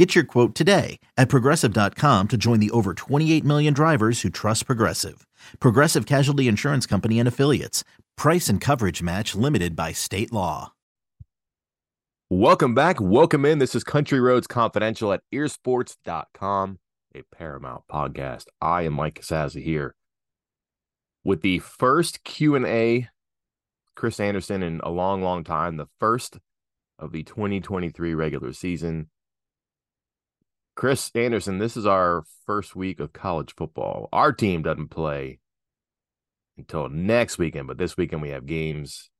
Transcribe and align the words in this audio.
Get 0.00 0.14
your 0.14 0.24
quote 0.24 0.54
today 0.54 0.98
at 1.18 1.28
progressive.com 1.28 2.28
to 2.28 2.38
join 2.38 2.58
the 2.58 2.70
over 2.70 2.94
28 2.94 3.44
million 3.44 3.74
drivers 3.74 4.22
who 4.22 4.30
trust 4.30 4.64
Progressive. 4.64 5.26
Progressive 5.60 6.06
Casualty 6.06 6.48
Insurance 6.48 6.86
Company 6.86 7.18
and 7.18 7.28
Affiliates. 7.28 7.84
Price 8.16 8.48
and 8.48 8.62
coverage 8.62 9.02
match 9.02 9.34
limited 9.34 9.76
by 9.76 9.92
state 9.92 10.32
law. 10.32 10.72
Welcome 12.30 12.74
back. 12.74 12.98
Welcome 12.98 13.44
in. 13.44 13.58
This 13.58 13.74
is 13.74 13.84
Country 13.84 14.20
Roads 14.20 14.46
Confidential 14.46 15.12
at 15.12 15.20
EerSports.com, 15.34 16.78
a 17.14 17.22
Paramount 17.36 17.82
podcast. 17.92 18.46
I 18.58 18.84
am 18.84 18.94
Mike 18.94 19.20
Casazza 19.20 19.62
here 19.62 19.94
with 21.24 21.42
the 21.42 21.58
first 21.58 22.24
Q&A 22.24 23.06
Chris 23.96 24.18
Anderson 24.18 24.62
in 24.62 24.80
a 24.82 24.88
long, 24.88 25.20
long 25.20 25.44
time, 25.44 25.76
the 25.76 25.88
first 25.98 26.38
of 26.98 27.12
the 27.12 27.22
2023 27.22 28.14
regular 28.14 28.54
season. 28.54 29.10
Chris 30.80 31.10
Anderson, 31.14 31.58
this 31.58 31.76
is 31.76 31.84
our 31.84 32.24
first 32.46 32.74
week 32.74 33.00
of 33.00 33.12
college 33.12 33.54
football. 33.54 34.08
Our 34.14 34.32
team 34.32 34.62
doesn't 34.62 34.88
play 34.88 35.38
until 36.56 36.88
next 36.88 37.36
weekend, 37.36 37.68
but 37.68 37.76
this 37.76 37.98
weekend 37.98 38.22
we 38.22 38.30
have 38.30 38.46
games. 38.46 39.10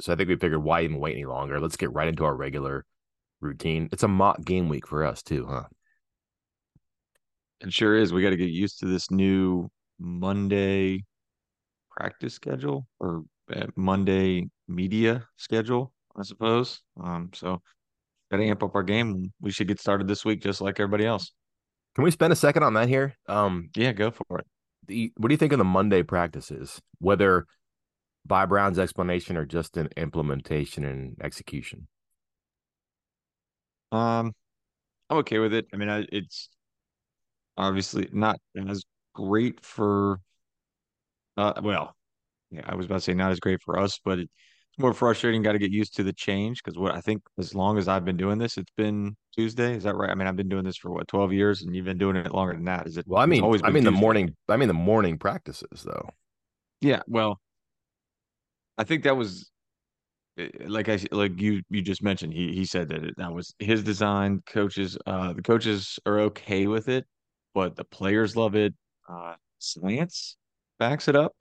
So 0.00 0.10
I 0.10 0.16
think 0.16 0.30
we 0.30 0.36
figured 0.36 0.62
why 0.62 0.80
even 0.80 0.98
wait 0.98 1.16
any 1.16 1.26
longer? 1.26 1.60
Let's 1.60 1.76
get 1.76 1.92
right 1.92 2.08
into 2.08 2.24
our 2.24 2.34
regular 2.34 2.86
routine. 3.42 3.90
It's 3.92 4.04
a 4.04 4.08
mock 4.08 4.42
game 4.42 4.70
week 4.70 4.86
for 4.86 5.04
us 5.04 5.22
too, 5.22 5.46
huh? 5.50 5.64
It 7.60 7.74
sure 7.74 7.94
is. 7.94 8.14
We 8.14 8.22
got 8.22 8.30
to 8.30 8.38
get 8.38 8.48
used 8.48 8.78
to 8.78 8.86
this 8.86 9.10
new 9.10 9.68
Monday 9.98 11.04
practice 11.90 12.32
schedule 12.32 12.86
or 12.98 13.24
uh, 13.54 13.66
Monday 13.76 14.48
media 14.66 15.28
schedule, 15.36 15.92
I 16.16 16.22
suppose. 16.22 16.80
Um, 16.98 17.32
so 17.34 17.60
got 18.30 18.38
to 18.38 18.44
amp 18.44 18.62
up 18.62 18.74
our 18.74 18.82
game. 18.82 19.32
We 19.40 19.50
should 19.50 19.68
get 19.68 19.80
started 19.80 20.06
this 20.06 20.24
week 20.24 20.42
just 20.42 20.60
like 20.60 20.78
everybody 20.78 21.06
else. 21.06 21.32
Can 21.94 22.04
we 22.04 22.10
spend 22.10 22.32
a 22.32 22.36
second 22.36 22.62
on 22.62 22.74
that 22.74 22.88
here? 22.88 23.16
Um, 23.28 23.70
yeah, 23.74 23.92
go 23.92 24.10
for 24.10 24.38
it. 24.38 24.46
The, 24.86 25.12
what 25.16 25.28
do 25.28 25.34
you 25.34 25.38
think 25.38 25.52
of 25.52 25.58
the 25.58 25.64
Monday 25.64 26.02
practices? 26.02 26.80
Whether 26.98 27.46
by 28.24 28.46
Brown's 28.46 28.78
explanation 28.78 29.36
or 29.36 29.44
just 29.44 29.76
an 29.76 29.88
implementation 29.96 30.84
and 30.84 31.16
execution? 31.22 31.88
Um, 33.92 34.32
I'm 35.08 35.18
okay 35.18 35.38
with 35.38 35.52
it. 35.52 35.66
I 35.72 35.76
mean, 35.76 35.88
I, 35.88 36.06
it's 36.12 36.48
obviously 37.56 38.08
not 38.12 38.38
as 38.56 38.84
great 39.14 39.64
for. 39.64 40.20
Uh, 41.36 41.54
well, 41.62 41.96
yeah, 42.50 42.62
I 42.66 42.74
was 42.74 42.86
about 42.86 42.96
to 42.96 43.00
say 43.00 43.14
not 43.14 43.32
as 43.32 43.40
great 43.40 43.62
for 43.62 43.78
us, 43.78 43.98
but 44.04 44.20
it, 44.20 44.30
more 44.80 44.92
frustrating. 44.94 45.42
Got 45.42 45.52
to 45.52 45.58
get 45.58 45.70
used 45.70 45.96
to 45.96 46.02
the 46.02 46.12
change 46.12 46.62
because 46.62 46.78
what 46.78 46.94
I 46.94 47.00
think 47.00 47.22
as 47.38 47.54
long 47.54 47.78
as 47.78 47.88
I've 47.88 48.04
been 48.04 48.16
doing 48.16 48.38
this, 48.38 48.56
it's 48.56 48.72
been 48.76 49.16
Tuesday. 49.36 49.74
Is 49.74 49.84
that 49.84 49.94
right? 49.94 50.10
I 50.10 50.14
mean, 50.14 50.26
I've 50.26 50.36
been 50.36 50.48
doing 50.48 50.64
this 50.64 50.76
for 50.76 50.90
what 50.90 51.08
twelve 51.08 51.32
years, 51.32 51.62
and 51.62 51.74
you've 51.74 51.84
been 51.84 51.98
doing 51.98 52.16
it 52.16 52.32
longer 52.32 52.54
than 52.54 52.64
that. 52.64 52.86
Is 52.86 52.96
it? 52.96 53.06
Well, 53.06 53.22
I 53.22 53.26
mean, 53.26 53.42
always 53.42 53.62
I 53.62 53.70
mean 53.70 53.84
Tuesday. 53.84 53.84
the 53.84 53.90
morning. 53.92 54.36
I 54.48 54.56
mean 54.56 54.68
the 54.68 54.74
morning 54.74 55.18
practices 55.18 55.82
though. 55.84 56.08
Yeah, 56.80 57.00
well, 57.06 57.40
I 58.78 58.84
think 58.84 59.04
that 59.04 59.16
was 59.16 59.50
eh, 60.38 60.48
like 60.66 60.88
I 60.88 60.98
like 61.12 61.40
you 61.40 61.62
you 61.70 61.82
just 61.82 62.02
mentioned. 62.02 62.32
He 62.32 62.52
he 62.52 62.64
said 62.64 62.88
that 62.88 63.04
it, 63.04 63.14
that 63.18 63.32
was 63.32 63.54
his 63.58 63.82
design. 63.82 64.42
Coaches, 64.46 64.96
uh, 65.06 65.32
the 65.34 65.42
coaches 65.42 65.98
are 66.06 66.20
okay 66.20 66.66
with 66.66 66.88
it, 66.88 67.06
but 67.54 67.76
the 67.76 67.84
players 67.84 68.36
love 68.36 68.54
it. 68.54 68.74
Uh, 69.08 69.34
science 69.58 70.36
backs 70.78 71.08
it 71.08 71.16
up. 71.16 71.34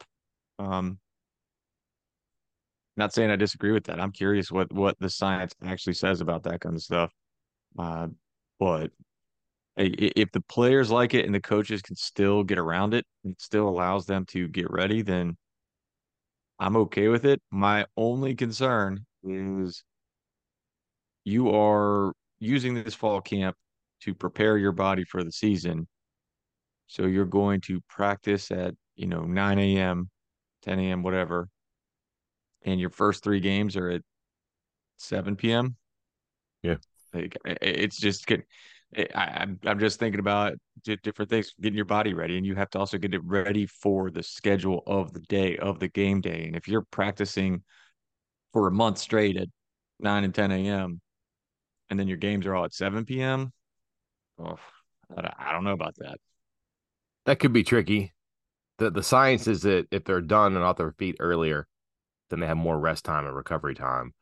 Um, 0.60 1.00
not 3.00 3.14
saying 3.14 3.32
I 3.32 3.36
disagree 3.36 3.72
with 3.72 3.86
that. 3.86 4.00
I'm 4.00 4.12
curious 4.12 4.52
what 4.52 4.72
what 4.72 5.00
the 5.00 5.10
science 5.10 5.54
actually 5.66 5.94
says 5.94 6.22
about 6.22 6.44
that 6.44 6.62
kind 6.62 6.76
of 6.76 6.82
stuff. 6.84 7.12
Uh, 7.78 8.08
but 8.60 8.92
if 9.78 10.32
the 10.32 10.42
players 10.42 10.92
like 10.92 11.14
it 11.14 11.26
and 11.26 11.34
the 11.34 11.40
coaches 11.40 11.82
can 11.82 11.96
still 11.96 12.44
get 12.44 12.58
around 12.60 12.94
it, 12.94 13.06
it 13.24 13.42
still 13.42 13.68
allows 13.70 14.06
them 14.06 14.26
to 14.26 14.48
get 14.50 14.70
ready, 14.70 15.02
then 15.02 15.38
I'm 16.60 16.76
okay 16.76 17.08
with 17.08 17.26
it. 17.26 17.42
My 17.50 17.86
only 17.96 18.36
concern 18.36 19.06
is 19.24 19.84
you 21.24 21.50
are 21.52 22.12
using 22.40 22.74
this 22.74 22.94
fall 22.94 23.22
camp 23.22 23.56
to 24.02 24.14
prepare 24.14 24.58
your 24.58 24.74
body 24.74 25.06
for 25.06 25.24
the 25.24 25.32
season. 25.32 25.88
So 26.88 27.06
you're 27.06 27.26
going 27.26 27.62
to 27.62 27.80
practice 27.88 28.52
at, 28.52 28.74
you 28.96 29.08
know, 29.08 29.22
9 29.22 29.60
a.m., 29.60 30.10
10 30.64 30.80
a.m., 30.80 31.04
whatever 31.04 31.48
and 32.64 32.80
your 32.80 32.90
first 32.90 33.24
three 33.24 33.40
games 33.40 33.76
are 33.76 33.90
at 33.90 34.02
7 34.98 35.36
p.m. 35.36 35.76
Yeah. 36.64 36.76
Like, 37.14 37.38
it's 37.46 37.98
just 37.98 38.28
good. 38.28 38.44
I, 38.96 39.44
am 39.44 39.60
I'm 39.66 39.80
just 39.80 40.00
thinking 40.00 40.20
about 40.20 40.54
different 40.84 41.30
things, 41.30 41.54
getting 41.62 41.76
your 41.76 41.86
body 41.86 42.14
ready, 42.14 42.38
and 42.38 42.46
you 42.46 42.56
have 42.56 42.70
to 42.72 42.80
also 42.80 42.98
get 42.98 43.14
it 43.14 43.24
ready 43.24 43.68
for 43.68 44.10
the 44.10 44.24
schedule 44.24 44.84
of 44.88 45.14
the 45.14 45.20
day 45.22 45.58
of 45.58 45.80
the 45.80 45.88
game 45.88 46.22
day. 46.22 46.46
And 46.46 46.56
if 46.56 46.68
you're 46.68 46.86
practicing 46.90 47.64
for 48.52 48.68
a 48.68 48.72
month 48.72 48.98
straight 48.98 49.38
at 49.38 49.48
9 50.00 50.24
and 50.24 50.34
10 50.34 50.52
a.m., 50.52 51.02
and 51.90 52.00
then 52.00 52.08
your 52.08 52.18
games 52.18 52.46
are 52.46 52.56
all 52.56 52.66
at 52.66 52.74
7 52.74 53.06
p.m., 53.06 53.52
oh, 54.40 54.58
I 55.16 55.52
don't 55.52 55.64
know 55.64 55.74
about 55.74 55.96
that. 56.00 56.18
That 57.26 57.40
could 57.40 57.54
be 57.54 57.64
tricky. 57.64 58.14
The 58.80 58.90
the 58.90 59.04
science 59.04 59.48
is 59.48 59.62
that 59.64 59.88
if 59.92 60.04
they're 60.04 60.22
done 60.22 60.56
and 60.56 60.64
off 60.64 60.78
their 60.78 60.94
feet 60.94 61.18
earlier, 61.20 61.68
then 62.30 62.40
they 62.40 62.48
have 62.48 62.58
more 62.58 62.80
rest 62.80 63.06
time 63.06 63.26
and 63.26 63.36
recovery 63.36 63.76
time 63.76 64.14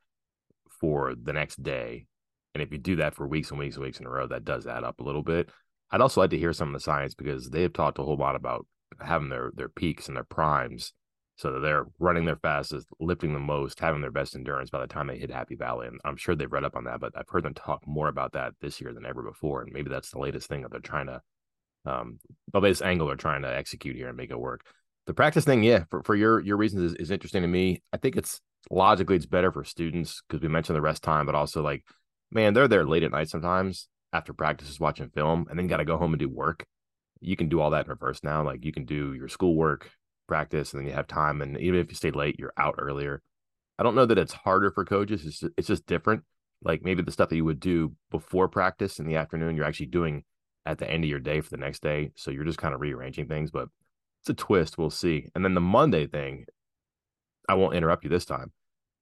for 0.79 1.13
the 1.15 1.33
next 1.33 1.61
day. 1.61 2.05
And 2.53 2.61
if 2.63 2.71
you 2.71 2.77
do 2.77 2.97
that 2.97 3.15
for 3.15 3.27
weeks 3.27 3.51
and 3.51 3.59
weeks 3.59 3.75
and 3.75 3.85
weeks 3.85 3.99
in 3.99 4.05
a 4.05 4.09
row, 4.09 4.27
that 4.27 4.45
does 4.45 4.65
add 4.65 4.83
up 4.83 4.99
a 4.99 5.03
little 5.03 5.23
bit. 5.23 5.49
I'd 5.91 6.01
also 6.01 6.21
like 6.21 6.31
to 6.31 6.37
hear 6.37 6.53
some 6.53 6.69
of 6.69 6.73
the 6.73 6.79
science 6.79 7.13
because 7.13 7.49
they 7.49 7.61
have 7.61 7.73
talked 7.73 7.99
a 7.99 8.03
whole 8.03 8.17
lot 8.17 8.35
about 8.35 8.65
having 8.99 9.29
their 9.29 9.51
their 9.53 9.69
peaks 9.69 10.07
and 10.07 10.17
their 10.17 10.23
primes 10.23 10.93
so 11.37 11.53
that 11.53 11.59
they're 11.59 11.85
running 11.99 12.25
their 12.25 12.37
fastest, 12.37 12.87
lifting 12.99 13.33
the 13.33 13.39
most, 13.39 13.79
having 13.79 14.01
their 14.01 14.11
best 14.11 14.35
endurance 14.35 14.71
by 14.71 14.79
the 14.79 14.87
time 14.87 15.05
they 15.05 15.19
hit 15.19 15.29
Happy 15.29 15.55
Valley. 15.55 15.85
And 15.85 16.01
I'm 16.03 16.17
sure 16.17 16.35
they've 16.35 16.51
read 16.51 16.63
up 16.63 16.75
on 16.75 16.85
that, 16.85 16.99
but 16.99 17.13
I've 17.15 17.29
heard 17.29 17.43
them 17.43 17.53
talk 17.53 17.85
more 17.85 18.07
about 18.07 18.33
that 18.33 18.53
this 18.59 18.81
year 18.81 18.91
than 18.91 19.05
ever 19.05 19.21
before. 19.21 19.61
And 19.61 19.71
maybe 19.71 19.89
that's 19.89 20.09
the 20.09 20.19
latest 20.19 20.49
thing 20.49 20.63
that 20.63 20.71
they're 20.71 20.79
trying 20.79 21.07
to, 21.07 21.21
um, 21.85 22.17
the 22.51 22.59
latest 22.59 22.81
angle 22.81 23.05
they're 23.05 23.15
trying 23.15 23.43
to 23.43 23.55
execute 23.55 23.95
here 23.95 24.07
and 24.07 24.17
make 24.17 24.31
it 24.31 24.39
work 24.39 24.65
the 25.07 25.13
practice 25.13 25.45
thing, 25.45 25.63
yeah, 25.63 25.85
for, 25.89 26.03
for 26.03 26.15
your 26.15 26.39
your 26.41 26.57
reasons 26.57 26.91
is, 26.91 26.93
is 26.95 27.11
interesting 27.11 27.41
to 27.41 27.47
me. 27.47 27.81
I 27.91 27.97
think 27.97 28.15
it's 28.15 28.39
logically 28.69 29.15
it's 29.15 29.25
better 29.25 29.51
for 29.51 29.63
students 29.63 30.21
because 30.27 30.41
we 30.41 30.49
mentioned 30.49 30.75
the 30.75 30.81
rest 30.81 31.01
time, 31.01 31.25
but 31.25 31.35
also 31.35 31.63
like, 31.63 31.83
man, 32.31 32.53
they're 32.53 32.67
there 32.67 32.85
late 32.85 33.03
at 33.03 33.11
night 33.11 33.29
sometimes 33.29 33.87
after 34.13 34.33
practices 34.33 34.79
watching 34.79 35.09
film, 35.09 35.47
and 35.49 35.57
then 35.57 35.67
got 35.67 35.77
to 35.77 35.85
go 35.85 35.97
home 35.97 36.13
and 36.13 36.19
do 36.19 36.29
work. 36.29 36.65
You 37.19 37.35
can 37.35 37.49
do 37.49 37.59
all 37.59 37.71
that 37.71 37.85
in 37.85 37.89
reverse 37.89 38.23
now. 38.23 38.43
Like 38.43 38.63
you 38.63 38.71
can 38.71 38.85
do 38.85 39.13
your 39.13 39.27
schoolwork, 39.27 39.89
practice, 40.27 40.73
and 40.73 40.81
then 40.81 40.87
you 40.87 40.93
have 40.93 41.07
time. 41.07 41.41
And 41.41 41.57
even 41.57 41.79
if 41.79 41.89
you 41.89 41.95
stay 41.95 42.11
late, 42.11 42.35
you're 42.37 42.53
out 42.57 42.75
earlier. 42.77 43.21
I 43.79 43.83
don't 43.83 43.95
know 43.95 44.05
that 44.05 44.17
it's 44.17 44.33
harder 44.33 44.71
for 44.71 44.85
coaches. 44.85 45.25
It's 45.25 45.39
just, 45.39 45.53
it's 45.57 45.67
just 45.67 45.85
different. 45.85 46.23
Like 46.63 46.83
maybe 46.83 47.01
the 47.01 47.11
stuff 47.11 47.29
that 47.29 47.35
you 47.35 47.45
would 47.45 47.59
do 47.59 47.93
before 48.11 48.47
practice 48.47 48.99
in 48.99 49.07
the 49.07 49.15
afternoon, 49.15 49.55
you're 49.55 49.65
actually 49.65 49.87
doing 49.87 50.23
at 50.65 50.79
the 50.79 50.89
end 50.89 51.03
of 51.03 51.09
your 51.09 51.19
day 51.19 51.41
for 51.41 51.49
the 51.49 51.57
next 51.57 51.81
day. 51.81 52.11
So 52.15 52.31
you're 52.31 52.43
just 52.43 52.57
kind 52.57 52.73
of 52.73 52.81
rearranging 52.81 53.27
things. 53.27 53.51
But 53.51 53.69
it's 54.27 54.41
a 54.41 54.45
twist. 54.45 54.77
We'll 54.77 54.89
see. 54.89 55.29
And 55.33 55.43
then 55.43 55.53
the 55.53 55.61
Monday 55.61 56.05
thing, 56.05 56.45
I 57.47 57.53
won't 57.53 57.75
interrupt 57.75 58.03
you 58.03 58.09
this 58.09 58.25
time. 58.25 58.51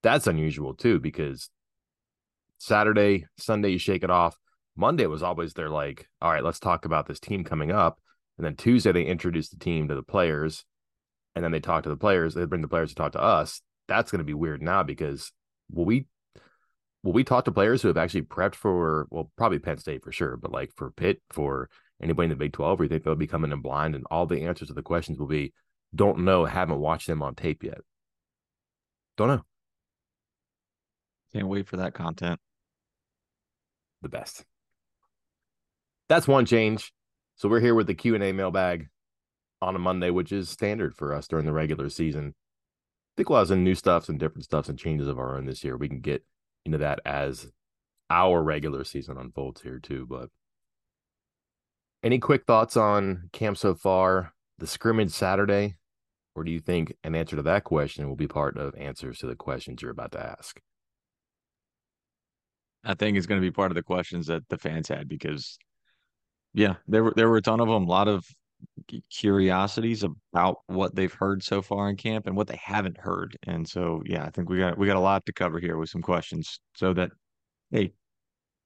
That's 0.02 0.28
unusual 0.28 0.74
too, 0.74 1.00
because 1.00 1.50
Saturday, 2.58 3.26
Sunday, 3.36 3.70
you 3.70 3.78
shake 3.78 4.04
it 4.04 4.10
off. 4.10 4.36
Monday 4.76 5.06
was 5.06 5.24
always 5.24 5.54
their 5.54 5.68
like, 5.68 6.08
all 6.22 6.30
right, 6.30 6.44
let's 6.44 6.60
talk 6.60 6.84
about 6.84 7.06
this 7.06 7.18
team 7.18 7.42
coming 7.42 7.72
up. 7.72 7.98
And 8.38 8.46
then 8.46 8.54
Tuesday, 8.54 8.92
they 8.92 9.04
introduce 9.04 9.48
the 9.48 9.58
team 9.58 9.88
to 9.88 9.96
the 9.96 10.02
players. 10.02 10.64
And 11.34 11.44
then 11.44 11.50
they 11.50 11.60
talk 11.60 11.82
to 11.82 11.88
the 11.88 11.96
players. 11.96 12.34
They 12.34 12.44
bring 12.44 12.62
the 12.62 12.68
players 12.68 12.90
to 12.90 12.94
talk 12.94 13.12
to 13.12 13.20
us. 13.20 13.62
That's 13.88 14.10
going 14.10 14.20
to 14.20 14.24
be 14.24 14.34
weird 14.34 14.62
now 14.62 14.84
because 14.84 15.32
will 15.72 15.86
we 15.86 16.06
will 17.02 17.12
we 17.12 17.24
talk 17.24 17.46
to 17.46 17.52
players 17.52 17.82
who 17.82 17.88
have 17.88 17.96
actually 17.96 18.22
prepped 18.22 18.54
for 18.54 19.08
well, 19.10 19.30
probably 19.36 19.58
Penn 19.58 19.78
State 19.78 20.04
for 20.04 20.12
sure, 20.12 20.36
but 20.36 20.52
like 20.52 20.70
for 20.76 20.92
Pitt, 20.92 21.20
for 21.30 21.68
anybody 22.02 22.26
in 22.26 22.30
the 22.30 22.36
Big 22.36 22.52
12, 22.52 22.80
or 22.80 22.84
you 22.84 22.88
think 22.88 23.04
they'll 23.04 23.14
be 23.14 23.26
coming 23.26 23.52
in 23.52 23.60
blind 23.60 23.94
and 23.94 24.04
all 24.10 24.26
the 24.26 24.42
answers 24.42 24.68
to 24.68 24.74
the 24.74 24.82
questions 24.82 25.18
will 25.18 25.26
be 25.26 25.52
don't 25.94 26.18
know, 26.18 26.44
haven't 26.44 26.80
watched 26.80 27.06
them 27.06 27.22
on 27.22 27.34
tape 27.34 27.62
yet? 27.62 27.78
Don't 29.16 29.28
know. 29.28 29.42
Can't 31.32 31.48
wait 31.48 31.66
for 31.66 31.78
that 31.78 31.94
content. 31.94 32.38
The 34.02 34.08
best. 34.08 34.44
That's 36.08 36.28
one 36.28 36.46
change. 36.46 36.92
So 37.36 37.48
we're 37.48 37.60
here 37.60 37.74
with 37.74 37.86
the 37.86 37.94
Q&A 37.94 38.32
mailbag 38.32 38.88
on 39.60 39.74
a 39.74 39.78
Monday, 39.78 40.10
which 40.10 40.32
is 40.32 40.48
standard 40.48 40.94
for 40.94 41.14
us 41.14 41.26
during 41.26 41.46
the 41.46 41.52
regular 41.52 41.88
season. 41.88 42.34
I 42.34 43.12
think 43.16 43.30
we'll 43.30 43.38
have 43.38 43.48
some 43.48 43.64
new 43.64 43.74
stuff, 43.74 44.04
some 44.04 44.18
different 44.18 44.44
stuff, 44.44 44.68
and 44.68 44.78
changes 44.78 45.08
of 45.08 45.18
our 45.18 45.36
own 45.36 45.46
this 45.46 45.64
year. 45.64 45.76
We 45.76 45.88
can 45.88 46.00
get 46.00 46.24
into 46.64 46.78
that 46.78 47.00
as 47.04 47.50
our 48.10 48.42
regular 48.42 48.84
season 48.84 49.16
unfolds 49.16 49.62
here 49.62 49.78
too. 49.78 50.06
But 50.06 50.28
any 52.06 52.20
quick 52.20 52.44
thoughts 52.46 52.76
on 52.76 53.28
camp 53.32 53.58
so 53.58 53.74
far? 53.74 54.32
The 54.58 54.66
scrimmage 54.66 55.10
Saturday, 55.10 55.74
or 56.36 56.44
do 56.44 56.52
you 56.52 56.60
think 56.60 56.94
an 57.02 57.16
answer 57.16 57.34
to 57.34 57.42
that 57.42 57.64
question 57.64 58.08
will 58.08 58.16
be 58.16 58.28
part 58.28 58.56
of 58.56 58.74
answers 58.76 59.18
to 59.18 59.26
the 59.26 59.34
questions 59.34 59.82
you're 59.82 59.90
about 59.90 60.12
to 60.12 60.20
ask? 60.20 60.58
I 62.84 62.94
think 62.94 63.18
it's 63.18 63.26
going 63.26 63.40
to 63.40 63.46
be 63.46 63.50
part 63.50 63.72
of 63.72 63.74
the 63.74 63.82
questions 63.82 64.28
that 64.28 64.48
the 64.48 64.56
fans 64.56 64.88
had 64.88 65.08
because, 65.08 65.58
yeah, 66.54 66.76
there 66.86 67.02
were 67.02 67.12
there 67.16 67.28
were 67.28 67.38
a 67.38 67.42
ton 67.42 67.60
of 67.60 67.66
them. 67.66 67.84
A 67.84 67.90
lot 67.90 68.06
of 68.06 68.24
curiosities 69.10 70.04
about 70.04 70.58
what 70.68 70.94
they've 70.94 71.12
heard 71.12 71.42
so 71.42 71.60
far 71.60 71.90
in 71.90 71.96
camp 71.96 72.28
and 72.28 72.36
what 72.36 72.46
they 72.46 72.60
haven't 72.62 72.98
heard. 72.98 73.36
And 73.42 73.68
so, 73.68 74.02
yeah, 74.06 74.24
I 74.24 74.30
think 74.30 74.48
we 74.48 74.58
got 74.58 74.78
we 74.78 74.86
got 74.86 74.96
a 74.96 75.00
lot 75.00 75.26
to 75.26 75.32
cover 75.32 75.58
here 75.58 75.76
with 75.76 75.90
some 75.90 76.02
questions 76.02 76.60
so 76.76 76.94
that 76.94 77.10
hey, 77.72 77.92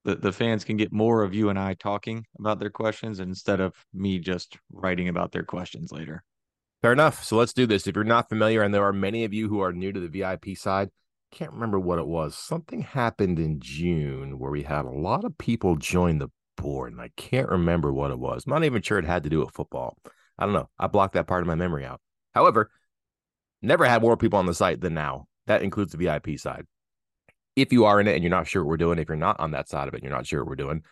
the, 0.04 0.14
the 0.14 0.32
fans 0.32 0.64
can 0.64 0.76
get 0.76 0.92
more 0.92 1.22
of 1.22 1.34
you 1.34 1.48
and 1.48 1.58
I 1.58 1.74
talking 1.74 2.26
about 2.38 2.58
their 2.58 2.70
questions 2.70 3.20
instead 3.20 3.60
of 3.60 3.74
me 3.92 4.18
just 4.18 4.56
writing 4.72 5.08
about 5.08 5.32
their 5.32 5.42
questions 5.42 5.92
later. 5.92 6.24
Fair 6.82 6.92
enough. 6.92 7.22
So 7.24 7.36
let's 7.36 7.52
do 7.52 7.66
this. 7.66 7.86
If 7.86 7.94
you're 7.94 8.04
not 8.04 8.30
familiar, 8.30 8.62
and 8.62 8.72
there 8.72 8.84
are 8.84 8.92
many 8.92 9.24
of 9.24 9.34
you 9.34 9.48
who 9.48 9.60
are 9.60 9.72
new 9.72 9.92
to 9.92 10.00
the 10.00 10.08
VIP 10.08 10.56
side, 10.56 10.90
can't 11.30 11.52
remember 11.52 11.78
what 11.78 11.98
it 11.98 12.06
was. 12.06 12.36
Something 12.36 12.82
happened 12.82 13.38
in 13.38 13.60
June 13.60 14.38
where 14.38 14.50
we 14.50 14.62
had 14.62 14.84
a 14.84 14.90
lot 14.90 15.24
of 15.24 15.36
people 15.38 15.76
join 15.76 16.18
the 16.18 16.28
board, 16.56 16.92
and 16.92 17.00
I 17.00 17.10
can't 17.16 17.48
remember 17.48 17.92
what 17.92 18.10
it 18.10 18.18
was. 18.18 18.44
I'm 18.46 18.52
not 18.52 18.64
even 18.64 18.82
sure 18.82 18.98
it 18.98 19.04
had 19.04 19.22
to 19.24 19.30
do 19.30 19.40
with 19.40 19.54
football. 19.54 19.96
I 20.38 20.44
don't 20.44 20.54
know. 20.54 20.68
I 20.78 20.86
blocked 20.86 21.14
that 21.14 21.26
part 21.26 21.42
of 21.42 21.46
my 21.46 21.54
memory 21.54 21.84
out. 21.84 22.00
However, 22.34 22.70
never 23.62 23.84
had 23.84 24.02
more 24.02 24.16
people 24.16 24.38
on 24.38 24.46
the 24.46 24.54
site 24.54 24.80
than 24.80 24.94
now. 24.94 25.26
That 25.46 25.62
includes 25.62 25.92
the 25.92 25.98
VIP 25.98 26.38
side. 26.38 26.66
If 27.56 27.72
you 27.72 27.84
are 27.84 28.00
in 28.00 28.08
it 28.08 28.14
and 28.14 28.22
you're 28.22 28.30
not 28.30 28.46
sure 28.46 28.62
what 28.62 28.68
we're 28.68 28.76
doing, 28.76 28.98
if 28.98 29.08
you're 29.08 29.16
not 29.16 29.40
on 29.40 29.50
that 29.52 29.68
side 29.68 29.88
of 29.88 29.94
it, 29.94 30.02
you're 30.02 30.12
not 30.12 30.26
sure 30.26 30.40
what 30.40 30.48
we're 30.48 30.56
doing, 30.56 30.82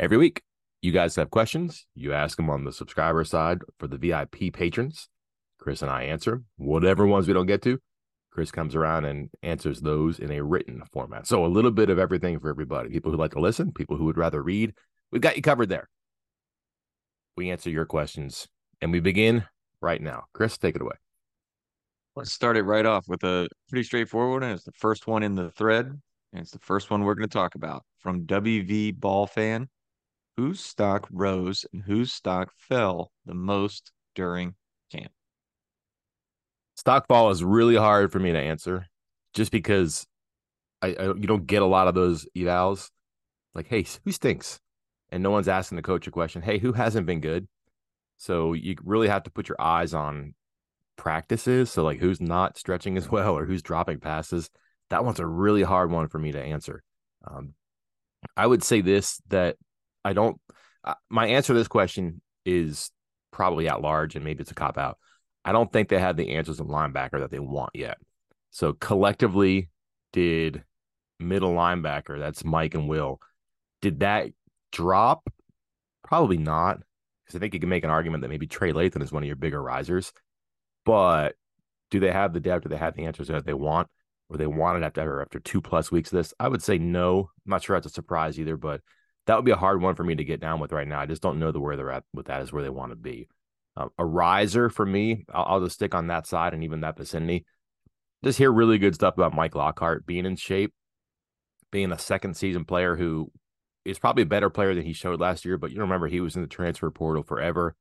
every 0.00 0.16
week 0.16 0.42
you 0.84 0.92
guys 0.92 1.16
have 1.16 1.30
questions. 1.30 1.86
You 1.94 2.12
ask 2.12 2.36
them 2.36 2.50
on 2.50 2.64
the 2.64 2.72
subscriber 2.72 3.24
side 3.24 3.60
for 3.78 3.88
the 3.88 3.96
VIP 3.96 4.52
patrons. 4.52 5.08
Chris 5.58 5.80
and 5.80 5.90
I 5.90 6.04
answer 6.04 6.42
whatever 6.56 7.06
ones 7.06 7.26
we 7.26 7.32
don't 7.32 7.46
get 7.46 7.62
to. 7.62 7.78
Chris 8.30 8.50
comes 8.50 8.74
around 8.74 9.06
and 9.06 9.30
answers 9.42 9.80
those 9.80 10.18
in 10.18 10.30
a 10.30 10.42
written 10.42 10.82
format. 10.92 11.26
So 11.26 11.44
a 11.44 11.46
little 11.46 11.70
bit 11.70 11.88
of 11.88 11.98
everything 11.98 12.38
for 12.38 12.50
everybody. 12.50 12.90
People 12.90 13.12
who 13.12 13.16
like 13.16 13.30
to 13.30 13.40
listen, 13.40 13.72
people 13.72 13.96
who 13.96 14.04
would 14.04 14.18
rather 14.18 14.42
read. 14.42 14.74
We've 15.10 15.22
got 15.22 15.36
you 15.36 15.42
covered 15.42 15.70
there. 15.70 15.88
We 17.36 17.50
answer 17.50 17.70
your 17.70 17.86
questions 17.86 18.46
and 18.82 18.92
we 18.92 19.00
begin 19.00 19.44
right 19.80 20.02
now. 20.02 20.24
Chris, 20.34 20.58
take 20.58 20.74
it 20.74 20.82
away. 20.82 20.96
Let's 22.16 22.32
start 22.32 22.56
it 22.56 22.62
right 22.62 22.86
off 22.86 23.08
with 23.08 23.24
a 23.24 23.48
pretty 23.68 23.82
straightforward 23.82 24.42
one. 24.42 24.52
It's 24.52 24.62
the 24.62 24.72
first 24.72 25.08
one 25.08 25.24
in 25.24 25.34
the 25.34 25.50
thread, 25.50 25.86
and 25.86 26.40
it's 26.40 26.52
the 26.52 26.60
first 26.60 26.88
one 26.88 27.02
we're 27.02 27.16
going 27.16 27.28
to 27.28 27.32
talk 27.32 27.56
about 27.56 27.84
from 27.98 28.24
WV 28.26 29.00
Ball 29.00 29.26
Fan. 29.26 29.68
Whose 30.36 30.60
stock 30.60 31.08
rose 31.12 31.64
and 31.72 31.82
whose 31.82 32.12
stock 32.12 32.52
fell 32.56 33.10
the 33.24 33.34
most 33.34 33.92
during 34.14 34.54
camp? 34.90 35.12
Stock 36.76 37.06
fall 37.06 37.30
is 37.30 37.42
really 37.42 37.76
hard 37.76 38.10
for 38.10 38.18
me 38.18 38.32
to 38.32 38.38
answer 38.38 38.86
just 39.32 39.52
because 39.52 40.06
I, 40.82 40.88
I, 40.98 41.04
you 41.06 41.26
don't 41.26 41.46
get 41.46 41.62
a 41.62 41.66
lot 41.66 41.88
of 41.88 41.94
those 41.94 42.26
evals. 42.36 42.90
Like, 43.54 43.68
hey, 43.68 43.86
who 44.04 44.12
stinks? 44.12 44.60
And 45.10 45.22
no 45.22 45.30
one's 45.30 45.48
asking 45.48 45.76
the 45.76 45.82
coach 45.82 46.06
a 46.06 46.10
question. 46.10 46.42
Hey, 46.42 46.58
who 46.58 46.72
hasn't 46.72 47.06
been 47.06 47.20
good? 47.20 47.46
So 48.16 48.52
you 48.52 48.76
really 48.84 49.08
have 49.08 49.22
to 49.24 49.30
put 49.30 49.48
your 49.48 49.60
eyes 49.60 49.94
on 49.94 50.34
practices. 50.96 51.70
So 51.70 51.82
like, 51.82 51.98
who's 51.98 52.20
not 52.20 52.58
stretching 52.58 52.96
as 52.96 53.08
well 53.10 53.36
or 53.36 53.44
who's 53.44 53.62
dropping 53.62 54.00
passes? 54.00 54.50
That 54.90 55.04
one's 55.04 55.20
a 55.20 55.26
really 55.26 55.62
hard 55.62 55.90
one 55.90 56.08
for 56.08 56.18
me 56.18 56.32
to 56.32 56.42
answer. 56.42 56.82
Um, 57.26 57.54
I 58.36 58.46
would 58.46 58.62
say 58.62 58.80
this 58.80 59.20
that 59.28 59.56
I 60.04 60.12
don't. 60.12 60.40
Uh, 60.82 60.94
my 61.08 61.26
answer 61.28 61.52
to 61.52 61.58
this 61.58 61.68
question 61.68 62.20
is 62.44 62.90
probably 63.30 63.68
at 63.68 63.80
large, 63.80 64.16
and 64.16 64.24
maybe 64.24 64.42
it's 64.42 64.50
a 64.50 64.54
cop 64.54 64.78
out. 64.78 64.98
I 65.44 65.52
don't 65.52 65.72
think 65.72 65.88
they 65.88 65.98
have 65.98 66.16
the 66.16 66.34
answers 66.34 66.60
in 66.60 66.66
linebacker 66.66 67.20
that 67.20 67.30
they 67.30 67.38
want 67.38 67.70
yet. 67.74 67.98
So 68.50 68.72
collectively, 68.72 69.68
did 70.12 70.62
middle 71.18 71.52
linebacker, 71.52 72.18
that's 72.18 72.44
Mike 72.44 72.74
and 72.74 72.88
Will, 72.88 73.20
did 73.82 74.00
that 74.00 74.28
drop? 74.72 75.28
Probably 76.02 76.38
not. 76.38 76.80
Because 77.24 77.36
I 77.36 77.40
think 77.40 77.54
you 77.54 77.60
can 77.60 77.68
make 77.68 77.84
an 77.84 77.90
argument 77.90 78.22
that 78.22 78.28
maybe 78.28 78.46
Trey 78.46 78.72
Lathan 78.72 79.02
is 79.02 79.12
one 79.12 79.22
of 79.22 79.26
your 79.26 79.36
bigger 79.36 79.62
risers. 79.62 80.12
But 80.84 81.34
do 81.90 82.00
they 82.00 82.12
have 82.12 82.32
the 82.32 82.40
depth? 82.40 82.64
Do 82.64 82.68
they 82.68 82.76
have 82.76 82.94
the 82.94 83.06
answers 83.06 83.28
that 83.28 83.46
they 83.46 83.54
want? 83.54 83.88
Or 84.28 84.36
they 84.36 84.46
want 84.46 84.82
it 84.82 84.86
after 84.86 85.20
after 85.20 85.38
two 85.38 85.60
plus 85.60 85.92
weeks 85.92 86.12
of 86.12 86.16
this? 86.16 86.34
I 86.40 86.48
would 86.48 86.62
say 86.62 86.78
no. 86.78 87.30
I'm 87.44 87.50
not 87.50 87.62
sure 87.62 87.76
that's 87.76 87.86
a 87.86 87.90
surprise 87.90 88.38
either, 88.38 88.56
but 88.56 88.80
that 89.26 89.36
would 89.36 89.44
be 89.44 89.52
a 89.52 89.56
hard 89.56 89.80
one 89.80 89.94
for 89.94 90.04
me 90.04 90.14
to 90.14 90.24
get 90.24 90.40
down 90.40 90.60
with 90.60 90.72
right 90.72 90.88
now. 90.88 91.00
I 91.00 91.06
just 91.06 91.22
don't 91.22 91.38
know 91.38 91.52
the 91.52 91.60
where 91.60 91.76
they're 91.76 91.90
at 91.90 92.04
with 92.12 92.26
that 92.26 92.42
is 92.42 92.52
where 92.52 92.62
they 92.62 92.70
want 92.70 92.92
to 92.92 92.96
be. 92.96 93.28
Uh, 93.76 93.88
a 93.98 94.04
riser 94.04 94.70
for 94.70 94.86
me, 94.86 95.24
I'll, 95.32 95.44
I'll, 95.44 95.60
just 95.60 95.74
stick 95.74 95.94
on 95.94 96.06
that 96.06 96.26
side 96.26 96.54
and 96.54 96.62
even 96.62 96.80
that 96.82 96.96
vicinity. 96.96 97.44
Just 98.22 98.38
hear 98.38 98.52
really 98.52 98.78
good 98.78 98.94
stuff 98.94 99.14
about 99.14 99.34
Mike 99.34 99.54
Lockhart 99.54 100.06
being 100.06 100.26
in 100.26 100.36
shape, 100.36 100.72
being 101.72 101.90
a 101.90 101.98
second 101.98 102.36
season 102.36 102.64
player 102.64 102.94
who 102.94 103.32
is 103.84 103.98
probably 103.98 104.22
a 104.22 104.26
better 104.26 104.48
player 104.48 104.74
than 104.74 104.84
he 104.84 104.92
showed 104.92 105.20
last 105.20 105.44
year. 105.44 105.58
But 105.58 105.72
you 105.72 105.80
remember 105.80 106.06
he 106.06 106.20
was 106.20 106.36
in 106.36 106.42
the 106.42 106.48
transfer 106.48 106.90
portal 106.90 107.22
forever. 107.22 107.74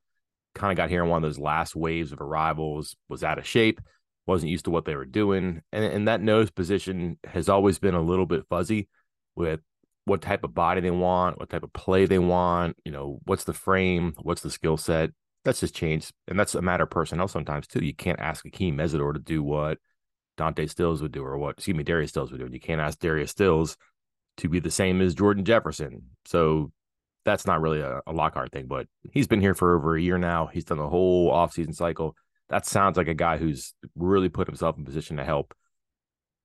Kind 0.56 0.72
of 0.72 0.78
got 0.78 0.90
here 0.90 1.04
in 1.04 1.10
one 1.10 1.24
of 1.24 1.28
those 1.28 1.40
last 1.40 1.76
waves 1.76 2.12
of 2.12 2.22
arrivals, 2.22 2.96
was 3.10 3.24
out 3.24 3.40
of 3.40 3.48
shape, 3.48 3.82
wasn't 4.26 4.52
used 4.52 4.66
to 4.66 4.72
what 4.72 4.86
they 4.86 4.96
were 4.96 5.06
doing. 5.06 5.62
And, 5.72 5.84
and 5.84 6.08
that 6.08 6.22
nose 6.22 6.52
position 6.52 7.18
has 7.24 7.50
always 7.50 7.80
been 7.80 7.96
a 7.96 8.02
little 8.02 8.26
bit 8.26 8.46
fuzzy 8.50 8.88
with 9.36 9.60
what 10.06 10.22
type 10.22 10.44
of 10.44 10.54
body 10.54 10.82
they 10.82 10.92
want, 10.92 11.40
what 11.40 11.50
type 11.50 11.64
of 11.64 11.74
play 11.74 12.06
they 12.06 12.20
want, 12.20 12.78
you 12.86 12.92
know, 12.92 13.20
what's 13.26 13.46
the 13.46 13.54
frame, 13.54 14.14
what's 14.22 14.42
the 14.42 14.52
skill 14.52 14.78
set 14.78 15.12
that's 15.44 15.60
just 15.60 15.76
changed, 15.76 16.14
and 16.28 16.40
that's 16.40 16.56
a 16.56 16.62
matter 16.62 16.84
of 16.84 16.90
personnel 16.90 17.28
sometimes 17.28 17.68
too. 17.68 17.84
You 17.84 17.94
can't 17.94 18.20
ask 18.20 18.46
Akeem 18.46 18.76
Mesidor 18.76 19.14
to 19.14 19.20
do 19.20 19.44
what 19.44 19.78
Dante 20.38 20.68
Stills 20.68 21.02
would 21.02 21.12
do, 21.12 21.24
or 21.24 21.38
what 21.38 21.56
excuse 21.58 21.76
me, 21.76 21.84
Darius 21.84 22.12
Stills 22.12 22.32
would 22.32 22.40
do. 22.40 22.46
And 22.46 22.54
You 22.54 22.60
can't 22.60 22.82
ask 22.82 23.00
Darius 23.00 23.32
Stills 23.32 23.78
to 24.38 24.50
be 24.50 24.60
the 24.60 24.72
same 24.72 25.02
as 25.02 25.16
Jordan 25.16 25.46
Jefferson. 25.46 26.04
So 26.26 26.72
that's 27.26 27.46
not 27.46 27.62
really 27.62 27.80
a, 27.80 28.02
a 28.06 28.14
Lockhart 28.14 28.52
thing, 28.52 28.68
but 28.68 28.88
he's 29.12 29.28
been 29.28 29.42
here 29.42 29.56
for 29.56 29.76
over 29.76 29.96
a 29.96 30.02
year 30.02 30.18
now. 30.18 30.48
He's 30.48 30.66
done 30.66 30.78
the 30.78 30.90
whole 30.90 31.32
offseason 31.32 31.76
cycle. 31.76 32.16
That 32.50 32.66
sounds 32.66 32.98
like 32.98 33.08
a 33.08 33.14
guy 33.14 33.38
who's 33.38 33.74
really 33.96 34.30
put 34.30 34.48
himself 34.48 34.78
in 34.78 34.86
position 34.86 35.18
to 35.18 35.26
help 35.26 35.54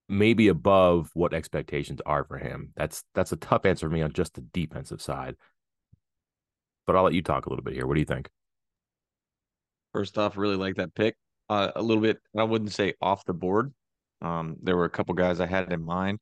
maybe 0.09 0.49
above 0.49 1.11
what 1.15 1.35
expectations 1.35 2.01
are 2.07 2.25
for 2.25 2.39
him. 2.39 2.73
That's 2.77 3.05
that's 3.15 3.33
a 3.33 3.37
tough 3.37 3.67
answer 3.67 3.87
for 3.87 3.93
me 3.93 4.03
on 4.03 4.13
just 4.13 4.35
the 4.35 4.41
defensive 4.41 5.03
side. 5.03 5.37
But 6.87 6.97
I'll 6.97 7.05
let 7.05 7.15
you 7.15 7.23
talk 7.23 7.47
a 7.47 7.51
little 7.51 7.65
bit 7.65 7.75
here. 7.75 7.87
What 7.87 7.95
do 7.95 8.01
you 8.01 8.07
think? 8.07 8.29
First 9.93 10.17
off, 10.17 10.37
really 10.37 10.57
like 10.57 10.77
that 10.77 10.95
pick. 10.95 11.17
Uh, 11.51 11.73
a 11.77 11.83
little 11.83 12.03
bit, 12.03 12.19
I 12.37 12.45
wouldn't 12.45 12.73
say 12.73 12.95
off 13.01 13.25
the 13.25 13.35
board. 13.35 13.73
Um, 14.21 14.57
there 14.63 14.77
were 14.77 14.85
a 14.85 14.91
couple 14.91 15.15
guys 15.15 15.41
I 15.41 15.47
had 15.47 15.73
in 15.73 15.83
mind, 15.83 16.19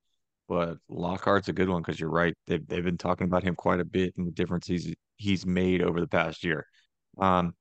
but 0.48 0.78
Lockhart's 0.88 1.48
a 1.48 1.52
good 1.52 1.68
one 1.68 1.82
because 1.82 2.00
you're 2.00 2.10
right. 2.10 2.34
They've 2.46 2.66
they've 2.66 2.84
been 2.84 2.98
talking 2.98 3.26
about 3.26 3.42
him 3.42 3.54
quite 3.54 3.80
a 3.80 3.84
bit 3.84 4.14
and 4.16 4.26
the 4.26 4.32
difference 4.32 4.66
he's 4.66 4.94
he's 5.16 5.46
made 5.46 5.82
over 5.82 6.00
the 6.00 6.08
past 6.08 6.44
year. 6.44 6.66
Um, 7.18 7.54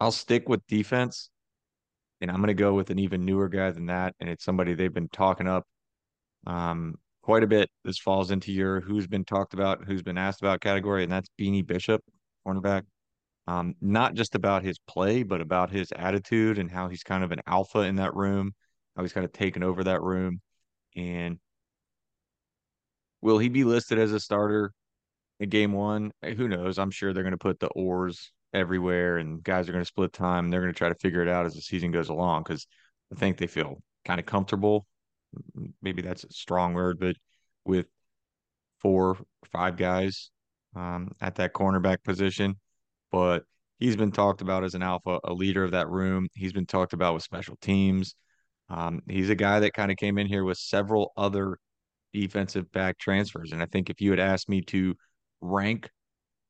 I'll 0.00 0.12
stick 0.12 0.48
with 0.48 0.66
defense, 0.68 1.30
and 2.20 2.30
I'm 2.30 2.38
going 2.38 2.48
to 2.48 2.54
go 2.54 2.74
with 2.74 2.90
an 2.90 2.98
even 2.98 3.24
newer 3.24 3.48
guy 3.48 3.70
than 3.70 3.86
that, 3.86 4.14
and 4.20 4.28
it's 4.28 4.44
somebody 4.44 4.74
they've 4.74 4.92
been 4.92 5.08
talking 5.08 5.48
up 5.48 5.64
um, 6.46 6.96
quite 7.22 7.42
a 7.42 7.48
bit. 7.48 7.70
This 7.84 7.98
falls 7.98 8.30
into 8.30 8.52
your 8.52 8.80
who's 8.80 9.06
been 9.06 9.24
talked 9.24 9.54
about, 9.54 9.84
who's 9.84 10.02
been 10.02 10.18
asked 10.18 10.40
about 10.42 10.60
category, 10.60 11.02
and 11.02 11.12
that's 11.12 11.28
Beanie 11.38 11.66
Bishop, 11.66 12.02
cornerback 12.46 12.84
um, 13.48 13.74
not 13.80 14.12
just 14.12 14.34
about 14.34 14.62
his 14.62 14.78
play, 14.78 15.22
but 15.22 15.40
about 15.40 15.70
his 15.70 15.90
attitude 15.96 16.58
and 16.58 16.70
how 16.70 16.88
he's 16.88 17.02
kind 17.02 17.24
of 17.24 17.32
an 17.32 17.40
alpha 17.46 17.80
in 17.80 17.96
that 17.96 18.14
room, 18.14 18.52
how 18.94 19.02
he's 19.02 19.14
kind 19.14 19.24
of 19.24 19.32
taken 19.32 19.62
over 19.62 19.84
that 19.84 20.02
room. 20.02 20.42
And 20.94 21.38
will 23.20 23.38
he 23.38 23.48
be 23.48 23.64
listed 23.64 23.98
as 23.98 24.12
a 24.12 24.20
starter 24.20 24.72
in 25.40 25.48
game 25.48 25.72
one? 25.72 26.12
Eh, 26.22 26.34
who 26.34 26.48
knows? 26.48 26.78
I'm 26.78 26.90
sure 26.90 27.12
they're 27.12 27.22
going 27.22 27.32
to 27.32 27.38
put 27.38 27.60
the 27.60 27.68
oars 27.68 28.32
everywhere 28.54 29.18
and 29.18 29.42
guys 29.42 29.68
are 29.68 29.72
going 29.72 29.84
to 29.84 29.88
split 29.88 30.12
time. 30.12 30.44
And 30.44 30.52
they're 30.52 30.62
going 30.62 30.72
to 30.72 30.78
try 30.78 30.88
to 30.88 30.94
figure 30.94 31.22
it 31.22 31.28
out 31.28 31.46
as 31.46 31.54
the 31.54 31.60
season 31.60 31.90
goes 31.90 32.08
along 32.08 32.44
because 32.44 32.66
I 33.12 33.16
think 33.16 33.38
they 33.38 33.46
feel 33.46 33.78
kind 34.04 34.20
of 34.20 34.26
comfortable. 34.26 34.86
Maybe 35.82 36.02
that's 36.02 36.24
a 36.24 36.32
strong 36.32 36.74
word, 36.74 36.98
but 36.98 37.16
with 37.64 37.86
four, 38.78 39.18
five 39.52 39.76
guys 39.76 40.30
um, 40.74 41.12
at 41.20 41.34
that 41.36 41.52
cornerback 41.52 42.02
position 42.02 42.56
but 43.10 43.44
he's 43.78 43.96
been 43.96 44.12
talked 44.12 44.40
about 44.40 44.64
as 44.64 44.74
an 44.74 44.82
alpha, 44.82 45.20
a 45.24 45.32
leader 45.32 45.64
of 45.64 45.72
that 45.72 45.88
room. 45.88 46.28
He's 46.34 46.52
been 46.52 46.66
talked 46.66 46.92
about 46.92 47.14
with 47.14 47.22
special 47.22 47.56
teams. 47.60 48.14
Um, 48.68 49.00
he's 49.08 49.30
a 49.30 49.34
guy 49.34 49.60
that 49.60 49.72
kind 49.72 49.90
of 49.90 49.96
came 49.96 50.18
in 50.18 50.26
here 50.26 50.44
with 50.44 50.58
several 50.58 51.12
other 51.16 51.58
defensive 52.20 52.70
back 52.72 52.98
transfers. 52.98 53.52
And 53.52 53.62
I 53.62 53.66
think 53.66 53.90
if 53.90 54.00
you 54.00 54.10
had 54.10 54.20
asked 54.20 54.48
me 54.48 54.60
to 54.62 54.94
rank 55.40 55.90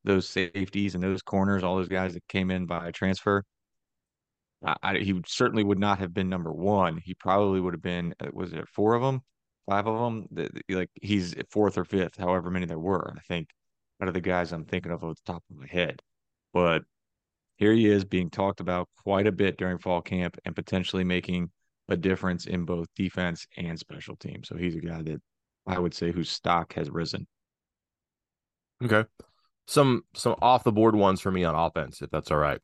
those 0.04 0.28
safeties 0.28 0.94
and 0.94 1.02
those 1.02 1.22
corners, 1.22 1.62
all 1.62 1.76
those 1.76 1.88
guys 1.88 2.14
that 2.14 2.26
came 2.28 2.50
in 2.50 2.66
by 2.66 2.90
transfer, 2.90 3.44
I, 4.64 4.76
I, 4.82 4.98
he 4.98 5.20
certainly 5.26 5.64
would 5.64 5.78
not 5.78 5.98
have 5.98 6.14
been 6.14 6.28
number 6.28 6.52
one. 6.52 7.00
He 7.04 7.14
probably 7.14 7.60
would 7.60 7.75
have 7.75 7.82
been, 7.82 8.14
uh, 8.20 8.28
was 8.32 8.52
it 8.52 8.68
four 8.68 8.94
of 8.94 9.02
them, 9.02 9.20
five 9.68 9.87
of 9.87 9.98
them? 10.00 10.26
The, 10.30 10.48
the, 10.54 10.75
like 10.75 10.90
he's 11.00 11.34
fourth 11.50 11.76
or 11.76 11.84
fifth, 11.84 12.16
however 12.16 12.50
many 12.50 12.66
there 12.66 12.78
were. 12.78 13.14
I 13.16 13.20
think 13.20 13.48
out 14.00 14.08
of 14.08 14.14
the 14.14 14.20
guys 14.20 14.52
I'm 14.52 14.64
thinking 14.64 14.92
of 14.92 15.04
off 15.04 15.16
the 15.16 15.32
top 15.32 15.42
of 15.50 15.56
my 15.56 15.66
head. 15.66 16.00
But 16.52 16.82
here 17.56 17.72
he 17.72 17.87
is 17.87 18.04
being 18.04 18.30
talked 18.30 18.60
about 18.60 18.88
quite 19.02 19.26
a 19.26 19.32
bit 19.32 19.58
during 19.58 19.78
fall 19.78 20.00
camp 20.00 20.38
and 20.44 20.54
potentially 20.54 21.04
making 21.04 21.50
a 21.88 21.96
difference 21.96 22.46
in 22.46 22.64
both 22.64 22.87
defense 22.94 23.46
and 23.56 23.78
special 23.78 24.16
teams. 24.16 24.48
So 24.48 24.56
he's 24.56 24.76
a 24.76 24.80
guy 24.80 25.02
that 25.02 25.20
I 25.68 25.78
would 25.78 25.94
say 25.94 26.12
whose 26.12 26.30
stock 26.30 26.72
has 26.75 26.90
risen. 26.90 27.26
Okay. 28.82 29.04
Some 29.66 30.04
some 30.14 30.37
off 30.40 30.64
the 30.64 30.72
board 30.72 30.96
ones 30.96 31.20
for 31.20 31.30
me 31.30 31.44
on 31.44 31.54
offense, 31.54 32.00
if 32.00 32.10
that's 32.10 32.30
all 32.30 32.38
right. 32.38 32.60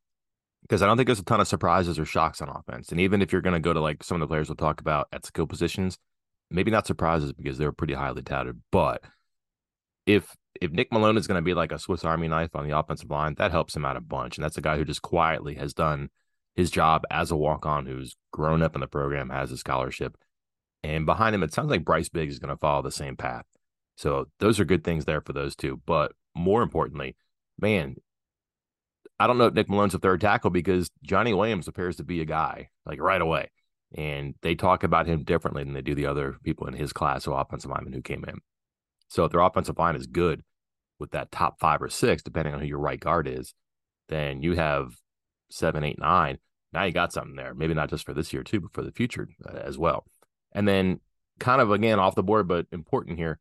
Because 0.62 0.80
I 0.80 0.86
don't 0.86 0.96
think 0.96 1.06
there's 1.06 1.20
a 1.20 1.24
ton 1.24 1.40
of 1.40 1.48
surprises 1.48 1.98
or 1.98 2.06
shocks 2.06 2.40
on 2.40 2.48
offense. 2.48 2.90
And 2.90 3.00
even 3.00 3.20
if 3.20 3.30
you're 3.32 3.42
going 3.42 3.54
to 3.54 3.60
go 3.60 3.74
to 3.74 3.80
like 3.80 4.02
some 4.02 4.14
of 4.14 4.20
the 4.20 4.26
players 4.26 4.48
we'll 4.48 4.56
talk 4.56 4.80
about 4.80 5.08
at 5.12 5.26
skill 5.26 5.46
positions, 5.46 5.98
maybe 6.50 6.70
not 6.70 6.86
surprises 6.86 7.34
because 7.34 7.58
they're 7.58 7.72
pretty 7.72 7.92
highly 7.92 8.22
touted. 8.22 8.62
But 8.70 9.02
if 10.06 10.34
if 10.60 10.70
Nick 10.70 10.92
Malone 10.92 11.18
is 11.18 11.26
going 11.26 11.38
to 11.38 11.42
be 11.42 11.52
like 11.52 11.72
a 11.72 11.78
Swiss 11.78 12.04
Army 12.04 12.28
knife 12.28 12.54
on 12.54 12.66
the 12.66 12.78
offensive 12.78 13.10
line, 13.10 13.34
that 13.36 13.50
helps 13.50 13.76
him 13.76 13.84
out 13.84 13.96
a 13.96 14.00
bunch. 14.00 14.38
And 14.38 14.44
that's 14.44 14.56
a 14.56 14.62
guy 14.62 14.78
who 14.78 14.84
just 14.84 15.02
quietly 15.02 15.56
has 15.56 15.74
done 15.74 16.08
his 16.54 16.70
job 16.70 17.02
as 17.10 17.30
a 17.30 17.36
walk 17.36 17.66
on 17.66 17.86
who's 17.86 18.16
grown 18.32 18.62
up 18.62 18.74
in 18.74 18.80
the 18.80 18.86
program, 18.86 19.30
has 19.30 19.50
a 19.50 19.58
scholarship. 19.58 20.16
And 20.84 21.06
behind 21.06 21.34
him, 21.34 21.42
it 21.42 21.52
sounds 21.54 21.70
like 21.70 21.82
Bryce 21.82 22.10
Biggs 22.10 22.34
is 22.34 22.38
going 22.38 22.54
to 22.54 22.60
follow 22.60 22.82
the 22.82 22.92
same 22.92 23.16
path. 23.16 23.46
So 23.96 24.26
those 24.38 24.60
are 24.60 24.66
good 24.66 24.84
things 24.84 25.06
there 25.06 25.22
for 25.22 25.32
those 25.32 25.56
two. 25.56 25.80
But 25.86 26.12
more 26.36 26.62
importantly, 26.62 27.16
man, 27.58 27.96
I 29.18 29.26
don't 29.26 29.38
know 29.38 29.46
if 29.46 29.54
Nick 29.54 29.70
Malone's 29.70 29.94
a 29.94 29.98
third 29.98 30.20
tackle 30.20 30.50
because 30.50 30.90
Johnny 31.02 31.32
Williams 31.32 31.68
appears 31.68 31.96
to 31.96 32.04
be 32.04 32.20
a 32.20 32.26
guy 32.26 32.68
like 32.84 33.00
right 33.00 33.22
away. 33.22 33.50
And 33.96 34.34
they 34.42 34.54
talk 34.54 34.84
about 34.84 35.06
him 35.06 35.24
differently 35.24 35.64
than 35.64 35.72
they 35.72 35.80
do 35.80 35.94
the 35.94 36.04
other 36.04 36.36
people 36.44 36.66
in 36.66 36.74
his 36.74 36.92
class 36.92 37.26
of 37.26 37.32
offensive 37.32 37.70
linemen 37.70 37.94
who 37.94 38.02
came 38.02 38.24
in. 38.28 38.40
So 39.08 39.24
if 39.24 39.32
their 39.32 39.40
offensive 39.40 39.78
line 39.78 39.96
is 39.96 40.06
good 40.06 40.42
with 40.98 41.12
that 41.12 41.32
top 41.32 41.58
five 41.60 41.80
or 41.80 41.88
six, 41.88 42.22
depending 42.22 42.52
on 42.52 42.60
who 42.60 42.66
your 42.66 42.78
right 42.78 43.00
guard 43.00 43.26
is, 43.26 43.54
then 44.10 44.42
you 44.42 44.54
have 44.56 44.96
seven, 45.50 45.82
eight, 45.82 45.98
nine. 45.98 46.36
Now 46.74 46.84
you 46.84 46.92
got 46.92 47.12
something 47.14 47.36
there. 47.36 47.54
Maybe 47.54 47.72
not 47.72 47.88
just 47.88 48.04
for 48.04 48.12
this 48.12 48.34
year 48.34 48.42
too, 48.42 48.60
but 48.60 48.74
for 48.74 48.82
the 48.82 48.92
future 48.92 49.30
uh, 49.48 49.56
as 49.56 49.78
well. 49.78 50.04
And 50.54 50.66
then, 50.68 51.00
kind 51.40 51.60
of 51.60 51.70
again 51.72 51.98
off 51.98 52.14
the 52.14 52.22
board, 52.22 52.46
but 52.46 52.66
important 52.72 53.18
here, 53.18 53.38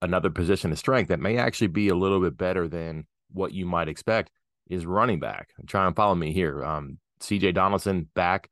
another 0.00 0.30
position 0.30 0.72
of 0.72 0.78
strength 0.78 1.08
that 1.08 1.20
may 1.20 1.36
actually 1.36 1.68
be 1.68 1.88
a 1.88 1.94
little 1.94 2.20
bit 2.20 2.36
better 2.36 2.68
than 2.68 3.06
what 3.32 3.52
you 3.52 3.66
might 3.66 3.88
expect 3.88 4.30
is 4.68 4.86
running 4.86 5.20
back. 5.20 5.50
Try 5.66 5.86
and 5.86 5.96
follow 5.96 6.14
me 6.14 6.32
here. 6.32 6.64
Um, 6.64 6.98
CJ 7.20 7.54
Donaldson 7.54 8.08
back 8.14 8.50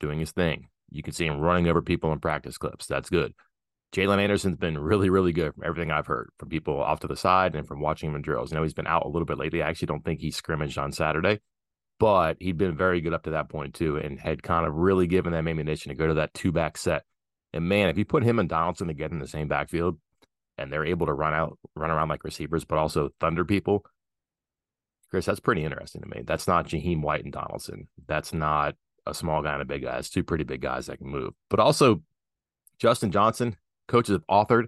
doing 0.00 0.18
his 0.18 0.32
thing. 0.32 0.68
You 0.90 1.02
can 1.02 1.12
see 1.12 1.26
him 1.26 1.40
running 1.40 1.68
over 1.68 1.82
people 1.82 2.12
in 2.12 2.20
practice 2.20 2.58
clips. 2.58 2.86
That's 2.86 3.10
good. 3.10 3.34
Jalen 3.94 4.18
Anderson's 4.18 4.56
been 4.56 4.76
really, 4.76 5.08
really 5.08 5.32
good 5.32 5.54
from 5.54 5.64
everything 5.64 5.92
I've 5.92 6.06
heard 6.06 6.30
from 6.38 6.48
people 6.48 6.82
off 6.82 7.00
to 7.00 7.06
the 7.06 7.16
side 7.16 7.54
and 7.54 7.66
from 7.66 7.80
watching 7.80 8.10
him 8.10 8.16
in 8.16 8.22
drills. 8.22 8.52
I 8.52 8.56
know 8.56 8.62
he's 8.62 8.74
been 8.74 8.88
out 8.88 9.04
a 9.04 9.08
little 9.08 9.26
bit 9.26 9.38
lately. 9.38 9.62
I 9.62 9.68
actually 9.68 9.86
don't 9.86 10.04
think 10.04 10.20
he 10.20 10.32
scrimmaged 10.32 10.78
on 10.78 10.90
Saturday, 10.90 11.40
but 11.98 12.36
he'd 12.40 12.58
been 12.58 12.76
very 12.76 13.00
good 13.00 13.14
up 13.14 13.24
to 13.24 13.30
that 13.30 13.48
point 13.48 13.74
too, 13.74 13.96
and 13.96 14.18
had 14.18 14.42
kind 14.42 14.66
of 14.66 14.74
really 14.74 15.06
given 15.06 15.32
them 15.32 15.48
ammunition 15.48 15.90
to 15.90 15.94
go 15.94 16.08
to 16.08 16.14
that 16.14 16.34
two 16.34 16.52
back 16.52 16.76
set. 16.76 17.04
And 17.52 17.68
man, 17.68 17.88
if 17.88 17.98
you 17.98 18.04
put 18.04 18.24
him 18.24 18.38
and 18.38 18.48
Donaldson 18.48 18.88
together 18.88 19.14
in 19.14 19.20
the 19.20 19.28
same 19.28 19.48
backfield, 19.48 19.98
and 20.58 20.72
they're 20.72 20.86
able 20.86 21.06
to 21.06 21.12
run 21.12 21.34
out, 21.34 21.58
run 21.74 21.90
around 21.90 22.08
like 22.08 22.24
receivers, 22.24 22.64
but 22.64 22.78
also 22.78 23.10
thunder 23.20 23.44
people, 23.44 23.84
Chris, 25.10 25.26
that's 25.26 25.40
pretty 25.40 25.64
interesting 25.64 26.02
to 26.02 26.08
me. 26.08 26.22
That's 26.24 26.48
not 26.48 26.66
Jahiem 26.66 27.00
White 27.00 27.24
and 27.24 27.32
Donaldson. 27.32 27.88
That's 28.06 28.32
not 28.32 28.74
a 29.06 29.14
small 29.14 29.42
guy 29.42 29.52
and 29.52 29.62
a 29.62 29.64
big 29.64 29.82
guy. 29.82 29.98
It's 29.98 30.10
two 30.10 30.24
pretty 30.24 30.44
big 30.44 30.60
guys 30.60 30.86
that 30.86 30.98
can 30.98 31.08
move. 31.08 31.34
But 31.50 31.60
also, 31.60 32.02
Justin 32.78 33.12
Johnson, 33.12 33.56
coaches 33.86 34.14
have 34.14 34.26
authored, 34.26 34.66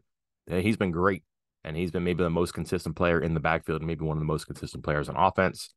he's 0.48 0.76
been 0.76 0.92
great. 0.92 1.22
And 1.64 1.76
he's 1.76 1.90
been 1.90 2.04
maybe 2.04 2.22
the 2.22 2.30
most 2.30 2.54
consistent 2.54 2.94
player 2.94 3.20
in 3.20 3.34
the 3.34 3.40
backfield, 3.40 3.80
and 3.80 3.88
maybe 3.88 4.04
one 4.04 4.16
of 4.16 4.20
the 4.20 4.26
most 4.26 4.44
consistent 4.44 4.84
players 4.84 5.08
on 5.08 5.16
offense. 5.16 5.74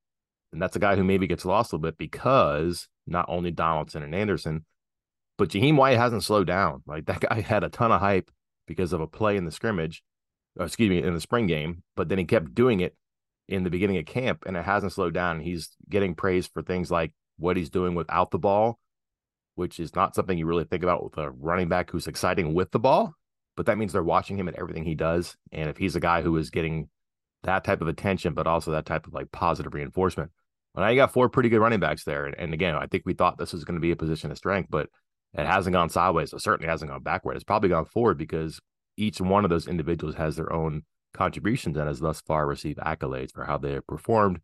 And 0.51 0.61
that's 0.61 0.75
a 0.75 0.79
guy 0.79 0.95
who 0.95 1.03
maybe 1.03 1.27
gets 1.27 1.45
lost 1.45 1.71
a 1.71 1.75
little 1.75 1.89
bit 1.89 1.97
because 1.97 2.87
not 3.05 3.25
only 3.27 3.51
Donaldson 3.51 4.03
and 4.03 4.15
Anderson, 4.15 4.65
but 5.37 5.49
Jahiem 5.49 5.75
White 5.75 5.97
hasn't 5.97 6.23
slowed 6.23 6.47
down. 6.47 6.83
Like 6.85 7.05
that 7.05 7.21
guy 7.29 7.41
had 7.41 7.63
a 7.63 7.69
ton 7.69 7.91
of 7.91 8.01
hype 8.01 8.31
because 8.67 8.93
of 8.93 9.01
a 9.01 9.07
play 9.07 9.37
in 9.37 9.45
the 9.45 9.51
scrimmage, 9.51 10.03
excuse 10.59 10.89
me, 10.89 11.01
in 11.01 11.13
the 11.13 11.21
spring 11.21 11.47
game, 11.47 11.83
but 11.95 12.09
then 12.09 12.17
he 12.17 12.25
kept 12.25 12.53
doing 12.53 12.79
it 12.81 12.95
in 13.47 13.63
the 13.63 13.69
beginning 13.69 13.97
of 13.97 14.05
camp 14.05 14.43
and 14.45 14.55
it 14.55 14.63
hasn't 14.63 14.93
slowed 14.93 15.13
down. 15.13 15.39
He's 15.39 15.69
getting 15.89 16.13
praise 16.13 16.47
for 16.47 16.61
things 16.61 16.91
like 16.91 17.11
what 17.37 17.57
he's 17.57 17.69
doing 17.69 17.95
without 17.95 18.31
the 18.31 18.37
ball, 18.37 18.79
which 19.55 19.79
is 19.79 19.95
not 19.95 20.13
something 20.13 20.37
you 20.37 20.45
really 20.45 20.65
think 20.65 20.83
about 20.83 21.03
with 21.03 21.17
a 21.17 21.31
running 21.31 21.67
back 21.67 21.89
who's 21.89 22.07
exciting 22.07 22.53
with 22.53 22.71
the 22.71 22.79
ball, 22.79 23.15
but 23.57 23.65
that 23.65 23.77
means 23.77 23.93
they're 23.93 24.03
watching 24.03 24.37
him 24.37 24.47
and 24.47 24.57
everything 24.57 24.83
he 24.83 24.95
does. 24.95 25.35
And 25.51 25.69
if 25.69 25.77
he's 25.77 25.95
a 25.95 25.99
guy 25.99 26.21
who 26.21 26.37
is 26.37 26.51
getting 26.51 26.89
that 27.43 27.63
type 27.63 27.81
of 27.81 27.87
attention, 27.87 28.33
but 28.33 28.45
also 28.45 28.71
that 28.71 28.85
type 28.85 29.07
of 29.07 29.13
like 29.13 29.31
positive 29.31 29.73
reinforcement, 29.73 30.31
well, 30.79 30.87
now 30.87 30.91
you 30.91 30.97
got 30.97 31.11
four 31.11 31.27
pretty 31.27 31.49
good 31.49 31.59
running 31.59 31.81
backs 31.81 32.05
there. 32.05 32.25
And, 32.25 32.35
and 32.37 32.53
again, 32.53 32.75
I 32.75 32.87
think 32.87 33.03
we 33.05 33.13
thought 33.13 33.37
this 33.37 33.51
was 33.51 33.65
going 33.65 33.75
to 33.75 33.81
be 33.81 33.91
a 33.91 33.97
position 33.97 34.31
of 34.31 34.37
strength, 34.37 34.69
but 34.69 34.87
it 35.33 35.45
hasn't 35.45 35.73
gone 35.73 35.89
sideways. 35.89 36.31
It 36.31 36.41
certainly 36.41 36.69
hasn't 36.69 36.89
gone 36.89 37.03
backward. 37.03 37.35
It's 37.35 37.43
probably 37.43 37.69
gone 37.69 37.85
forward 37.85 38.17
because 38.17 38.61
each 38.95 39.19
one 39.19 39.43
of 39.43 39.49
those 39.49 39.67
individuals 39.67 40.15
has 40.15 40.37
their 40.37 40.53
own 40.53 40.83
contributions 41.13 41.75
and 41.75 41.87
has 41.87 41.99
thus 41.99 42.21
far 42.21 42.47
received 42.47 42.79
accolades 42.79 43.33
for 43.33 43.43
how 43.43 43.57
they 43.57 43.73
have 43.73 43.87
performed 43.87 44.39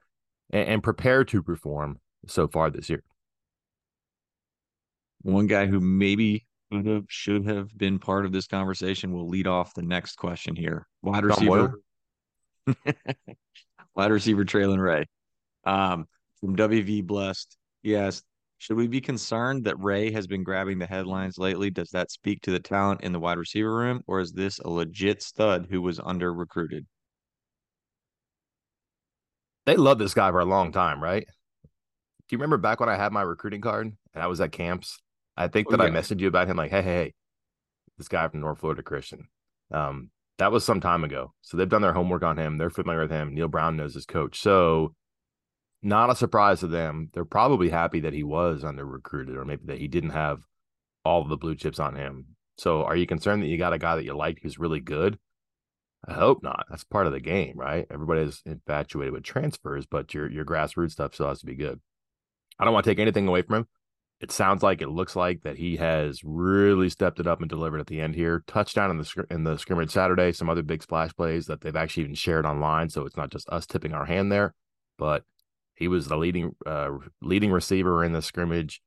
and, 0.50 0.68
and 0.68 0.84
prepared 0.84 1.30
to 1.30 1.42
perform 1.42 2.00
so 2.28 2.50
far 2.50 2.70
this 2.70 2.90
year. 2.90 3.04
One 5.22 5.48
guy 5.48 5.68
who 5.68 5.80
maybe 5.80 6.46
should 6.70 6.86
have, 6.86 7.06
should 7.08 7.48
have 7.48 7.76
been 7.78 7.98
part 7.98 8.26
of 8.26 8.34
this 8.34 8.48
conversation 8.48 9.14
will 9.14 9.30
lead 9.30 9.48
off 9.48 9.74
the 9.74 9.84
next 9.84 10.18
question 10.18 10.58
here. 10.58 10.86
Wide 11.02 11.24
receiver. 11.24 11.80
Wide 13.96 14.12
receiver 14.12 14.44
Traylon 14.44 14.84
Ray. 14.84 15.06
Um, 15.64 16.08
from 16.46 16.56
WV 16.56 17.06
Blessed. 17.06 17.58
He 17.82 17.96
asked, 17.96 18.24
should 18.58 18.78
we 18.78 18.88
be 18.88 19.02
concerned 19.02 19.66
that 19.66 19.80
Ray 19.80 20.12
has 20.12 20.28
been 20.28 20.44
grabbing 20.44 20.80
the 20.80 20.86
headlines 20.86 21.38
lately? 21.38 21.70
Does 21.70 21.90
that 21.92 22.12
speak 22.12 22.42
to 22.44 22.52
the 22.52 22.60
talent 22.60 23.02
in 23.02 23.12
the 23.12 23.20
wide 23.20 23.38
receiver 23.38 23.76
room, 23.76 24.02
or 24.08 24.20
is 24.20 24.32
this 24.32 24.60
a 24.60 24.70
legit 24.70 25.22
stud 25.22 25.68
who 25.70 25.82
was 25.82 26.00
under 26.00 26.34
recruited? 26.34 26.86
They 29.66 29.76
love 29.76 29.98
this 29.98 30.14
guy 30.14 30.30
for 30.32 30.40
a 30.40 30.46
long 30.46 30.72
time, 30.72 31.02
right? 31.04 31.26
Do 31.26 32.34
you 32.34 32.38
remember 32.38 32.58
back 32.58 32.80
when 32.80 32.90
I 32.90 32.96
had 32.96 33.12
my 33.12 33.22
recruiting 33.22 33.62
card 33.62 33.92
and 34.14 34.24
I 34.24 34.28
was 34.28 34.40
at 34.42 34.52
camps? 34.52 35.00
I 35.36 35.48
think 35.48 35.68
oh, 35.68 35.72
that 35.76 35.84
yeah. 35.84 35.86
I 35.86 35.92
messaged 35.92 36.22
you 36.22 36.28
about 36.28 36.48
him 36.48 36.58
like, 36.58 36.72
hey, 36.72 36.82
hey, 36.82 36.96
hey, 36.96 37.14
this 37.98 38.08
guy 38.08 38.28
from 38.28 38.40
North 38.40 38.60
Florida 38.60 38.84
Christian. 38.84 39.28
Um, 39.72 40.12
that 40.38 40.52
was 40.52 40.64
some 40.64 40.82
time 40.82 41.04
ago. 41.04 41.34
So 41.42 41.58
they've 41.58 41.68
done 41.68 41.82
their 41.82 41.94
homework 41.94 42.24
on 42.24 42.38
him. 42.38 42.58
They're 42.58 42.70
familiar 42.70 43.02
with 43.02 43.12
him. 43.12 43.34
Neal 43.34 43.48
Brown 43.48 43.78
knows 43.78 43.94
his 43.94 44.06
coach. 44.06 44.40
So 44.40 44.94
not 45.82 46.10
a 46.10 46.16
surprise 46.16 46.62
to 46.62 46.68
them. 46.68 47.10
They're 47.14 47.26
probably 47.26 47.70
happy 47.70 48.02
that 48.02 48.14
he 48.14 48.24
was 48.24 48.64
under 48.64 48.86
recruited 48.86 49.38
or 49.38 49.46
maybe 49.46 49.66
that 49.66 49.80
he 49.80 49.88
didn't 49.88 50.12
have 50.12 50.42
all 51.04 51.24
the 51.24 51.38
blue 51.38 51.56
chips 51.56 51.80
on 51.80 51.96
him. 51.96 52.36
So 52.58 52.84
are 52.84 52.96
you 52.96 53.06
concerned 53.06 53.44
that 53.44 53.48
you 53.48 53.58
got 53.58 53.74
a 53.74 53.78
guy 53.78 53.96
that 53.96 54.06
you 54.06 54.16
like 54.16 54.40
who's 54.42 54.58
really 54.58 54.80
good? 54.80 55.20
I 56.08 56.14
hope 56.14 56.44
not. 56.44 56.66
That's 56.70 56.84
part 56.84 57.08
of 57.08 57.14
the 57.14 57.20
game, 57.20 57.54
right? 57.58 57.86
Everybody's 57.90 58.42
infatuated 58.46 59.14
with 59.14 59.24
transfers, 59.24 59.86
but 59.86 60.14
your 60.14 60.30
your 60.30 60.46
grassroots 60.46 60.92
stuff 60.92 61.16
still 61.16 61.28
has 61.28 61.40
to 61.40 61.46
be 61.46 61.56
good. 61.56 61.80
I 62.60 62.64
don't 62.64 62.74
want 62.74 62.86
to 62.86 62.92
take 62.92 63.00
anything 63.00 63.28
away 63.28 63.42
from 63.42 63.56
him. 63.56 63.68
It 64.22 64.32
sounds 64.32 64.64
like 64.64 64.82
it 64.82 64.90
looks 64.90 65.16
like 65.16 65.42
that 65.42 65.58
he 65.58 65.76
has 65.78 66.22
really 66.24 66.90
stepped 66.90 67.20
it 67.20 67.28
up 67.28 67.42
and 67.42 67.50
delivered 67.50 67.80
at 67.80 67.88
the 67.88 68.00
end 68.00 68.16
here. 68.16 68.44
Touchdown 68.48 68.92
in 68.92 68.98
the 68.98 69.26
in 69.30 69.44
the 69.44 69.58
scrimmage 69.58 69.92
Saturday. 69.92 70.32
Some 70.32 70.50
other 70.50 70.64
big 70.64 70.84
splash 70.84 71.14
plays 71.16 71.48
that 71.48 71.62
they've 71.62 71.76
actually 71.76 72.04
even 72.04 72.16
shared 72.16 72.46
online, 72.46 72.90
so 72.90 73.06
it's 73.06 73.18
not 73.18 73.32
just 73.32 73.50
us 73.50 73.66
tipping 73.66 73.94
our 73.94 74.06
hand 74.06 74.32
there. 74.32 74.54
But 74.98 75.24
he 75.76 75.88
was 75.88 76.08
the 76.08 76.18
leading 76.18 76.56
uh, 76.66 76.92
leading 77.22 77.52
receiver 77.52 78.04
in 78.04 78.14
the 78.14 78.22
scrimmage 78.22 78.82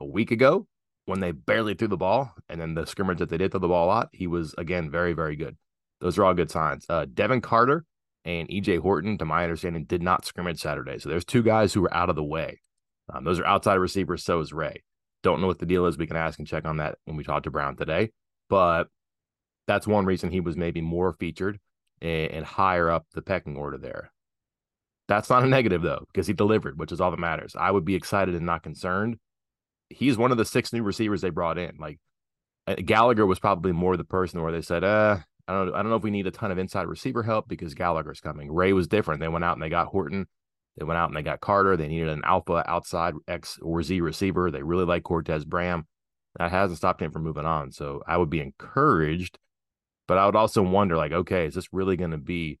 a 0.00 0.04
week 0.04 0.30
ago 0.30 0.66
when 1.04 1.20
they 1.20 1.32
barely 1.32 1.74
threw 1.74 1.88
the 1.88 1.96
ball, 1.96 2.32
and 2.48 2.60
then 2.60 2.74
the 2.74 2.86
scrimmage 2.86 3.18
that 3.18 3.28
they 3.28 3.38
did 3.38 3.50
throw 3.52 3.60
the 3.60 3.68
ball 3.68 3.86
a 3.86 3.88
lot, 3.88 4.08
he 4.12 4.26
was 4.26 4.54
again 4.58 4.90
very 4.90 5.12
very 5.12 5.36
good. 5.36 5.56
Those 6.00 6.18
are 6.18 6.24
all 6.24 6.34
good 6.34 6.50
signs. 6.50 6.86
Uh, 6.88 7.06
Devin 7.12 7.40
Carter 7.40 7.84
and 8.24 8.48
EJ 8.48 8.80
Horton, 8.80 9.16
to 9.18 9.24
my 9.24 9.44
understanding, 9.44 9.84
did 9.84 10.02
not 10.02 10.24
scrimmage 10.24 10.60
Saturday. 10.60 10.98
So 10.98 11.08
there's 11.08 11.24
two 11.24 11.42
guys 11.42 11.72
who 11.72 11.80
were 11.80 11.94
out 11.94 12.10
of 12.10 12.16
the 12.16 12.24
way. 12.24 12.60
Um, 13.12 13.24
those 13.24 13.38
are 13.38 13.46
outside 13.46 13.76
receivers. 13.76 14.24
So 14.24 14.40
is 14.40 14.52
Ray. 14.52 14.82
Don't 15.22 15.40
know 15.40 15.46
what 15.46 15.58
the 15.58 15.66
deal 15.66 15.86
is. 15.86 15.96
We 15.96 16.06
can 16.06 16.16
ask 16.16 16.38
and 16.38 16.46
check 16.46 16.66
on 16.66 16.78
that 16.78 16.98
when 17.04 17.16
we 17.16 17.24
talk 17.24 17.44
to 17.44 17.50
Brown 17.50 17.76
today. 17.76 18.10
But 18.50 18.88
that's 19.66 19.86
one 19.86 20.06
reason 20.06 20.30
he 20.30 20.40
was 20.40 20.56
maybe 20.56 20.80
more 20.80 21.12
featured 21.12 21.58
and, 22.02 22.30
and 22.30 22.44
higher 22.44 22.90
up 22.90 23.06
the 23.14 23.22
pecking 23.22 23.56
order 23.56 23.78
there. 23.78 24.12
That's 25.08 25.30
not 25.30 25.44
a 25.44 25.46
negative 25.46 25.82
though, 25.82 26.04
because 26.12 26.26
he 26.26 26.32
delivered, 26.32 26.78
which 26.78 26.92
is 26.92 27.00
all 27.00 27.10
that 27.10 27.18
matters. 27.18 27.54
I 27.58 27.70
would 27.70 27.84
be 27.84 27.94
excited 27.94 28.34
and 28.34 28.46
not 28.46 28.62
concerned. 28.62 29.18
He's 29.88 30.18
one 30.18 30.32
of 30.32 30.38
the 30.38 30.44
six 30.44 30.72
new 30.72 30.82
receivers 30.82 31.20
they 31.20 31.30
brought 31.30 31.58
in. 31.58 31.76
Like 31.78 32.00
uh, 32.66 32.74
Gallagher 32.84 33.26
was 33.26 33.38
probably 33.38 33.72
more 33.72 33.96
the 33.96 34.04
person 34.04 34.42
where 34.42 34.52
they 34.52 34.62
said, 34.62 34.82
uh, 34.82 35.18
I 35.46 35.52
don't 35.52 35.74
I 35.74 35.82
don't 35.82 35.90
know 35.90 35.96
if 35.96 36.02
we 36.02 36.10
need 36.10 36.26
a 36.26 36.32
ton 36.32 36.50
of 36.50 36.58
inside 36.58 36.88
receiver 36.88 37.22
help 37.22 37.48
because 37.48 37.74
Gallagher's 37.74 38.20
coming. 38.20 38.50
Ray 38.50 38.72
was 38.72 38.88
different. 38.88 39.20
They 39.20 39.28
went 39.28 39.44
out 39.44 39.54
and 39.56 39.62
they 39.62 39.68
got 39.68 39.86
Horton 39.86 40.26
They 40.76 40.84
went 40.84 40.98
out 40.98 41.08
and 41.08 41.16
they 41.16 41.22
got 41.22 41.40
Carter. 41.40 41.76
They 41.76 41.88
needed 41.88 42.08
an 42.08 42.22
alpha 42.24 42.64
outside 42.66 43.14
X 43.28 43.58
or 43.62 43.82
Z 43.82 44.00
receiver. 44.00 44.50
They 44.50 44.62
really 44.62 44.84
like 44.84 45.04
Cortez 45.04 45.44
Braham. 45.44 45.86
That 46.38 46.50
hasn't 46.50 46.78
stopped 46.78 47.00
him 47.00 47.12
from 47.12 47.22
moving 47.22 47.46
on. 47.46 47.72
So 47.72 48.02
I 48.06 48.16
would 48.18 48.28
be 48.28 48.40
encouraged, 48.40 49.38
but 50.06 50.18
I 50.18 50.26
would 50.26 50.36
also 50.36 50.62
wonder, 50.62 50.96
like, 50.96 51.12
okay, 51.12 51.46
is 51.46 51.54
this 51.54 51.72
really 51.72 51.96
going 51.96 52.10
to 52.10 52.18
be 52.18 52.58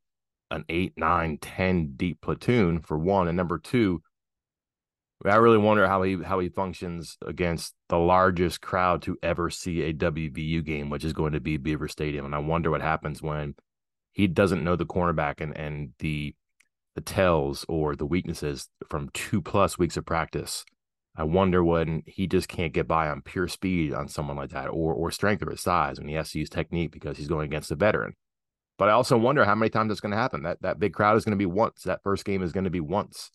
an 0.50 0.64
eight, 0.68 0.94
nine, 0.96 1.38
ten 1.38 1.94
deep 1.96 2.20
platoon 2.20 2.80
for 2.80 2.98
one? 2.98 3.28
And 3.28 3.36
number 3.36 3.58
two, 3.58 4.02
I 5.24 5.36
really 5.36 5.58
wonder 5.58 5.88
how 5.88 6.02
he 6.02 6.22
how 6.22 6.38
he 6.40 6.48
functions 6.48 7.16
against 7.26 7.74
the 7.88 7.98
largest 7.98 8.60
crowd 8.60 9.02
to 9.02 9.16
ever 9.22 9.48
see 9.50 9.82
a 9.82 9.94
WVU 9.94 10.64
game, 10.64 10.90
which 10.90 11.04
is 11.04 11.12
going 11.12 11.32
to 11.32 11.40
be 11.40 11.56
Beaver 11.56 11.88
Stadium. 11.88 12.26
And 12.26 12.34
I 12.34 12.38
wonder 12.38 12.70
what 12.70 12.82
happens 12.82 13.22
when 13.22 13.54
he 14.12 14.26
doesn't 14.26 14.64
know 14.64 14.76
the 14.76 14.86
cornerback 14.86 15.40
and 15.40 15.56
and 15.56 15.92
the 16.00 16.34
the 16.94 17.00
tells 17.00 17.64
or 17.68 17.96
the 17.96 18.06
weaknesses 18.06 18.68
from 18.88 19.10
two 19.14 19.42
plus 19.42 19.78
weeks 19.78 19.96
of 19.96 20.06
practice. 20.06 20.64
I 21.16 21.24
wonder 21.24 21.64
when 21.64 22.02
he 22.06 22.26
just 22.26 22.48
can't 22.48 22.74
get 22.74 22.86
by 22.86 23.08
on 23.08 23.22
pure 23.22 23.48
speed 23.48 23.94
on 23.94 24.08
someone 24.08 24.36
like 24.36 24.50
that 24.50 24.68
or 24.68 24.92
or 24.92 25.10
strength 25.10 25.42
or 25.42 25.50
his 25.50 25.62
size 25.62 25.98
when 25.98 26.08
he 26.08 26.14
has 26.14 26.30
to 26.32 26.38
use 26.38 26.50
technique 26.50 26.92
because 26.92 27.16
he's 27.16 27.28
going 27.28 27.46
against 27.46 27.70
a 27.70 27.74
veteran. 27.74 28.14
But 28.78 28.88
I 28.88 28.92
also 28.92 29.16
wonder 29.16 29.44
how 29.44 29.54
many 29.54 29.70
times 29.70 29.90
it's 29.90 30.00
going 30.00 30.12
to 30.12 30.18
happen. 30.18 30.42
That 30.42 30.62
that 30.62 30.78
big 30.78 30.92
crowd 30.92 31.16
is 31.16 31.24
going 31.24 31.32
to 31.32 31.42
be 31.42 31.46
once. 31.46 31.82
That 31.82 32.02
first 32.02 32.24
game 32.24 32.42
is 32.42 32.52
going 32.52 32.64
to 32.64 32.70
be 32.70 32.80
once. 32.80 33.30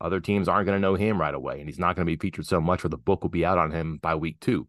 Other 0.00 0.20
teams 0.20 0.48
aren't 0.48 0.66
going 0.66 0.76
to 0.76 0.80
know 0.80 0.94
him 0.94 1.20
right 1.20 1.34
away, 1.34 1.58
and 1.58 1.68
he's 1.68 1.78
not 1.78 1.96
going 1.96 2.06
to 2.06 2.10
be 2.10 2.16
featured 2.16 2.46
so 2.46 2.60
much 2.60 2.84
where 2.84 2.90
the 2.90 2.96
book 2.96 3.22
will 3.22 3.30
be 3.30 3.44
out 3.44 3.58
on 3.58 3.72
him 3.72 3.98
by 3.98 4.14
week 4.14 4.38
two. 4.40 4.68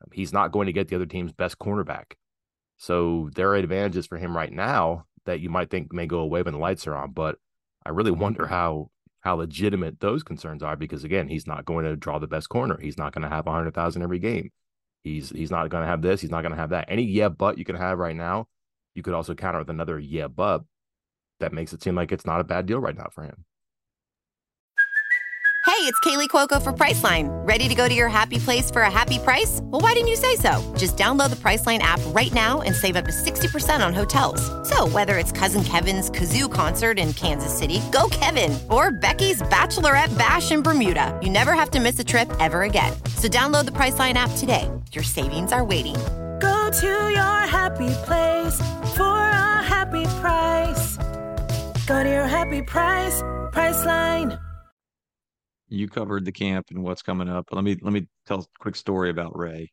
Um, 0.00 0.08
he's 0.12 0.32
not 0.32 0.52
going 0.52 0.66
to 0.66 0.72
get 0.72 0.88
the 0.88 0.96
other 0.96 1.06
team's 1.06 1.32
best 1.32 1.58
cornerback. 1.58 2.14
So 2.76 3.30
there 3.34 3.50
are 3.50 3.56
advantages 3.56 4.06
for 4.06 4.18
him 4.18 4.36
right 4.36 4.52
now 4.52 5.06
that 5.26 5.40
you 5.40 5.50
might 5.50 5.70
think 5.70 5.92
may 5.92 6.06
go 6.06 6.18
away 6.18 6.42
when 6.42 6.54
the 6.54 6.60
lights 6.60 6.86
are 6.86 6.96
on. 6.96 7.12
But 7.12 7.38
I 7.84 7.90
really 7.90 8.10
wonder 8.10 8.46
how 8.46 8.90
how 9.20 9.36
legitimate 9.36 10.00
those 10.00 10.22
concerns 10.22 10.62
are 10.62 10.76
because 10.76 11.04
again, 11.04 11.28
he's 11.28 11.46
not 11.46 11.64
going 11.64 11.84
to 11.84 11.96
draw 11.96 12.18
the 12.18 12.26
best 12.26 12.48
corner. 12.48 12.78
He's 12.80 12.98
not 12.98 13.12
going 13.12 13.22
to 13.22 13.28
have 13.28 13.46
a 13.46 13.52
hundred 13.52 13.74
thousand 13.74 14.02
every 14.02 14.18
game. 14.18 14.50
He's 15.02 15.30
he's 15.30 15.50
not 15.50 15.68
going 15.68 15.82
to 15.82 15.88
have 15.88 16.02
this. 16.02 16.20
He's 16.20 16.30
not 16.30 16.42
going 16.42 16.52
to 16.52 16.58
have 16.58 16.70
that. 16.70 16.86
Any 16.88 17.04
yeah, 17.04 17.28
but 17.28 17.58
you 17.58 17.64
can 17.64 17.76
have 17.76 17.98
right 17.98 18.16
now, 18.16 18.48
you 18.94 19.02
could 19.02 19.14
also 19.14 19.34
counter 19.34 19.58
with 19.58 19.70
another 19.70 19.98
yeah, 19.98 20.28
but 20.28 20.64
that 21.40 21.52
makes 21.52 21.72
it 21.72 21.82
seem 21.82 21.94
like 21.94 22.12
it's 22.12 22.26
not 22.26 22.40
a 22.40 22.44
bad 22.44 22.66
deal 22.66 22.78
right 22.78 22.96
now 22.96 23.08
for 23.10 23.24
him. 23.24 23.44
Hey, 25.66 25.90
it's 25.90 25.98
Kaley 26.00 26.28
Cuoco 26.28 26.62
for 26.62 26.72
Priceline. 26.72 27.28
Ready 27.46 27.68
to 27.68 27.74
go 27.74 27.88
to 27.88 27.94
your 27.94 28.08
happy 28.08 28.38
place 28.38 28.70
for 28.70 28.82
a 28.82 28.90
happy 28.90 29.18
price? 29.18 29.60
Well, 29.62 29.80
why 29.80 29.94
didn't 29.94 30.08
you 30.08 30.16
say 30.16 30.36
so? 30.36 30.62
Just 30.76 30.96
download 30.96 31.30
the 31.30 31.36
Priceline 31.36 31.78
app 31.78 32.00
right 32.08 32.32
now 32.34 32.60
and 32.60 32.76
save 32.76 32.96
up 32.96 33.06
to 33.06 33.10
60% 33.10 33.84
on 33.84 33.94
hotels. 33.94 34.40
So, 34.68 34.86
whether 34.88 35.16
it's 35.16 35.32
Cousin 35.32 35.64
Kevin's 35.64 36.10
Kazoo 36.10 36.52
concert 36.52 36.98
in 36.98 37.14
Kansas 37.14 37.52
City, 37.56 37.80
go 37.90 38.08
Kevin, 38.10 38.56
or 38.70 38.92
Becky's 38.92 39.40
Bachelorette 39.42 40.16
Bash 40.18 40.52
in 40.52 40.62
Bermuda, 40.62 41.18
you 41.22 41.30
never 41.30 41.54
have 41.54 41.70
to 41.70 41.80
miss 41.80 41.98
a 41.98 42.04
trip 42.04 42.30
ever 42.40 42.62
again. 42.62 42.92
So, 43.16 43.26
download 43.26 43.64
the 43.64 43.72
Priceline 43.72 44.14
app 44.14 44.30
today. 44.36 44.70
Your 44.92 45.04
savings 45.04 45.50
are 45.50 45.64
waiting. 45.64 45.96
Go 46.40 46.70
to 46.70 46.86
your 46.86 47.40
happy 47.46 47.92
place 48.04 48.58
for 48.96 49.18
a 49.18 49.62
happy 49.62 50.04
price. 50.20 50.96
Go 51.86 52.02
to 52.02 52.08
your 52.08 52.26
happy 52.26 52.62
price, 52.62 53.22
Priceline 53.52 54.38
you 55.74 55.88
covered 55.88 56.24
the 56.24 56.32
camp 56.32 56.66
and 56.70 56.82
what's 56.82 57.02
coming 57.02 57.28
up. 57.28 57.48
Let 57.50 57.64
me 57.64 57.76
let 57.80 57.92
me 57.92 58.06
tell 58.26 58.40
a 58.40 58.44
quick 58.58 58.76
story 58.76 59.10
about 59.10 59.36
Ray, 59.36 59.72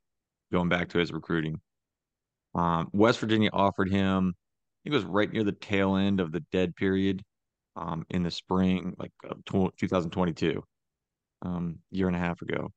going 0.52 0.70
back 0.70 0.90
to 0.90 0.98
his 1.00 1.12
recruiting. 1.12 1.60
Um, 2.56 2.90
West 2.92 3.20
Virginia 3.20 3.50
offered 3.54 3.90
him. 3.90 4.34
He 4.84 4.90
was 4.90 5.04
right 5.04 5.32
near 5.32 5.44
the 5.44 5.52
tail 5.52 5.96
end 5.96 6.20
of 6.20 6.32
the 6.32 6.44
dead 6.52 6.76
period, 6.76 7.22
um, 7.76 8.06
in 8.10 8.24
the 8.24 8.32
spring, 8.32 8.96
like 8.98 9.12
uh, 9.30 9.36
2022, 9.46 10.64
um, 11.44 11.80
year 11.92 12.08
and 12.08 12.16
a 12.16 12.20
half 12.20 12.42
ago, 12.42 12.72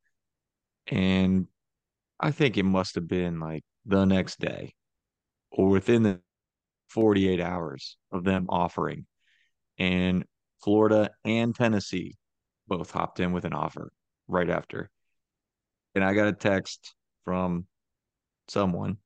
and 0.89 1.47
I 2.21 2.31
think 2.31 2.57
it 2.57 2.65
must 2.65 2.95
have 2.97 3.09
been 3.09 3.41
like 3.41 3.65
the 3.87 4.05
next 4.05 4.39
day, 4.39 4.75
or 5.51 5.69
within 5.69 6.03
the 6.03 6.21
48 6.89 7.41
hours 7.41 7.97
of 8.13 8.25
them 8.25 8.47
offering, 8.49 9.07
and 9.79 10.25
Florida 10.63 11.11
and 11.25 11.55
Tennessee 11.55 12.17
both 12.67 12.91
hopped 12.91 13.21
in 13.21 13.33
with 13.33 13.45
an 13.45 13.53
offer 13.53 13.93
right 14.29 14.49
after. 14.49 14.91
And 15.95 16.03
I 16.03 16.15
got 16.15 16.29
a 16.29 16.33
text 16.33 16.95
from 17.25 17.67
someone 18.49 18.97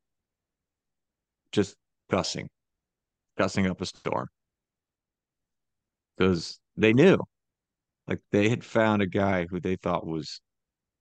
just 1.53 1.77
cussing, 2.11 2.49
cussing 3.37 3.67
up 3.67 3.81
a 3.81 3.87
storm. 3.87 4.29
Because 6.17 6.61
they 6.77 6.93
knew. 6.93 7.19
Like 8.07 8.21
they 8.33 8.49
had 8.49 8.65
found 8.65 9.03
a 9.03 9.07
guy 9.07 9.47
who 9.51 9.61
they 9.61 9.77
thought 9.77 10.07
was 10.07 10.41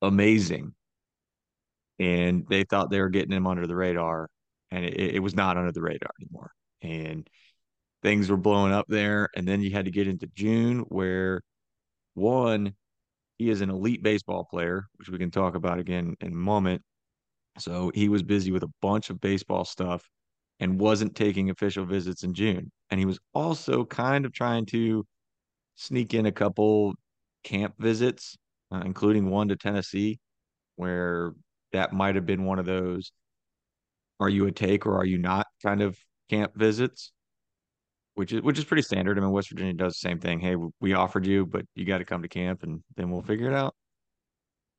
amazing 0.02 0.74
and 2.00 2.46
they 2.50 2.64
thought 2.64 2.90
they 2.90 3.02
were 3.02 3.10
getting 3.10 3.32
him 3.32 3.48
under 3.48 3.68
the 3.68 3.76
radar 3.76 4.30
and 4.72 4.86
it, 4.86 5.16
it 5.16 5.20
was 5.20 5.36
not 5.36 5.58
under 5.58 5.72
the 5.72 5.82
radar 5.82 6.12
anymore 6.22 6.52
and 6.82 7.28
things 8.04 8.30
were 8.30 8.38
blowing 8.38 8.72
up 8.72 8.86
there 8.88 9.30
and 9.36 9.48
then 9.48 9.62
you 9.62 9.72
had 9.72 9.86
to 9.86 9.92
get 9.92 10.08
into 10.08 10.28
june 10.36 10.80
where 10.90 11.42
one, 12.18 12.74
he 13.38 13.50
is 13.50 13.62
an 13.62 13.70
elite 13.70 14.02
baseball 14.02 14.44
player, 14.50 14.88
which 14.96 15.10
we 15.10 15.20
can 15.20 15.32
talk 15.32 15.56
about 15.56 15.80
again 15.80 16.16
in 16.20 16.32
a 16.34 16.36
moment. 16.36 16.82
So 17.60 17.92
he 17.94 18.10
was 18.10 18.24
busy 18.24 18.52
with 18.52 18.64
a 18.64 18.72
bunch 18.82 19.10
of 19.10 19.22
baseball 19.22 19.64
stuff 19.64 20.04
and 20.60 20.80
wasn't 20.80 21.16
taking 21.16 21.52
official 21.52 21.86
visits 21.86 22.24
in 22.24 22.34
June. 22.34 22.72
And 22.90 23.00
he 23.00 23.06
was 23.06 23.20
also 23.36 23.86
kind 23.86 24.26
of 24.26 24.34
trying 24.34 24.66
to 24.68 25.06
sneak 25.76 26.16
in 26.16 26.26
a 26.26 26.32
couple 26.32 26.96
camp 27.44 27.76
visits, 27.78 28.36
uh, 28.72 28.82
including 28.84 29.30
one 29.30 29.50
to 29.50 29.56
Tennessee, 29.56 30.20
where 30.76 31.34
that 31.74 31.94
might 31.94 32.16
have 32.16 32.26
been 32.26 32.44
one 32.44 32.60
of 32.60 32.66
those 32.66 33.12
are 34.20 34.30
you 34.30 34.48
a 34.48 34.52
take 34.52 34.86
or 34.86 34.98
are 34.98 35.06
you 35.06 35.18
not 35.18 35.46
kind 35.64 35.82
of 35.82 35.98
camp 36.30 36.54
visits 36.56 37.12
which 38.18 38.34
is 38.34 38.42
which 38.42 38.58
is 38.58 38.66
pretty 38.66 38.82
standard. 38.82 39.16
I 39.16 39.22
mean, 39.22 39.30
West 39.30 39.52
Virginia 39.52 39.74
does 39.74 39.94
the 39.94 40.10
same 40.10 40.20
thing. 40.20 40.40
Hey, 40.40 40.56
we 40.80 40.94
offered 40.94 41.24
you, 41.24 41.46
but 41.46 41.66
you 41.76 41.86
got 41.86 42.00
to 42.00 42.04
come 42.06 42.24
to 42.24 42.28
camp, 42.28 42.64
and 42.64 42.82
then 42.96 43.12
we'll 43.12 43.22
figure 43.22 43.48
it 43.48 43.54
out. 43.54 43.76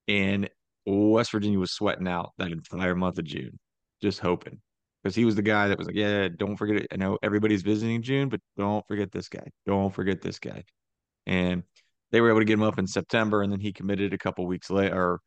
And 0.09 0.51
West 0.85 1.31
Virginia 1.31 1.61
was 1.61 1.71
sweating 1.71 2.09
out 2.09 2.33
that 2.39 2.51
entire 2.51 2.97
month 2.97 3.17
of 3.19 3.27
June, 3.27 3.57
just 4.03 4.19
hoping 4.19 4.61
because 5.03 5.15
he 5.15 5.25
was 5.25 5.37
the 5.37 5.43
guy 5.43 5.69
that 5.69 5.79
was 5.79 5.87
like, 5.87 5.95
yeah, 5.95 6.27
don't 6.37 6.57
forget 6.57 6.79
it. 6.79 6.89
I 6.91 6.97
know 6.97 7.17
everybody's 7.23 7.63
visiting 7.63 8.03
June, 8.03 8.29
but 8.29 8.41
don't 8.57 8.85
forget 8.89 9.13
this 9.13 9.29
guy. 9.29 9.47
Don't 9.67 9.95
forget 9.95 10.21
this 10.21 10.41
guy. 10.41 10.65
And 11.25 11.63
they 12.11 12.21
were 12.21 12.31
able 12.31 12.41
to 12.41 12.45
get 12.45 12.55
him 12.55 12.65
up 12.65 12.81
in 12.81 12.89
September, 12.89 13.43
and 13.43 13.53
then 13.53 13.61
he 13.61 13.73
committed 13.73 14.13
a 14.15 14.19
couple 14.19 14.49
weeks 14.49 14.69
later. 14.69 15.21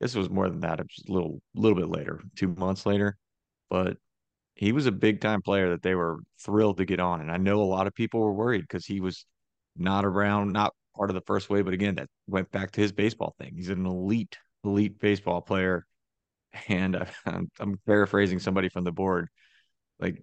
This 0.00 0.14
was 0.14 0.30
more 0.30 0.48
than 0.48 0.60
that. 0.60 0.80
It 0.80 0.86
was 0.86 1.04
a 1.08 1.12
little, 1.12 1.42
little 1.54 1.76
bit 1.78 1.88
later, 1.88 2.22
two 2.34 2.48
months 2.48 2.86
later. 2.86 3.16
But 3.68 3.98
he 4.54 4.72
was 4.72 4.86
a 4.86 4.92
big 4.92 5.20
time 5.20 5.42
player 5.42 5.70
that 5.70 5.82
they 5.82 5.94
were 5.94 6.20
thrilled 6.38 6.78
to 6.78 6.84
get 6.84 7.00
on. 7.00 7.20
And 7.20 7.30
I 7.30 7.36
know 7.36 7.60
a 7.60 7.64
lot 7.64 7.86
of 7.86 7.94
people 7.94 8.20
were 8.20 8.32
worried 8.32 8.62
because 8.62 8.86
he 8.86 9.00
was 9.00 9.26
not 9.76 10.04
around, 10.04 10.52
not 10.52 10.74
part 10.96 11.10
of 11.10 11.14
the 11.14 11.22
first 11.22 11.50
wave. 11.50 11.66
But 11.66 11.74
again, 11.74 11.96
that 11.96 12.08
went 12.26 12.50
back 12.50 12.72
to 12.72 12.80
his 12.80 12.92
baseball 12.92 13.34
thing. 13.38 13.52
He's 13.54 13.68
an 13.68 13.86
elite, 13.86 14.36
elite 14.64 14.98
baseball 14.98 15.40
player. 15.40 15.86
And 16.66 17.06
I'm, 17.26 17.48
I'm 17.60 17.78
paraphrasing 17.86 18.40
somebody 18.40 18.68
from 18.68 18.82
the 18.82 18.90
board. 18.90 19.28
Like 20.00 20.20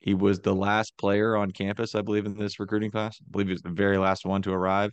he 0.00 0.14
was 0.14 0.40
the 0.40 0.54
last 0.54 0.96
player 0.96 1.36
on 1.36 1.50
campus, 1.50 1.94
I 1.94 2.00
believe, 2.00 2.24
in 2.24 2.34
this 2.34 2.58
recruiting 2.58 2.90
class. 2.90 3.18
I 3.20 3.30
believe 3.30 3.48
he 3.48 3.52
was 3.52 3.60
the 3.60 3.68
very 3.68 3.98
last 3.98 4.24
one 4.24 4.40
to 4.42 4.52
arrive. 4.52 4.90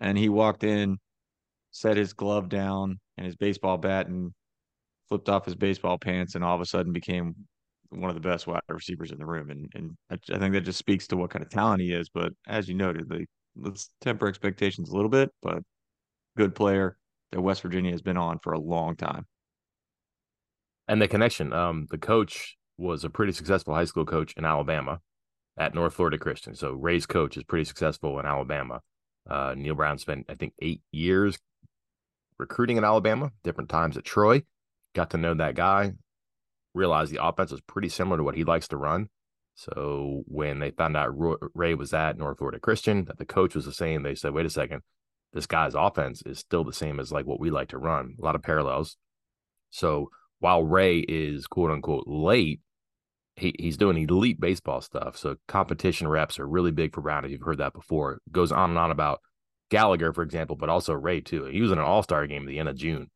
And 0.00 0.16
he 0.16 0.30
walked 0.30 0.64
in, 0.64 0.96
set 1.72 1.98
his 1.98 2.14
glove 2.14 2.48
down 2.48 3.00
and 3.16 3.26
his 3.26 3.36
baseball 3.36 3.78
bat 3.78 4.08
and 4.08 4.32
flipped 5.08 5.28
off 5.28 5.44
his 5.44 5.54
baseball 5.54 5.98
pants 5.98 6.34
and 6.34 6.44
all 6.44 6.54
of 6.54 6.60
a 6.60 6.66
sudden 6.66 6.92
became 6.92 7.34
one 7.90 8.10
of 8.10 8.14
the 8.14 8.28
best 8.28 8.46
wide 8.46 8.60
receivers 8.68 9.12
in 9.12 9.18
the 9.18 9.26
room, 9.26 9.50
and 9.50 9.70
and 9.74 9.96
I, 10.10 10.38
think 10.38 10.54
that 10.54 10.62
just 10.62 10.78
speaks 10.78 11.06
to 11.08 11.16
what 11.16 11.30
kind 11.30 11.44
of 11.44 11.50
talent 11.50 11.82
he 11.82 11.92
is. 11.92 12.08
But 12.08 12.32
as 12.46 12.68
you 12.68 12.74
noted, 12.74 13.10
like, 13.10 13.26
let's 13.56 13.90
temper 14.00 14.26
expectations 14.26 14.90
a 14.90 14.94
little 14.94 15.08
bit. 15.08 15.30
But 15.42 15.62
good 16.36 16.54
player 16.54 16.96
that 17.32 17.40
West 17.40 17.62
Virginia 17.62 17.90
has 17.90 18.02
been 18.02 18.16
on 18.16 18.38
for 18.40 18.52
a 18.52 18.58
long 18.58 18.96
time. 18.96 19.26
And 20.88 21.02
the 21.02 21.08
connection, 21.08 21.52
um, 21.52 21.86
the 21.90 21.98
coach 21.98 22.56
was 22.78 23.04
a 23.04 23.10
pretty 23.10 23.32
successful 23.32 23.74
high 23.74 23.84
school 23.84 24.04
coach 24.04 24.34
in 24.36 24.44
Alabama 24.44 25.00
at 25.58 25.74
North 25.74 25.94
Florida 25.94 26.18
Christian. 26.18 26.54
So 26.54 26.72
Ray's 26.72 27.06
coach 27.06 27.36
is 27.36 27.44
pretty 27.44 27.64
successful 27.64 28.20
in 28.20 28.26
Alabama. 28.26 28.80
Uh, 29.28 29.54
Neal 29.56 29.74
Brown 29.74 29.98
spent, 29.98 30.26
I 30.28 30.34
think, 30.34 30.52
eight 30.60 30.82
years 30.92 31.38
recruiting 32.38 32.76
in 32.76 32.84
Alabama, 32.84 33.30
different 33.42 33.70
times 33.70 33.96
at 33.96 34.04
Troy. 34.04 34.42
Got 34.94 35.10
to 35.10 35.18
know 35.18 35.34
that 35.34 35.54
guy 35.54 35.92
realized 36.74 37.12
the 37.12 37.24
offense 37.24 37.50
was 37.50 37.60
pretty 37.62 37.88
similar 37.88 38.18
to 38.18 38.22
what 38.22 38.36
he 38.36 38.44
likes 38.44 38.68
to 38.68 38.76
run. 38.76 39.08
So 39.54 40.22
when 40.26 40.58
they 40.58 40.70
found 40.70 40.96
out 40.96 41.14
Ray 41.54 41.74
was 41.74 41.94
at 41.94 42.18
North 42.18 42.38
Florida 42.38 42.60
Christian, 42.60 43.06
that 43.06 43.18
the 43.18 43.24
coach 43.24 43.54
was 43.54 43.64
the 43.64 43.72
same, 43.72 44.02
they 44.02 44.14
said, 44.14 44.32
wait 44.34 44.44
a 44.44 44.50
second, 44.50 44.82
this 45.32 45.46
guy's 45.46 45.74
offense 45.74 46.22
is 46.26 46.38
still 46.38 46.62
the 46.62 46.72
same 46.72 47.00
as 47.00 47.10
like 47.10 47.26
what 47.26 47.40
we 47.40 47.50
like 47.50 47.68
to 47.68 47.78
run. 47.78 48.16
A 48.20 48.24
lot 48.24 48.34
of 48.34 48.42
parallels. 48.42 48.96
So 49.70 50.10
while 50.40 50.62
Ray 50.62 50.98
is 50.98 51.46
quote 51.46 51.70
unquote 51.70 52.04
late, 52.06 52.60
he, 53.36 53.54
he's 53.58 53.76
doing 53.76 53.96
elite 53.96 54.40
baseball 54.40 54.80
stuff. 54.80 55.16
So 55.16 55.36
competition 55.48 56.08
reps 56.08 56.38
are 56.38 56.46
really 56.46 56.70
big 56.70 56.94
for 56.94 57.00
Brown. 57.00 57.24
If 57.24 57.30
you've 57.30 57.42
heard 57.42 57.58
that 57.58 57.74
before, 57.74 58.18
goes 58.30 58.52
on 58.52 58.70
and 58.70 58.78
on 58.78 58.90
about 58.90 59.20
Gallagher, 59.70 60.12
for 60.12 60.22
example, 60.22 60.56
but 60.56 60.68
also 60.68 60.92
Ray 60.92 61.20
too. 61.20 61.44
He 61.44 61.60
was 61.60 61.72
in 61.72 61.78
an 61.78 61.84
All 61.84 62.02
Star 62.02 62.26
game 62.26 62.42
at 62.42 62.48
the 62.48 62.58
end 62.58 62.68
of 62.68 62.76
June, 62.76 63.10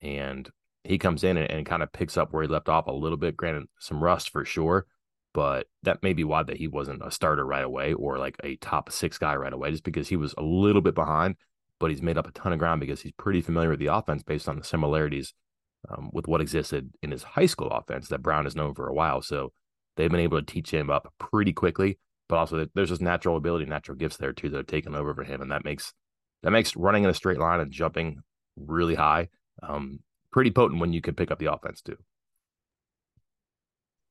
and 0.00 0.48
he 0.84 0.98
comes 0.98 1.24
in 1.24 1.36
and, 1.36 1.50
and 1.50 1.66
kind 1.66 1.82
of 1.82 1.92
picks 1.92 2.16
up 2.16 2.32
where 2.32 2.42
he 2.42 2.48
left 2.48 2.68
off 2.68 2.86
a 2.86 2.92
little 2.92 3.18
bit. 3.18 3.36
Granted, 3.36 3.68
some 3.78 4.02
rust 4.02 4.30
for 4.30 4.44
sure, 4.44 4.86
but 5.32 5.66
that 5.82 6.02
may 6.02 6.12
be 6.12 6.24
why 6.24 6.42
that 6.42 6.56
he 6.56 6.68
wasn't 6.68 7.02
a 7.04 7.10
starter 7.10 7.46
right 7.46 7.64
away 7.64 7.92
or 7.92 8.18
like 8.18 8.36
a 8.42 8.56
top 8.56 8.90
six 8.90 9.18
guy 9.18 9.34
right 9.36 9.52
away, 9.52 9.70
just 9.70 9.84
because 9.84 10.08
he 10.08 10.16
was 10.16 10.34
a 10.36 10.42
little 10.42 10.82
bit 10.82 10.94
behind. 10.94 11.36
But 11.78 11.90
he's 11.90 12.02
made 12.02 12.18
up 12.18 12.28
a 12.28 12.32
ton 12.32 12.52
of 12.52 12.58
ground 12.58 12.80
because 12.80 13.00
he's 13.00 13.12
pretty 13.12 13.40
familiar 13.40 13.70
with 13.70 13.80
the 13.80 13.86
offense 13.86 14.22
based 14.22 14.48
on 14.48 14.56
the 14.56 14.64
similarities 14.64 15.34
um, 15.88 16.10
with 16.12 16.28
what 16.28 16.40
existed 16.40 16.90
in 17.02 17.10
his 17.10 17.22
high 17.22 17.46
school 17.46 17.68
offense 17.68 18.08
that 18.08 18.22
Brown 18.22 18.44
has 18.44 18.56
known 18.56 18.74
for 18.74 18.88
a 18.88 18.94
while. 18.94 19.20
So 19.22 19.52
they've 19.96 20.10
been 20.10 20.20
able 20.20 20.40
to 20.40 20.46
teach 20.46 20.72
him 20.72 20.90
up 20.90 21.12
pretty 21.18 21.52
quickly. 21.52 21.98
But 22.28 22.36
also, 22.36 22.66
there's 22.74 22.88
just 22.88 23.02
natural 23.02 23.36
ability, 23.36 23.66
natural 23.66 23.96
gifts 23.96 24.16
there 24.16 24.32
too 24.32 24.48
that 24.50 24.58
are 24.58 24.62
taken 24.62 24.94
over 24.94 25.14
for 25.14 25.24
him, 25.24 25.42
and 25.42 25.50
that 25.50 25.64
makes 25.64 25.92
that 26.42 26.50
makes 26.50 26.76
running 26.76 27.04
in 27.04 27.10
a 27.10 27.14
straight 27.14 27.38
line 27.38 27.60
and 27.60 27.70
jumping 27.70 28.22
really 28.56 28.94
high 28.94 29.28
um, 29.62 30.00
pretty 30.30 30.50
potent 30.50 30.80
when 30.80 30.92
you 30.92 31.00
can 31.00 31.14
pick 31.14 31.30
up 31.30 31.38
the 31.38 31.52
offense 31.52 31.82
too. 31.82 31.96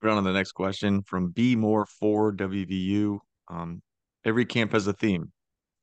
Put 0.02 0.10
on 0.10 0.24
to 0.24 0.30
the 0.30 0.34
next 0.34 0.54
question 0.54 1.04
from 1.04 1.30
B 1.30 1.56
More 1.56 1.86
for 1.86 2.32
WVU. 2.34 3.20
Um, 3.50 3.82
every 4.26 4.46
camp 4.46 4.72
has 4.72 4.88
a 4.88 4.94
theme. 4.94 5.32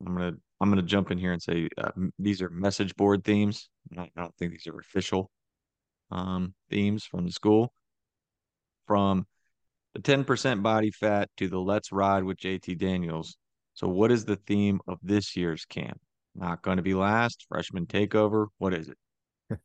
I'm 0.04 0.14
gonna 0.14 0.32
I'm 0.60 0.70
gonna 0.70 0.82
jump 0.82 1.10
in 1.10 1.18
here 1.18 1.32
and 1.32 1.42
say 1.42 1.68
uh, 1.76 1.90
these 2.18 2.42
are 2.42 2.50
message 2.50 2.96
board 2.96 3.24
themes. 3.24 3.68
I 3.96 4.08
don't 4.16 4.34
think 4.36 4.52
these 4.52 4.66
are 4.66 4.78
official 4.78 5.30
um, 6.10 6.54
themes 6.70 7.04
from 7.04 7.26
the 7.26 7.32
school. 7.32 7.72
From 8.86 9.26
the 10.02 10.24
10% 10.24 10.62
body 10.62 10.90
fat 10.90 11.28
to 11.36 11.48
the 11.48 11.58
let's 11.58 11.92
ride 11.92 12.24
with 12.24 12.38
JT 12.38 12.78
Daniels. 12.78 13.36
So, 13.74 13.88
what 13.88 14.12
is 14.12 14.24
the 14.24 14.36
theme 14.36 14.80
of 14.86 14.98
this 15.02 15.36
year's 15.36 15.64
camp? 15.64 16.00
Not 16.34 16.62
going 16.62 16.76
to 16.76 16.82
be 16.82 16.94
last, 16.94 17.46
freshman 17.48 17.86
takeover. 17.86 18.46
What 18.58 18.74
is 18.74 18.88
it? 18.88 18.98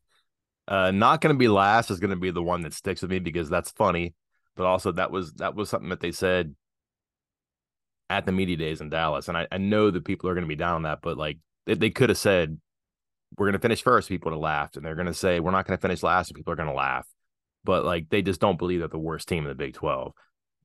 Uh, 0.66 0.92
not 0.92 1.20
going 1.20 1.36
to 1.36 1.38
be 1.38 1.50
last 1.50 1.92
is 1.92 2.00
going 2.00 2.10
to 2.10 2.16
be 2.16 2.32
the 2.32 2.42
one 2.42 2.62
that 2.62 2.74
sticks 2.74 3.02
with 3.02 3.12
me 3.12 3.20
because 3.20 3.50
that's 3.50 3.72
funny, 3.72 4.14
but 4.56 4.66
also 4.66 4.94
that 4.94 5.12
was 5.12 5.34
that 5.34 5.56
was 5.56 5.70
something 5.70 5.90
that 5.90 6.00
they 6.00 6.14
said 6.14 6.56
at 8.10 8.26
the 8.26 8.32
media 8.32 8.56
days 8.56 8.80
in 8.80 8.88
Dallas, 8.88 9.28
and 9.28 9.38
I, 9.38 9.46
I 9.52 9.58
know 9.58 9.92
that 9.92 10.06
people 10.06 10.30
are 10.30 10.34
going 10.34 10.46
to 10.46 10.48
be 10.48 10.56
down 10.56 10.76
on 10.76 10.84
that, 10.84 11.00
but 11.02 11.18
like 11.18 11.38
they, 11.66 11.74
they 11.74 11.90
could 11.90 12.08
have 12.08 12.18
said 12.18 12.62
we're 13.38 13.48
going 13.48 13.60
to 13.60 13.60
finish 13.60 13.84
first, 13.84 14.08
people 14.08 14.32
would 14.32 14.38
have 14.38 14.42
laughed, 14.42 14.78
and 14.78 14.86
they're 14.86 14.96
going 14.96 15.08
to 15.08 15.14
say 15.14 15.42
we're 15.42 15.52
not 15.52 15.68
going 15.68 15.78
to 15.78 15.82
finish 15.82 16.02
last, 16.02 16.30
and 16.30 16.38
people 16.38 16.54
are 16.54 16.56
going 16.56 16.70
to 16.70 16.74
laugh, 16.74 17.06
but 17.64 17.86
like 17.86 18.10
they 18.10 18.22
just 18.22 18.42
don't 18.42 18.60
believe 18.60 18.82
that 18.82 18.92
the 18.92 18.98
worst 18.98 19.28
team 19.28 19.44
in 19.44 19.50
the 19.50 19.56
Big 19.56 19.74
Twelve, 19.74 20.14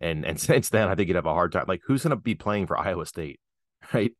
and 0.00 0.24
and 0.24 0.40
since 0.40 0.68
then 0.68 0.88
I 0.88 0.94
think 0.94 1.08
you'd 1.08 1.16
have 1.16 1.26
a 1.26 1.34
hard 1.34 1.52
time. 1.52 1.64
Like 1.68 1.82
who's 1.84 2.02
going 2.02 2.10
to 2.10 2.16
be 2.16 2.34
playing 2.34 2.66
for 2.66 2.78
Iowa 2.78 3.06
State, 3.06 3.40
right? 3.92 4.12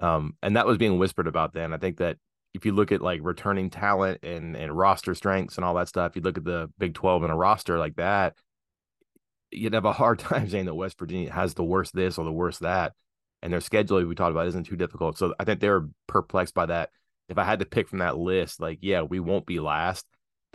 Um, 0.00 0.34
and 0.42 0.56
that 0.56 0.66
was 0.66 0.78
being 0.78 0.98
whispered 0.98 1.26
about 1.26 1.54
then. 1.54 1.72
I 1.72 1.78
think 1.78 1.98
that 1.98 2.18
if 2.54 2.64
you 2.64 2.72
look 2.72 2.92
at 2.92 3.02
like 3.02 3.20
returning 3.22 3.70
talent 3.70 4.24
and 4.24 4.56
and 4.56 4.76
roster 4.76 5.14
strengths 5.14 5.56
and 5.56 5.64
all 5.64 5.74
that 5.74 5.88
stuff, 5.88 6.16
you 6.16 6.22
look 6.22 6.38
at 6.38 6.44
the 6.44 6.70
Big 6.78 6.94
12 6.94 7.22
and 7.22 7.32
a 7.32 7.36
roster 7.36 7.78
like 7.78 7.96
that, 7.96 8.34
you'd 9.50 9.74
have 9.74 9.84
a 9.84 9.92
hard 9.92 10.18
time 10.20 10.48
saying 10.48 10.66
that 10.66 10.74
West 10.74 10.98
Virginia 10.98 11.32
has 11.32 11.54
the 11.54 11.64
worst 11.64 11.94
this 11.94 12.18
or 12.18 12.24
the 12.24 12.32
worst 12.32 12.60
that. 12.60 12.92
And 13.42 13.52
their 13.52 13.60
schedule, 13.60 14.02
we 14.04 14.14
talked 14.14 14.30
about, 14.30 14.48
isn't 14.48 14.64
too 14.64 14.76
difficult. 14.76 15.18
So 15.18 15.34
I 15.38 15.44
think 15.44 15.60
they 15.60 15.68
were 15.68 15.88
perplexed 16.06 16.54
by 16.54 16.66
that. 16.66 16.90
If 17.28 17.38
I 17.38 17.44
had 17.44 17.58
to 17.58 17.66
pick 17.66 17.88
from 17.88 17.98
that 17.98 18.16
list, 18.16 18.60
like, 18.60 18.78
yeah, 18.80 19.02
we 19.02 19.20
won't 19.20 19.46
be 19.46 19.60
last. 19.60 20.06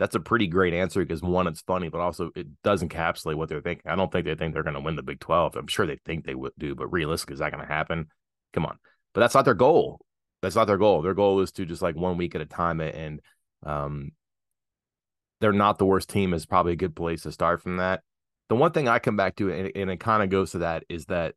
That's 0.02 0.16
a 0.16 0.20
pretty 0.20 0.48
great 0.48 0.74
answer 0.74 1.00
because 1.00 1.22
one, 1.22 1.46
it's 1.46 1.60
funny, 1.60 1.88
but 1.88 2.00
also 2.00 2.30
it 2.34 2.48
does 2.64 2.82
encapsulate 2.82 3.36
what 3.36 3.48
they're 3.48 3.60
thinking. 3.60 3.90
I 3.90 3.94
don't 3.94 4.10
think 4.10 4.26
they 4.26 4.34
think 4.34 4.52
they're 4.52 4.62
going 4.62 4.74
to 4.74 4.80
win 4.80 4.96
the 4.96 5.02
Big 5.02 5.20
12. 5.20 5.56
I'm 5.56 5.68
sure 5.68 5.86
they 5.86 5.98
think 6.04 6.24
they 6.24 6.34
would 6.34 6.52
do, 6.58 6.74
but 6.74 6.88
realistically, 6.88 7.34
is 7.34 7.40
that 7.40 7.52
going 7.52 7.66
to 7.66 7.72
happen? 7.72 8.08
Come 8.52 8.66
on. 8.66 8.78
But 9.14 9.20
that's 9.20 9.34
not 9.34 9.44
their 9.44 9.54
goal 9.54 10.00
that's 10.42 10.56
not 10.56 10.66
their 10.66 10.76
goal. 10.76 11.00
Their 11.02 11.14
goal 11.14 11.40
is 11.40 11.52
to 11.52 11.64
just 11.64 11.82
like 11.82 11.96
one 11.96 12.18
week 12.18 12.34
at 12.34 12.40
a 12.40 12.46
time. 12.46 12.80
And 12.80 13.20
um, 13.64 14.10
they're 15.40 15.52
not 15.52 15.78
the 15.78 15.86
worst 15.86 16.10
team 16.10 16.34
is 16.34 16.44
probably 16.44 16.72
a 16.72 16.76
good 16.76 16.96
place 16.96 17.22
to 17.22 17.32
start 17.32 17.62
from 17.62 17.76
that. 17.76 18.02
The 18.48 18.56
one 18.56 18.72
thing 18.72 18.88
I 18.88 18.98
come 18.98 19.16
back 19.16 19.36
to, 19.36 19.50
and, 19.50 19.70
and 19.74 19.90
it 19.90 20.00
kind 20.00 20.22
of 20.22 20.28
goes 20.28 20.50
to 20.50 20.58
that, 20.58 20.82
is 20.88 21.06
that 21.06 21.36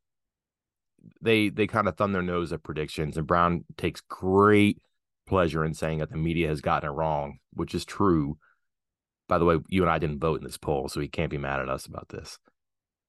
they 1.22 1.50
they 1.50 1.68
kind 1.68 1.88
of 1.88 1.96
thumb 1.96 2.14
their 2.14 2.24
nose 2.24 2.52
at 2.52 2.64
predictions, 2.64 3.16
and 3.16 3.28
Brown 3.28 3.64
takes 3.78 4.02
great 4.02 4.80
pleasure 5.28 5.64
in 5.64 5.76
saying 5.76 6.00
that 6.00 6.10
the 6.10 6.18
media 6.18 6.48
has 6.48 6.62
gotten 6.62 6.90
it 6.90 6.94
wrong, 6.94 7.38
which 7.54 7.76
is 7.76 7.86
true. 7.86 8.38
By 9.28 9.38
the 9.38 9.46
way, 9.46 9.58
you 9.70 9.82
and 9.82 9.90
I 9.90 10.00
didn't 10.00 10.20
vote 10.20 10.40
in 10.40 10.46
this 10.46 10.58
poll, 10.58 10.88
so 10.88 11.00
he 11.00 11.08
can't 11.08 11.32
be 11.32 11.38
mad 11.38 11.60
at 11.60 11.70
us 11.70 11.86
about 11.86 12.10
this. 12.10 12.38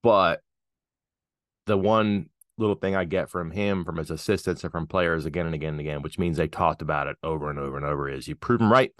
But 0.02 0.40
the 1.66 1.76
one 1.76 2.30
little 2.58 2.74
thing 2.74 2.96
I 2.96 3.04
get 3.04 3.28
from 3.28 3.50
him, 3.50 3.84
from 3.84 3.96
his 3.96 4.10
assistants, 4.10 4.62
and 4.62 4.72
from 4.72 4.86
players 4.86 5.26
again 5.26 5.46
and 5.46 5.54
again 5.54 5.74
and 5.74 5.80
again, 5.80 6.02
which 6.02 6.18
means 6.18 6.36
they 6.36 6.48
talked 6.48 6.80
about 6.80 7.06
it 7.06 7.16
over 7.22 7.50
and 7.50 7.58
over 7.58 7.76
and 7.76 7.84
over, 7.84 8.08
is 8.08 8.28
you 8.28 8.34
prove 8.34 8.60
them 8.60 8.72
right 8.72 8.92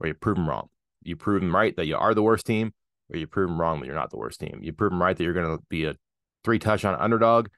or 0.00 0.06
you 0.08 0.14
prove 0.14 0.36
them 0.36 0.48
wrong. 0.48 0.68
You 1.02 1.16
prove 1.16 1.42
them 1.42 1.54
right 1.54 1.74
that 1.76 1.86
you 1.86 1.96
are 1.96 2.14
the 2.14 2.22
worst 2.22 2.46
team, 2.46 2.72
or 3.12 3.18
you 3.18 3.26
prove 3.26 3.48
them 3.48 3.60
wrong 3.60 3.80
that 3.80 3.86
you're 3.86 3.94
not 3.94 4.10
the 4.10 4.16
worst 4.16 4.40
team. 4.40 4.60
You 4.62 4.72
prove 4.72 4.92
them 4.92 5.02
right 5.02 5.16
that 5.16 5.24
you're 5.24 5.34
going 5.34 5.58
to 5.58 5.62
be 5.68 5.84
a 5.84 5.96
three 6.44 6.58
touchdown 6.58 6.96
underdog 6.98 7.48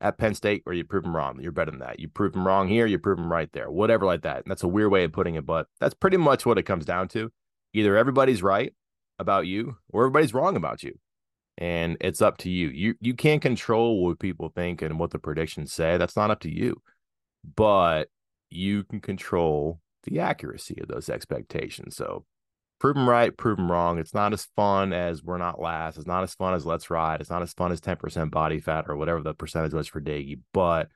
at 0.00 0.18
Penn 0.18 0.34
State, 0.34 0.62
or 0.66 0.72
you 0.72 0.84
prove 0.84 1.04
them 1.04 1.14
wrong 1.14 1.36
that 1.36 1.42
you're 1.42 1.52
better 1.52 1.70
than 1.70 1.80
that. 1.80 2.00
You 2.00 2.08
prove 2.08 2.32
them 2.32 2.46
wrong 2.46 2.68
here, 2.68 2.86
you 2.86 2.98
prove 2.98 3.18
them 3.18 3.30
right 3.30 3.50
there, 3.52 3.70
whatever 3.70 4.04
like 4.04 4.22
that. 4.22 4.38
And 4.38 4.50
that's 4.50 4.62
a 4.62 4.68
weird 4.68 4.90
way 4.90 5.04
of 5.04 5.12
putting 5.12 5.36
it, 5.36 5.46
but 5.46 5.68
that's 5.80 5.94
pretty 5.94 6.16
much 6.16 6.44
what 6.44 6.58
it 6.58 6.64
comes 6.64 6.84
down 6.84 7.08
to. 7.08 7.30
Either 7.74 7.96
everybody's 7.96 8.42
right 8.42 8.72
about 9.18 9.46
you, 9.46 9.76
or 9.90 10.04
everybody's 10.04 10.34
wrong 10.34 10.56
about 10.56 10.82
you 10.82 10.98
and 11.58 11.96
it's 12.00 12.20
up 12.20 12.38
to 12.38 12.50
you. 12.50 12.68
You 12.68 12.94
you 13.00 13.14
can't 13.14 13.42
control 13.42 14.02
what 14.02 14.18
people 14.18 14.48
think 14.48 14.82
and 14.82 14.98
what 14.98 15.10
the 15.10 15.18
predictions 15.18 15.72
say. 15.72 15.96
That's 15.96 16.16
not 16.16 16.30
up 16.30 16.40
to 16.40 16.52
you. 16.52 16.82
But 17.56 18.08
you 18.50 18.84
can 18.84 19.00
control 19.00 19.80
the 20.04 20.20
accuracy 20.20 20.78
of 20.80 20.88
those 20.88 21.08
expectations. 21.08 21.96
So 21.96 22.24
prove 22.80 22.96
them 22.96 23.08
right, 23.08 23.36
prove 23.36 23.56
them 23.56 23.70
wrong. 23.70 23.98
It's 23.98 24.14
not 24.14 24.32
as 24.32 24.46
fun 24.56 24.92
as 24.92 25.22
we're 25.22 25.38
not 25.38 25.60
last. 25.60 25.96
It's 25.96 26.06
not 26.06 26.24
as 26.24 26.34
fun 26.34 26.54
as 26.54 26.66
let's 26.66 26.90
ride. 26.90 27.20
It's 27.20 27.30
not 27.30 27.42
as 27.42 27.52
fun 27.52 27.72
as 27.72 27.80
10% 27.80 28.30
body 28.30 28.60
fat 28.60 28.86
or 28.88 28.96
whatever 28.96 29.22
the 29.22 29.34
percentage 29.34 29.72
was 29.72 29.88
for 29.88 30.00
Doege. 30.00 30.40
But 30.52 30.88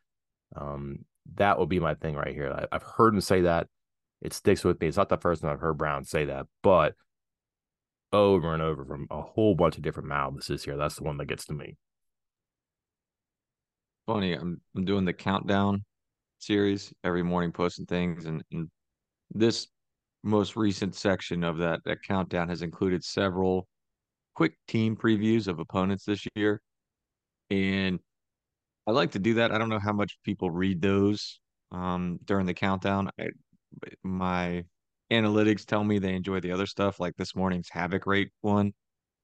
um, 0.57 1.05
that 1.37 1.59
would 1.59 1.69
be 1.69 1.81
my 1.81 1.95
thing 1.95 2.17
right 2.17 2.35
here. 2.35 2.53
I, 2.53 2.75
I've 2.75 2.83
heard 2.83 3.14
him 3.14 3.21
say 3.21 3.43
that. 3.43 3.69
It 4.21 4.33
sticks 4.33 4.65
with 4.65 4.81
me. 4.81 4.89
It's 4.89 4.97
not 4.97 5.09
the 5.09 5.17
first 5.17 5.43
time 5.43 5.53
I've 5.53 5.61
heard 5.61 5.79
Brown 5.79 6.05
say 6.05 6.25
that, 6.25 6.47
but 6.63 6.95
over 8.13 8.53
and 8.53 8.63
over 8.63 8.85
from 8.85 9.07
a 9.11 9.21
whole 9.21 9.55
bunch 9.55 9.77
of 9.77 9.83
different 9.83 10.09
mouths 10.09 10.47
this 10.47 10.67
year. 10.67 10.77
That's 10.77 10.97
the 10.97 11.05
one 11.05 11.19
that 11.19 11.27
gets 11.27 11.47
to 11.47 11.53
me. 11.53 11.77
Funny, 14.07 14.33
I'm 14.33 14.61
I'm 14.75 14.85
doing 14.85 15.05
the 15.05 15.13
countdown 15.13 15.85
series 16.39 16.93
every 17.05 17.23
morning, 17.23 17.53
posting 17.53 17.87
things, 17.87 18.25
and, 18.25 18.43
and 18.53 18.69
this 19.31 19.69
most 20.25 20.57
recent 20.57 20.95
section 20.95 21.45
of 21.45 21.59
that 21.59 21.81
that 21.85 22.03
countdown 22.03 22.49
has 22.49 22.63
included 22.63 23.05
several 23.05 23.69
quick 24.35 24.55
team 24.67 24.97
previews 24.97 25.47
of 25.47 25.59
opponents 25.59 26.05
this 26.05 26.27
year, 26.35 26.61
and 27.51 28.01
I 28.87 28.93
like 28.93 29.13
to 29.13 29.19
do 29.19 29.35
that. 29.35 29.53
I 29.53 29.59
don't 29.59 29.69
know 29.69 29.79
how 29.79 29.93
much 29.93 30.19
people 30.25 30.51
read 30.51 30.81
those 30.81 31.41
um, 31.71 32.19
during 32.25 32.47
the 32.47 32.55
countdown. 32.55 33.11
I, 33.21 33.29
my 34.03 34.65
analytics 35.11 35.65
tell 35.65 35.85
me 35.85 35.99
they 35.99 36.15
enjoy 36.15 36.41
the 36.41 36.53
other 36.53 36.67
stuff, 36.67 37.01
like 37.01 37.17
this 37.17 37.35
morning's 37.35 37.69
Havoc 37.71 38.07
rate 38.07 38.31
one 38.41 38.73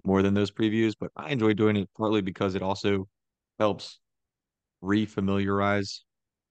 more 0.04 0.22
than 0.22 0.34
those 0.34 0.50
previews. 0.50 0.94
But 0.98 1.10
I 1.16 1.30
enjoy 1.30 1.54
doing 1.54 1.76
it 1.76 1.88
partly 1.96 2.20
because 2.20 2.54
it 2.54 2.62
also 2.62 3.08
helps 3.58 3.98
refamiliarize 4.82 6.00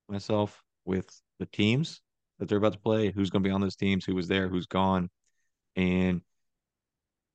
myself 0.09 0.61
with 0.85 1.09
the 1.39 1.45
teams 1.47 2.01
that 2.39 2.49
they're 2.49 2.57
about 2.57 2.73
to 2.73 2.79
play, 2.79 3.11
who's 3.11 3.29
going 3.29 3.43
to 3.43 3.47
be 3.47 3.53
on 3.53 3.61
those 3.61 3.75
teams, 3.75 4.05
who 4.05 4.15
was 4.15 4.27
there, 4.27 4.49
who's 4.49 4.65
gone. 4.65 5.09
And 5.75 6.21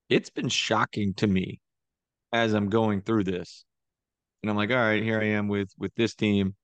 it's 0.09 0.31
been 0.31 0.49
shocking 0.49 1.15
to 1.15 1.27
me 1.27 1.61
as 2.33 2.53
I'm 2.55 2.69
going 2.69 3.03
through 3.03 3.25
this. 3.25 3.65
And 4.43 4.51
I'm 4.51 4.57
like, 4.57 4.71
all 4.71 4.77
right, 4.77 5.03
here 5.03 5.21
I 5.21 5.27
am 5.27 5.49
with 5.49 5.71
with 5.79 5.95
this 5.95 6.15
team. 6.15 6.55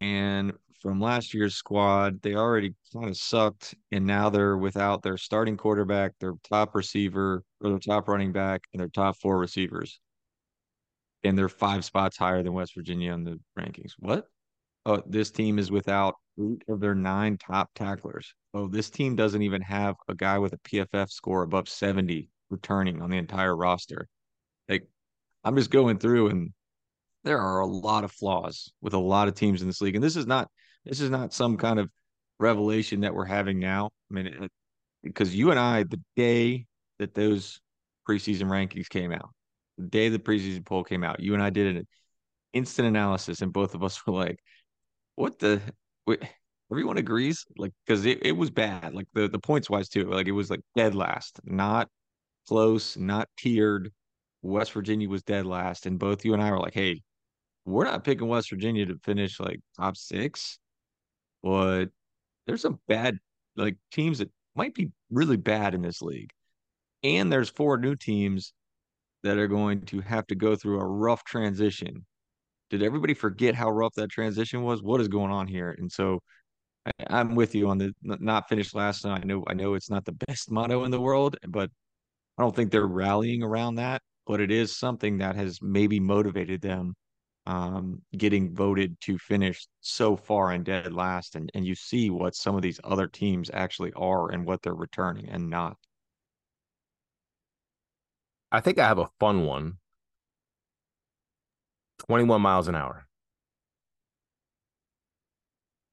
And 0.00 0.52
from 0.80 1.00
last 1.00 1.34
year's 1.34 1.54
squad. 1.54 2.22
They 2.22 2.34
already 2.34 2.74
kind 2.92 3.08
of 3.08 3.16
sucked, 3.16 3.74
and 3.92 4.06
now 4.06 4.30
they're 4.30 4.56
without 4.56 5.02
their 5.02 5.16
starting 5.16 5.56
quarterback, 5.56 6.12
their 6.18 6.34
top 6.48 6.74
receiver, 6.74 7.44
or 7.60 7.70
their 7.70 7.78
top 7.78 8.08
running 8.08 8.32
back, 8.32 8.62
and 8.72 8.80
their 8.80 8.88
top 8.88 9.16
four 9.18 9.38
receivers. 9.38 10.00
And 11.22 11.36
they're 11.36 11.48
five 11.48 11.84
spots 11.84 12.16
higher 12.16 12.42
than 12.42 12.54
West 12.54 12.74
Virginia 12.74 13.12
in 13.12 13.24
the 13.24 13.38
rankings. 13.58 13.92
What? 13.98 14.26
Oh, 14.86 15.02
this 15.06 15.30
team 15.30 15.58
is 15.58 15.70
without 15.70 16.14
eight 16.40 16.64
of 16.68 16.80
their 16.80 16.94
nine 16.94 17.36
top 17.36 17.70
tacklers. 17.74 18.34
Oh, 18.54 18.66
this 18.66 18.88
team 18.88 19.14
doesn't 19.14 19.42
even 19.42 19.60
have 19.60 19.96
a 20.08 20.14
guy 20.14 20.38
with 20.38 20.54
a 20.54 20.58
PFF 20.58 21.10
score 21.10 21.42
above 21.42 21.68
70 21.68 22.30
returning 22.48 23.02
on 23.02 23.10
the 23.10 23.18
entire 23.18 23.54
roster. 23.54 24.08
Like, 24.68 24.88
I'm 25.44 25.56
just 25.56 25.70
going 25.70 25.98
through 25.98 26.28
and 26.28 26.52
there 27.24 27.38
are 27.38 27.60
a 27.60 27.66
lot 27.66 28.04
of 28.04 28.12
flaws 28.12 28.72
with 28.80 28.94
a 28.94 28.98
lot 28.98 29.28
of 29.28 29.34
teams 29.34 29.60
in 29.60 29.68
this 29.68 29.82
league. 29.82 29.94
And 29.94 30.02
this 30.02 30.16
is 30.16 30.26
not 30.26 30.48
this 30.84 31.00
is 31.00 31.10
not 31.10 31.32
some 31.32 31.56
kind 31.56 31.78
of 31.78 31.90
revelation 32.38 33.00
that 33.00 33.14
we're 33.14 33.24
having 33.24 33.58
now. 33.58 33.90
I 34.10 34.14
mean, 34.14 34.48
because 35.02 35.34
you 35.34 35.50
and 35.50 35.60
I, 35.60 35.84
the 35.84 36.00
day 36.16 36.66
that 36.98 37.14
those 37.14 37.60
preseason 38.08 38.44
rankings 38.44 38.88
came 38.88 39.12
out, 39.12 39.30
the 39.78 39.86
day 39.86 40.08
the 40.08 40.18
preseason 40.18 40.64
poll 40.64 40.84
came 40.84 41.04
out, 41.04 41.20
you 41.20 41.34
and 41.34 41.42
I 41.42 41.50
did 41.50 41.76
an 41.76 41.86
instant 42.52 42.88
analysis, 42.88 43.42
and 43.42 43.52
both 43.52 43.74
of 43.74 43.82
us 43.84 44.04
were 44.06 44.14
like, 44.14 44.38
"What 45.16 45.38
the?" 45.38 45.60
Everyone 46.72 46.98
agrees, 46.98 47.44
like, 47.56 47.72
because 47.84 48.06
it, 48.06 48.24
it 48.24 48.32
was 48.32 48.50
bad, 48.50 48.94
like 48.94 49.08
the 49.12 49.28
the 49.28 49.40
points 49.40 49.68
wise 49.68 49.88
too. 49.88 50.08
Like 50.08 50.28
it 50.28 50.32
was 50.32 50.50
like 50.50 50.60
dead 50.76 50.94
last, 50.94 51.40
not 51.44 51.88
close, 52.48 52.96
not 52.96 53.28
tiered. 53.38 53.92
West 54.42 54.72
Virginia 54.72 55.08
was 55.08 55.22
dead 55.22 55.46
last, 55.46 55.86
and 55.86 55.98
both 55.98 56.24
you 56.24 56.34
and 56.34 56.42
I 56.42 56.50
were 56.52 56.60
like, 56.60 56.74
"Hey, 56.74 57.02
we're 57.64 57.84
not 57.84 58.04
picking 58.04 58.28
West 58.28 58.50
Virginia 58.50 58.86
to 58.86 58.98
finish 59.04 59.40
like 59.40 59.60
top 59.76 59.96
six, 59.96 60.58
but 61.42 61.86
there's 62.46 62.62
some 62.62 62.80
bad 62.88 63.18
like 63.56 63.76
teams 63.92 64.18
that 64.18 64.30
might 64.54 64.74
be 64.74 64.90
really 65.10 65.36
bad 65.36 65.74
in 65.74 65.82
this 65.82 66.02
league, 66.02 66.30
and 67.02 67.32
there's 67.32 67.50
four 67.50 67.76
new 67.78 67.96
teams 67.96 68.52
that 69.22 69.38
are 69.38 69.48
going 69.48 69.82
to 69.82 70.00
have 70.00 70.26
to 70.28 70.34
go 70.34 70.56
through 70.56 70.80
a 70.80 70.86
rough 70.86 71.24
transition. 71.24 72.06
Did 72.70 72.82
everybody 72.82 73.14
forget 73.14 73.54
how 73.54 73.70
rough 73.70 73.94
that 73.96 74.10
transition 74.10 74.62
was? 74.62 74.82
What 74.82 75.00
is 75.00 75.08
going 75.08 75.30
on 75.30 75.46
here? 75.46 75.74
And 75.78 75.90
so 75.90 76.20
I, 76.86 77.20
am 77.20 77.34
with 77.34 77.54
you 77.54 77.68
on 77.68 77.78
the 77.78 77.92
not 78.02 78.48
finished 78.48 78.74
last. 78.74 79.04
And 79.04 79.12
I 79.12 79.18
know 79.18 79.44
I 79.46 79.54
know 79.54 79.74
it's 79.74 79.90
not 79.90 80.04
the 80.04 80.12
best 80.12 80.50
motto 80.50 80.84
in 80.84 80.90
the 80.90 81.00
world, 81.00 81.36
but 81.48 81.70
I 82.38 82.42
don't 82.42 82.54
think 82.54 82.70
they're 82.70 82.86
rallying 82.86 83.42
around 83.42 83.76
that. 83.76 84.02
But 84.26 84.40
it 84.40 84.50
is 84.50 84.78
something 84.78 85.18
that 85.18 85.36
has 85.36 85.60
maybe 85.60 86.00
motivated 86.00 86.60
them 86.60 86.94
um, 87.46 88.02
getting 88.16 88.54
voted 88.54 89.00
to 89.02 89.18
finish 89.18 89.66
so 89.80 90.16
far 90.16 90.52
and 90.52 90.64
dead 90.64 90.92
last. 90.92 91.36
And, 91.36 91.50
and 91.54 91.66
you 91.66 91.74
see 91.74 92.10
what 92.10 92.34
some 92.34 92.56
of 92.56 92.62
these 92.62 92.80
other 92.84 93.06
teams 93.06 93.50
actually 93.52 93.92
are 93.94 94.30
and 94.30 94.46
what 94.46 94.62
they're 94.62 94.74
returning 94.74 95.28
and 95.28 95.50
not. 95.50 95.76
I 98.52 98.60
think 98.60 98.78
I 98.78 98.86
have 98.86 98.98
a 98.98 99.10
fun 99.18 99.44
one 99.44 99.78
21 102.08 102.40
miles 102.40 102.66
an 102.66 102.74
hour. 102.74 103.06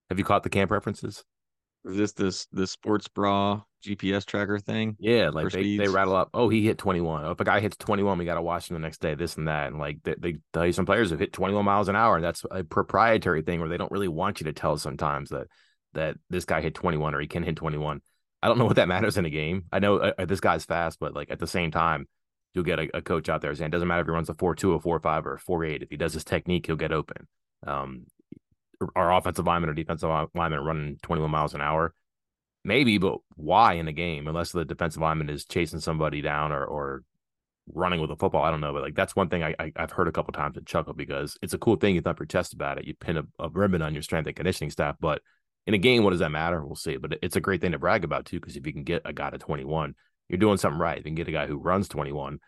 Have 0.10 0.18
you 0.18 0.26
caught 0.26 0.44
the 0.44 0.50
camp 0.50 0.72
references? 0.72 1.24
Is 1.86 1.98
this 1.98 2.12
this 2.14 2.48
the 2.52 2.66
sports 2.66 3.08
bra 3.08 3.62
GPS 3.84 4.26
tracker 4.26 4.60
thing? 4.60 4.96
Yeah, 5.00 5.30
like 5.30 5.52
they, 5.52 5.78
they 5.78 5.88
rattle 5.88 6.16
up. 6.16 6.30
Oh, 6.34 6.50
he 6.50 6.64
hit 6.64 6.78
21. 6.78 7.26
Oh, 7.26 7.32
if 7.32 7.40
a 7.40 7.44
guy 7.44 7.60
hits 7.60 7.78
21, 7.78 8.18
we 8.18 8.26
got 8.26 8.36
to 8.36 8.42
watch 8.42 8.70
him 8.70 8.76
the 8.76 8.80
next 8.80 9.00
day. 9.00 9.16
This 9.16 9.38
and 9.38 9.48
that, 9.48 9.68
and 9.68 9.80
like 9.80 10.00
they, 10.04 10.16
they 10.18 10.38
tell 10.54 10.66
you 10.66 10.74
some 10.74 10.86
players 10.86 11.12
have 11.12 11.20
hit 11.20 11.34
21 11.34 11.64
miles 11.66 11.88
an 11.88 11.96
hour, 11.96 12.16
and 12.16 12.24
that's 12.24 12.44
a 12.50 12.64
proprietary 12.64 13.42
thing 13.42 13.60
where 13.60 13.70
they 13.70 13.78
don't 13.78 13.92
really 13.92 14.08
want 14.08 14.40
you 14.40 14.46
to 14.46 14.54
tell 14.54 14.78
sometimes 14.78 15.30
that 15.30 15.48
that 15.94 16.18
this 16.30 16.46
guy 16.46 16.62
hit 16.62 16.76
21 16.76 17.16
or 17.16 17.20
he 17.20 17.28
can 17.28 17.44
hit 17.44 17.56
21. 17.56 18.02
I 18.42 18.48
don't 18.48 18.58
know 18.58 18.66
what 18.66 18.76
that 18.76 18.88
matters 18.90 19.18
in 19.18 19.26
a 19.26 19.30
game. 19.30 19.66
I 19.72 19.80
know 19.80 19.98
uh, 19.98 20.26
this 20.26 20.40
guy's 20.40 20.66
fast, 20.66 21.00
but 21.00 21.16
like 21.16 21.32
at 21.32 21.40
the 21.40 21.48
same 21.48 21.72
time, 21.72 22.08
you'll 22.54 22.64
get 22.64 22.80
a, 22.80 22.98
a, 22.98 23.02
coach 23.02 23.30
out 23.30 23.42
there 23.42 23.54
saying 23.54 23.70
it 23.70 23.72
doesn't 23.72 23.88
matter 23.88 24.02
if 24.02 24.08
he 24.08 24.12
runs 24.12 24.30
a 24.30 24.34
4-2, 24.34 24.76
a 24.76 24.80
4-5, 24.80 25.26
or 25.26 25.34
a 25.36 25.40
4-8. 25.40 25.84
If 25.84 25.90
he 25.90 25.98
does 25.98 26.14
his 26.14 26.24
technique, 26.24 26.66
he'll 26.66 26.76
get 26.76 26.92
open. 26.92 27.28
Um, 27.66 28.06
our 28.96 29.14
offensive 29.14 29.46
lineman 29.46 29.70
or 29.70 29.74
defensive 29.74 30.10
lineman 30.34 30.60
running 30.60 30.98
21 31.02 31.32
miles 31.32 31.54
an 31.54 31.62
hour 31.62 31.94
Maybe, 32.64 32.98
but 32.98 33.20
why 33.36 33.74
in 33.74 33.88
a 33.88 33.94
game? 33.94 34.28
Unless 34.28 34.52
the 34.52 34.66
defensive 34.66 35.02
lineman 35.02 35.30
is 35.30 35.46
chasing 35.46 35.80
somebody 35.80 36.22
down 36.22 36.52
or 36.52 36.66
or 36.66 37.04
running 37.74 38.00
with 38.00 38.12
a 38.12 38.16
football. 38.16 38.44
I 38.44 38.52
don't 38.52 38.62
know, 38.62 38.74
but 38.74 38.82
like 38.82 38.96
that's 38.96 39.16
one 39.16 39.30
thing 39.30 39.44
I, 39.44 39.56
I 39.60 39.72
have 39.76 39.92
heard 39.92 40.08
a 40.08 40.12
couple 40.12 40.34
times 40.34 40.58
and 40.58 40.66
chuckle 40.66 40.94
because 40.94 41.38
it's 41.42 41.54
a 41.54 41.58
cool 41.58 41.76
thing. 41.76 41.96
You 41.96 42.02
thump 42.02 42.20
your 42.20 42.26
chest 42.26 42.54
about 42.54 42.78
it. 42.78 42.86
You 42.86 42.94
pin 42.94 43.18
a, 43.18 43.24
a, 43.40 43.50
ribbon 43.50 43.82
on 43.82 43.94
your 43.94 44.04
strength 44.04 44.28
and 44.28 44.36
conditioning 44.36 44.72
staff. 44.72 44.96
But 45.00 45.22
in 45.66 45.74
a 45.74 45.78
game, 45.78 46.04
what 46.04 46.12
does 46.12 46.20
that 46.20 46.32
matter? 46.32 46.64
We'll 46.66 46.76
see. 46.76 46.98
But 46.98 47.20
it's 47.22 47.36
a 47.36 47.42
great 47.42 47.62
thing 47.62 47.74
to 47.74 47.80
brag 47.80 48.04
about 48.04 48.26
too, 48.26 48.40
because 48.40 48.56
if 48.56 48.66
you 48.66 48.74
can 48.74 48.84
get 48.84 49.02
a 49.06 49.14
guy 49.14 49.30
to 49.30 49.38
21, 49.38 49.96
you're 50.30 50.38
doing 50.38 50.58
something 50.58 50.80
right. 50.80 50.98
If 50.98 51.06
you 51.06 51.10
can 51.10 51.16
get 51.16 51.28
a 51.28 51.32
guy 51.32 51.48
who 51.48 51.58
runs 51.58 51.88
21, 51.88 52.40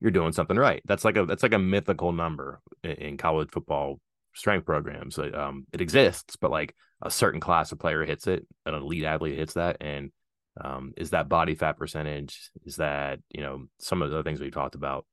you're 0.00 0.10
doing 0.10 0.32
something 0.32 0.56
right. 0.56 0.82
That's 0.84 1.04
like 1.04 1.16
a 1.16 1.24
that's 1.24 1.42
like 1.42 1.54
a 1.54 1.58
mythical 1.58 2.12
number 2.12 2.60
in, 2.82 2.90
in 2.92 3.16
college 3.16 3.50
football 3.50 4.00
strength 4.34 4.66
programs. 4.66 5.18
Um, 5.18 5.66
it 5.72 5.80
exists, 5.80 6.36
but 6.36 6.50
like 6.50 6.74
a 7.02 7.10
certain 7.10 7.40
class 7.40 7.72
of 7.72 7.78
player 7.78 8.04
hits 8.04 8.26
it, 8.26 8.46
an 8.66 8.74
elite 8.74 9.04
athlete 9.04 9.38
hits 9.38 9.54
that, 9.54 9.78
and 9.80 10.10
um, 10.60 10.92
is 10.96 11.10
that 11.10 11.28
body 11.28 11.54
fat 11.54 11.76
percentage? 11.76 12.50
Is 12.64 12.76
that 12.76 13.20
you 13.30 13.42
know 13.42 13.66
some 13.78 14.02
of 14.02 14.10
the 14.10 14.22
things 14.22 14.40
we 14.40 14.50
talked 14.50 14.74
about? 14.74 15.06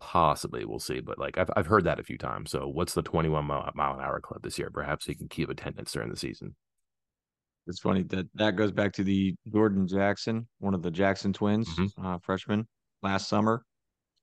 Possibly, 0.00 0.64
we'll 0.64 0.78
see. 0.78 1.00
But 1.00 1.18
like 1.18 1.38
I've 1.38 1.50
I've 1.56 1.66
heard 1.66 1.84
that 1.84 2.00
a 2.00 2.04
few 2.04 2.18
times. 2.18 2.50
So 2.50 2.68
what's 2.68 2.94
the 2.94 3.02
21 3.02 3.44
mile, 3.44 3.70
mile 3.74 3.94
an 3.94 4.00
hour 4.00 4.20
club 4.20 4.42
this 4.42 4.58
year? 4.58 4.70
Perhaps 4.72 5.06
he 5.06 5.14
can 5.14 5.28
keep 5.28 5.48
attendance 5.48 5.92
during 5.92 6.10
the 6.10 6.16
season. 6.16 6.54
It's 7.66 7.80
funny 7.80 8.02
that 8.02 8.26
that 8.34 8.56
goes 8.56 8.72
back 8.72 8.92
to 8.94 9.04
the 9.04 9.34
Jordan 9.50 9.88
Jackson, 9.88 10.46
one 10.58 10.74
of 10.74 10.82
the 10.82 10.90
Jackson 10.90 11.32
twins, 11.32 11.68
mm-hmm. 11.70 12.06
uh, 12.06 12.18
freshman 12.22 12.68
last 13.02 13.28
summer. 13.28 13.64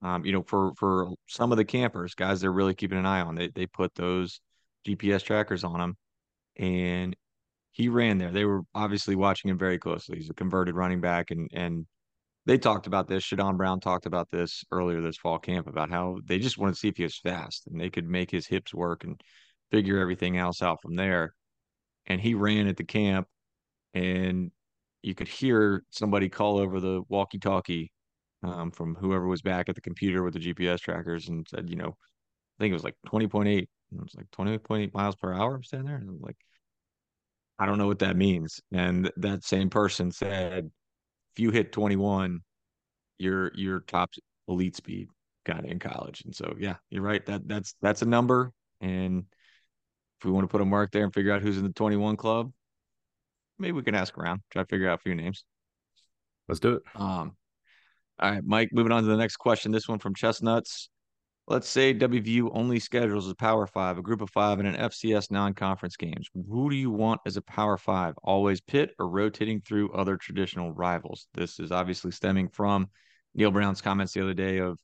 Um, 0.03 0.25
you 0.25 0.31
know, 0.31 0.43
for 0.43 0.73
for 0.77 1.09
some 1.27 1.51
of 1.51 1.57
the 1.57 1.65
campers, 1.65 2.15
guys, 2.15 2.41
they're 2.41 2.51
really 2.51 2.73
keeping 2.73 2.97
an 2.97 3.05
eye 3.05 3.21
on. 3.21 3.35
They 3.35 3.49
they 3.49 3.67
put 3.67 3.93
those 3.95 4.41
GPS 4.87 5.23
trackers 5.23 5.63
on 5.63 5.79
him, 5.79 5.97
and 6.57 7.15
he 7.71 7.89
ran 7.89 8.17
there. 8.17 8.31
They 8.31 8.45
were 8.45 8.61
obviously 8.75 9.15
watching 9.15 9.51
him 9.51 9.57
very 9.57 9.77
closely. 9.79 10.17
He's 10.17 10.29
a 10.29 10.33
converted 10.33 10.75
running 10.75 11.01
back, 11.01 11.31
and 11.31 11.49
and 11.53 11.85
they 12.45 12.57
talked 12.57 12.87
about 12.87 13.07
this. 13.07 13.23
Shadon 13.23 13.57
Brown 13.57 13.79
talked 13.79 14.05
about 14.05 14.29
this 14.31 14.63
earlier 14.71 15.01
this 15.01 15.17
fall 15.17 15.39
camp 15.39 15.67
about 15.67 15.89
how 15.91 16.17
they 16.25 16.39
just 16.39 16.57
wanted 16.57 16.73
to 16.73 16.79
see 16.79 16.87
if 16.89 16.97
he 16.97 17.03
was 17.03 17.19
fast 17.19 17.67
and 17.67 17.79
they 17.79 17.89
could 17.89 18.07
make 18.07 18.31
his 18.31 18.47
hips 18.47 18.73
work 18.73 19.03
and 19.03 19.21
figure 19.71 19.99
everything 19.99 20.37
else 20.37 20.61
out 20.61 20.81
from 20.81 20.95
there. 20.95 21.33
And 22.07 22.19
he 22.19 22.33
ran 22.33 22.67
at 22.67 22.77
the 22.77 22.83
camp, 22.83 23.27
and 23.93 24.51
you 25.03 25.15
could 25.15 25.27
hear 25.27 25.83
somebody 25.91 26.29
call 26.29 26.57
over 26.57 26.79
the 26.79 27.03
walkie-talkie 27.09 27.91
um, 28.43 28.71
from 28.71 28.95
whoever 28.95 29.27
was 29.27 29.41
back 29.41 29.69
at 29.69 29.75
the 29.75 29.81
computer 29.81 30.23
with 30.23 30.33
the 30.33 30.39
GPS 30.39 30.79
trackers 30.79 31.29
and 31.29 31.47
said, 31.47 31.69
you 31.69 31.75
know, 31.75 31.89
I 31.89 32.63
think 32.63 32.71
it 32.71 32.75
was 32.75 32.83
like 32.83 32.95
20.8. 33.07 33.57
It 33.57 33.69
was 33.91 34.15
like 34.15 34.31
20.8 34.31 34.93
miles 34.93 35.15
per 35.15 35.33
hour. 35.33 35.55
I'm 35.55 35.63
standing 35.63 35.87
there. 35.87 35.97
And 35.97 36.09
I'm 36.09 36.21
like, 36.21 36.37
I 37.59 37.65
don't 37.65 37.77
know 37.77 37.87
what 37.87 37.99
that 37.99 38.15
means. 38.15 38.59
And 38.71 39.11
that 39.17 39.43
same 39.43 39.69
person 39.69 40.11
said, 40.11 40.71
if 41.33 41.39
you 41.39 41.51
hit 41.51 41.71
21, 41.71 42.41
you're 43.19 43.51
your 43.53 43.81
top 43.81 44.11
elite 44.47 44.75
speed 44.75 45.07
kind 45.45 45.59
of 45.59 45.65
in 45.65 45.79
college. 45.79 46.23
And 46.25 46.35
so, 46.35 46.55
yeah, 46.59 46.75
you're 46.89 47.03
right. 47.03 47.25
That 47.25 47.47
that's 47.47 47.75
that's 47.81 48.01
a 48.01 48.05
number. 48.05 48.51
And 48.79 49.25
if 50.19 50.25
we 50.25 50.31
want 50.31 50.43
to 50.43 50.51
put 50.51 50.61
a 50.61 50.65
mark 50.65 50.91
there 50.91 51.03
and 51.03 51.13
figure 51.13 51.31
out 51.31 51.41
who's 51.41 51.57
in 51.57 51.63
the 51.63 51.73
21 51.73 52.17
club, 52.17 52.51
maybe 53.59 53.73
we 53.73 53.83
can 53.83 53.95
ask 53.95 54.17
around, 54.17 54.41
try 54.51 54.63
to 54.63 54.67
figure 54.67 54.89
out 54.89 54.99
a 54.99 55.03
few 55.03 55.15
names. 55.15 55.43
Let's 56.47 56.59
do 56.59 56.73
it. 56.73 56.83
Um, 56.95 57.35
all 58.21 58.31
right, 58.31 58.43
Mike, 58.45 58.69
moving 58.71 58.91
on 58.91 59.03
to 59.03 59.09
the 59.09 59.17
next 59.17 59.37
question. 59.37 59.71
This 59.71 59.87
one 59.87 59.99
from 59.99 60.13
Chestnuts. 60.13 60.89
Let's 61.47 61.67
say 61.67 61.93
WVU 61.93 62.51
only 62.53 62.79
schedules 62.79 63.29
a 63.29 63.35
Power 63.35 63.65
Five, 63.65 63.97
a 63.97 64.01
group 64.01 64.21
of 64.21 64.29
five, 64.29 64.59
and 64.59 64.67
an 64.67 64.75
FCS 64.75 65.31
non 65.31 65.53
conference 65.53 65.97
games. 65.97 66.29
Who 66.33 66.69
do 66.69 66.75
you 66.75 66.91
want 66.91 67.19
as 67.25 67.35
a 67.35 67.41
Power 67.41 67.77
Five? 67.77 68.13
Always 68.23 68.61
Pitt 68.61 68.91
or 68.99 69.09
rotating 69.09 69.59
through 69.59 69.91
other 69.91 70.17
traditional 70.17 70.71
rivals? 70.71 71.27
This 71.33 71.59
is 71.59 71.71
obviously 71.71 72.11
stemming 72.11 72.49
from 72.49 72.87
Neal 73.33 73.51
Brown's 73.51 73.81
comments 73.81 74.13
the 74.13 74.21
other 74.21 74.35
day 74.35 74.59
of, 74.59 74.77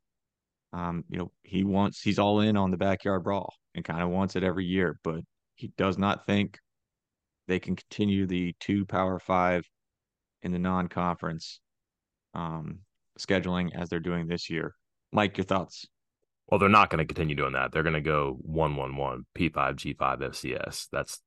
um, 0.74 1.04
you 1.10 1.20
know, 1.20 1.32
he 1.44 1.64
wants, 1.64 2.02
he's 2.02 2.20
all 2.20 2.42
in 2.42 2.58
on 2.58 2.72
the 2.72 2.78
backyard 2.78 3.24
brawl 3.24 3.54
and 3.76 3.86
kind 3.86 4.02
of 4.02 4.10
wants 4.10 4.36
it 4.36 4.44
every 4.44 4.66
year, 4.66 5.00
but 5.04 5.22
he 5.56 5.72
does 5.78 5.98
not 5.98 6.26
think 6.26 6.58
they 7.48 7.60
can 7.60 7.76
continue 7.76 8.26
the 8.26 8.56
two 8.60 8.84
Power 8.86 9.20
Five 9.20 9.64
in 10.42 10.52
the 10.52 10.60
non 10.60 10.88
conference. 10.88 11.62
Um, 12.34 12.80
scheduling 13.18 13.70
as 13.76 13.90
they're 13.90 14.00
doing 14.00 14.28
this 14.28 14.50
year. 14.50 14.76
Mike, 15.12 15.38
your 15.38 15.46
thoughts? 15.46 15.88
Well, 16.48 16.60
they're 16.60 16.70
not 16.70 16.90
going 16.90 17.00
to 17.00 17.14
continue 17.14 17.36
doing 17.36 17.54
that. 17.54 17.72
They're 17.72 17.84
going 17.84 17.94
to 17.94 18.02
go 18.02 18.38
one 18.42 18.76
one 18.76 18.96
one 18.96 19.26
P 19.34 19.50
five 19.50 19.76
G 19.76 19.94
five 19.94 20.20
FCS. 20.20 20.88
That's 20.92 21.22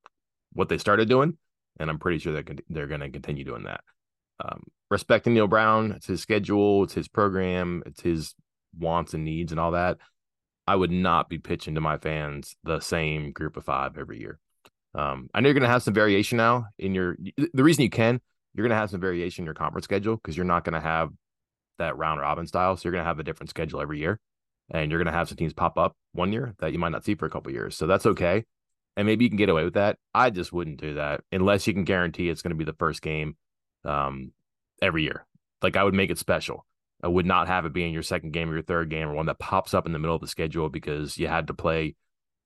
what 0.52 0.68
they 0.68 0.78
started 0.78 1.08
doing, 1.08 1.36
and 1.78 1.90
I'm 1.90 1.98
pretty 1.98 2.18
sure 2.18 2.32
they're 2.32 2.56
they're 2.68 2.86
going 2.86 3.00
to 3.00 3.10
continue 3.10 3.44
doing 3.44 3.64
that. 3.64 3.80
Um, 4.42 4.62
respecting 4.90 5.34
Neal 5.34 5.46
Brown, 5.46 5.92
it's 5.92 6.06
his 6.06 6.22
schedule, 6.22 6.84
it's 6.84 6.94
his 6.94 7.08
program, 7.08 7.82
it's 7.84 8.00
his 8.00 8.34
wants 8.78 9.14
and 9.14 9.24
needs 9.24 9.52
and 9.52 9.60
all 9.60 9.72
that. 9.72 9.98
I 10.66 10.76
would 10.76 10.90
not 10.90 11.28
be 11.28 11.38
pitching 11.38 11.74
to 11.74 11.80
my 11.80 11.98
fans 11.98 12.56
the 12.64 12.80
same 12.80 13.32
group 13.32 13.56
of 13.56 13.64
five 13.64 13.98
every 13.98 14.20
year. 14.20 14.38
Um, 14.94 15.28
I 15.34 15.40
know 15.40 15.48
you're 15.48 15.54
going 15.54 15.62
to 15.62 15.68
have 15.68 15.82
some 15.82 15.94
variation 15.94 16.38
now 16.38 16.66
in 16.78 16.94
your. 16.94 17.16
The 17.52 17.64
reason 17.64 17.82
you 17.82 17.90
can, 17.90 18.20
you're 18.54 18.64
going 18.64 18.74
to 18.74 18.80
have 18.80 18.90
some 18.90 19.00
variation 19.00 19.42
in 19.42 19.46
your 19.46 19.54
conference 19.54 19.84
schedule 19.84 20.16
because 20.16 20.36
you're 20.36 20.46
not 20.46 20.64
going 20.64 20.74
to 20.74 20.80
have 20.80 21.10
that 21.80 21.98
round 21.98 22.20
robin 22.20 22.46
style. 22.46 22.76
So 22.76 22.82
you're 22.84 22.92
going 22.92 23.04
to 23.04 23.08
have 23.08 23.18
a 23.18 23.24
different 23.24 23.50
schedule 23.50 23.80
every 23.80 23.98
year, 23.98 24.20
and 24.70 24.90
you're 24.90 25.00
going 25.00 25.12
to 25.12 25.18
have 25.18 25.28
some 25.28 25.36
teams 25.36 25.52
pop 25.52 25.76
up 25.76 25.96
one 26.12 26.32
year 26.32 26.54
that 26.60 26.72
you 26.72 26.78
might 26.78 26.92
not 26.92 27.04
see 27.04 27.14
for 27.14 27.26
a 27.26 27.30
couple 27.30 27.52
years. 27.52 27.76
So 27.76 27.86
that's 27.86 28.06
okay, 28.06 28.44
and 28.96 29.06
maybe 29.06 29.24
you 29.24 29.30
can 29.30 29.36
get 29.36 29.48
away 29.48 29.64
with 29.64 29.74
that. 29.74 29.98
I 30.14 30.30
just 30.30 30.52
wouldn't 30.52 30.80
do 30.80 30.94
that 30.94 31.22
unless 31.32 31.66
you 31.66 31.74
can 31.74 31.84
guarantee 31.84 32.28
it's 32.28 32.42
going 32.42 32.50
to 32.50 32.56
be 32.56 32.64
the 32.64 32.72
first 32.74 33.02
game 33.02 33.36
um, 33.84 34.32
every 34.80 35.02
year. 35.02 35.26
Like 35.62 35.76
I 35.76 35.84
would 35.84 35.94
make 35.94 36.10
it 36.10 36.18
special. 36.18 36.66
I 37.02 37.08
would 37.08 37.26
not 37.26 37.48
have 37.48 37.64
it 37.64 37.72
being 37.72 37.94
your 37.94 38.02
second 38.02 38.32
game 38.32 38.50
or 38.50 38.54
your 38.54 38.62
third 38.62 38.90
game 38.90 39.08
or 39.08 39.14
one 39.14 39.26
that 39.26 39.38
pops 39.38 39.72
up 39.74 39.86
in 39.86 39.92
the 39.92 39.98
middle 39.98 40.14
of 40.14 40.20
the 40.20 40.28
schedule 40.28 40.68
because 40.68 41.16
you 41.16 41.28
had 41.28 41.46
to 41.46 41.54
play. 41.54 41.94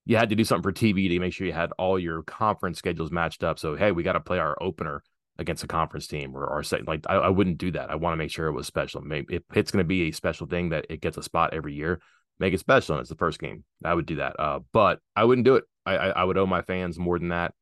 You 0.07 0.17
had 0.17 0.29
to 0.31 0.37
do 0.37 0.45
something 0.45 0.63
for 0.63 0.73
TV 0.73 1.09
to 1.09 1.19
make 1.19 1.33
sure 1.33 1.47
you 1.47 1.53
had 1.53 1.73
all 1.79 1.99
your 1.99 2.23
conference 2.23 2.79
schedules 2.79 3.11
matched 3.11 3.43
up. 3.43 3.59
So 3.59 3.75
hey, 3.75 3.91
we 3.91 4.03
got 4.03 4.13
to 4.13 4.21
play 4.21 4.39
our 4.39 4.57
opener 4.63 5.03
against 5.39 5.65
a 5.65 5.69
conference 5.69 6.07
team 6.07 6.37
or, 6.37 6.47
or 6.47 6.63
say, 6.63 6.81
like 6.87 7.05
I, 7.09 7.15
I 7.15 7.29
wouldn't 7.29 7.59
do 7.59 7.71
that. 7.73 7.91
I 7.91 7.97
want 7.97 8.13
to 8.13 8.17
make 8.17 8.31
sure 8.31 8.47
it 8.47 8.53
was 8.53 8.67
special. 8.67 9.01
Maybe 9.01 9.37
if 9.37 9.43
it's 9.55 9.71
going 9.71 9.83
to 9.83 9.89
be 9.89 10.09
a 10.09 10.13
special 10.13 10.47
thing 10.47 10.69
that 10.71 10.87
it 10.89 11.01
gets 11.01 11.17
a 11.17 11.23
spot 11.23 11.55
every 11.55 11.75
year, 11.75 12.01
make 12.39 12.55
it 12.55 12.61
special 12.61 12.95
and 12.95 13.01
it's 13.01 13.11
the 13.11 13.17
first 13.17 13.41
game. 13.41 13.65
I 13.85 13.95
would 13.95 14.07
do 14.07 14.17
that. 14.17 14.39
Uh, 14.39 14.61
but 14.73 15.01
I 15.17 15.25
wouldn't 15.25 15.45
do 15.45 15.57
it. 15.57 15.65
I, 15.85 15.97
I, 15.97 16.09
I 16.11 16.25
would 16.25 16.39
owe 16.39 16.47
my 16.47 16.63
fans 16.63 16.99
more 16.99 17.19
than 17.19 17.29
that. 17.29 17.53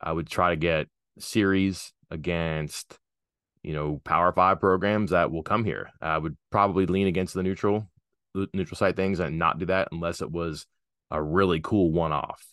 I 0.00 0.12
would 0.12 0.28
try 0.28 0.50
to 0.50 0.56
get 0.56 0.88
series 1.18 1.92
against, 2.10 2.96
you 3.62 3.74
know, 3.74 4.00
Power 4.04 4.32
Five 4.32 4.60
programs 4.60 5.10
that 5.10 5.32
will 5.32 5.42
come 5.42 5.64
here. 5.64 5.90
I 6.00 6.18
would 6.18 6.36
probably 6.50 6.86
lean 6.86 7.08
against 7.08 7.34
the 7.34 7.42
neutral, 7.42 7.90
neutral 8.34 8.76
site 8.76 8.96
things 8.96 9.18
and 9.18 9.38
not 9.38 9.58
do 9.58 9.66
that 9.66 9.88
unless 9.90 10.22
it 10.22 10.30
was 10.30 10.66
a 11.10 11.20
really 11.20 11.60
cool 11.60 11.90
one 11.90 12.12
off. 12.12 12.44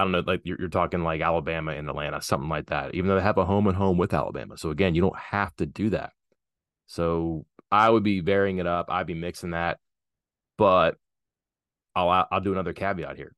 I 0.00 0.04
don't 0.04 0.12
know, 0.12 0.22
like 0.26 0.40
you're, 0.44 0.58
you're 0.58 0.70
talking 0.70 1.02
like 1.02 1.20
Alabama 1.20 1.72
and 1.72 1.86
Atlanta, 1.86 2.22
something 2.22 2.48
like 2.48 2.68
that, 2.68 2.94
even 2.94 3.06
though 3.06 3.16
they 3.16 3.22
have 3.22 3.36
a 3.36 3.44
home 3.44 3.66
and 3.66 3.76
home 3.76 3.98
with 3.98 4.14
Alabama. 4.14 4.56
So 4.56 4.70
again, 4.70 4.94
you 4.94 5.02
don't 5.02 5.18
have 5.18 5.54
to 5.56 5.66
do 5.66 5.90
that. 5.90 6.14
So 6.86 7.44
I 7.70 7.90
would 7.90 8.02
be 8.02 8.20
varying 8.20 8.56
it 8.56 8.66
up. 8.66 8.86
I'd 8.88 9.06
be 9.06 9.12
mixing 9.12 9.50
that, 9.50 9.78
but 10.56 10.96
I'll 11.94 12.26
I'll 12.32 12.40
do 12.40 12.52
another 12.52 12.72
caveat 12.72 13.18
here. 13.18 13.34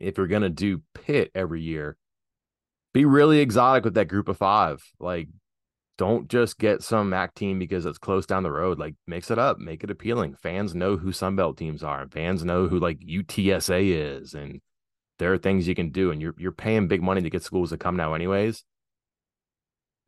If 0.00 0.18
you're 0.18 0.26
gonna 0.26 0.50
do 0.50 0.82
Pitt 0.92 1.30
every 1.36 1.62
year, 1.62 1.96
be 2.92 3.04
really 3.04 3.38
exotic 3.38 3.84
with 3.84 3.94
that 3.94 4.08
group 4.08 4.28
of 4.28 4.36
five. 4.36 4.82
Like, 4.98 5.28
don't 5.98 6.28
just 6.28 6.58
get 6.58 6.82
some 6.82 7.10
MAC 7.10 7.32
team 7.34 7.60
because 7.60 7.86
it's 7.86 7.96
close 7.96 8.26
down 8.26 8.42
the 8.42 8.50
road. 8.50 8.80
Like, 8.80 8.96
mix 9.06 9.30
it 9.30 9.38
up, 9.38 9.60
make 9.60 9.84
it 9.84 9.90
appealing. 9.92 10.34
Fans 10.34 10.74
know 10.74 10.96
who 10.96 11.12
Sunbelt 11.12 11.56
teams 11.56 11.84
are. 11.84 12.08
Fans 12.08 12.44
know 12.44 12.66
who 12.66 12.80
like 12.80 12.98
UTSA 12.98 14.18
is, 14.18 14.34
and 14.34 14.60
there 15.18 15.32
are 15.32 15.38
things 15.38 15.66
you 15.66 15.74
can 15.74 15.90
do. 15.90 16.10
And 16.10 16.20
you're 16.20 16.34
you're 16.38 16.52
paying 16.52 16.88
big 16.88 17.02
money 17.02 17.22
to 17.22 17.30
get 17.30 17.42
schools 17.42 17.70
to 17.70 17.78
come 17.78 17.96
now, 17.96 18.14
anyways. 18.14 18.64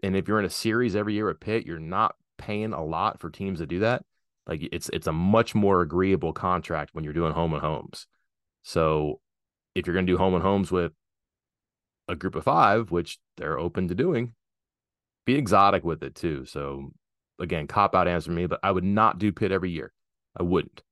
And 0.03 0.15
if 0.15 0.29
you're 0.29 0.39
in 0.39 0.45
a 0.45 0.51
series 0.51 0.95
every 0.95 1.15
year 1.15 1.29
at 1.31 1.41
Pitt, 1.41 1.67
you're 1.67 1.79
not 1.79 2.15
paying 2.37 2.73
a 2.73 2.85
lot 2.85 3.19
for 3.19 3.31
teams 3.31 3.59
to 3.59 3.67
do 3.67 3.81
that. 3.81 4.05
Like 4.47 4.67
it's 4.73 4.89
it's 4.91 5.07
a 5.07 5.13
much 5.13 5.55
more 5.55 5.83
agreeable 5.83 6.33
contract 6.33 6.91
when 6.95 7.05
you're 7.05 7.13
doing 7.13 7.33
home 7.33 7.53
and 7.53 7.63
homes. 7.63 8.07
So 8.63 9.21
if 9.75 9.87
you're 9.87 9.95
going 9.95 10.07
to 10.07 10.13
do 10.13 10.19
home 10.19 10.35
and 10.35 10.43
homes 10.43 10.71
with 10.71 10.93
a 12.09 12.17
group 12.17 12.35
of 12.35 12.45
five, 12.45 12.91
which 12.91 13.19
they're 13.37 13.59
open 13.59 13.89
to 13.89 13.95
doing, 13.95 14.35
be 15.27 15.35
exotic 15.35 15.85
with 15.85 16.03
it 16.03 16.15
too. 16.15 16.47
So 16.47 16.93
again, 17.39 17.67
cop 17.67 17.95
out 17.95 18.09
answer 18.09 18.31
me, 18.31 18.47
but 18.47 18.61
I 18.63 18.73
would 18.73 18.85
not 18.85 19.19
do 19.19 19.33
Pitt 19.33 19.53
every 19.53 19.71
year. 19.71 19.93
I 20.39 20.43
wouldn't. 20.43 20.83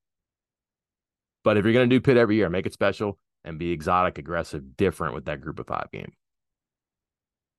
But 1.43 1.57
if 1.57 1.65
you're 1.65 1.73
going 1.73 1.89
to 1.89 1.97
do 1.97 2.01
Pitt 2.01 2.17
every 2.17 2.37
year, 2.37 2.51
make 2.51 2.67
it 2.67 2.73
special 2.73 3.19
and 3.47 3.59
be 3.59 3.71
exotic, 3.71 4.19
aggressive, 4.19 4.77
different 4.77 5.15
with 5.15 5.25
that 5.27 5.41
group 5.41 5.61
of 5.61 5.69
five 5.69 5.89
game. 5.93 6.13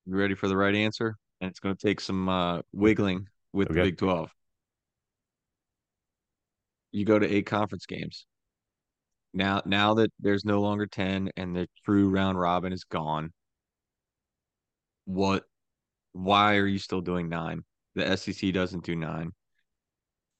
You 0.05 0.17
ready 0.17 0.35
for 0.35 0.49
the 0.49 0.57
right 0.57 0.75
answer? 0.75 1.15
And 1.39 1.49
it's 1.49 1.59
going 1.59 1.75
to 1.75 1.87
take 1.87 2.01
some 2.01 2.27
uh, 2.27 2.61
wiggling 2.73 3.27
with 3.53 3.69
okay. 3.69 3.79
the 3.79 3.85
Big 3.85 3.97
12. 3.97 4.29
You 6.91 7.05
go 7.05 7.17
to 7.17 7.27
eight 7.27 7.45
conference 7.45 7.85
games. 7.85 8.25
Now, 9.33 9.61
now 9.65 9.93
that 9.95 10.11
there's 10.19 10.45
no 10.45 10.61
longer 10.61 10.87
10 10.87 11.29
and 11.37 11.55
the 11.55 11.67
true 11.85 12.09
round 12.09 12.39
robin 12.39 12.73
is 12.73 12.83
gone, 12.83 13.31
what, 15.05 15.43
why 16.11 16.55
are 16.55 16.67
you 16.67 16.79
still 16.79 17.01
doing 17.01 17.29
nine? 17.29 17.63
The 17.95 18.17
SEC 18.17 18.53
doesn't 18.53 18.83
do 18.83 18.95
nine. 18.95 19.31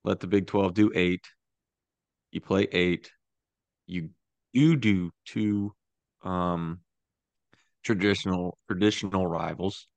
Let 0.03 0.19
the 0.19 0.27
Big 0.27 0.47
12 0.47 0.73
do 0.73 0.91
eight. 0.93 1.25
You 2.31 2.41
play 2.41 2.67
eight. 2.71 3.11
You 3.85 4.09
you 4.57 4.75
do 4.75 5.11
two 5.25 5.73
um 6.23 6.79
traditional 7.83 8.57
traditional 8.67 9.27
rivals, 9.27 9.87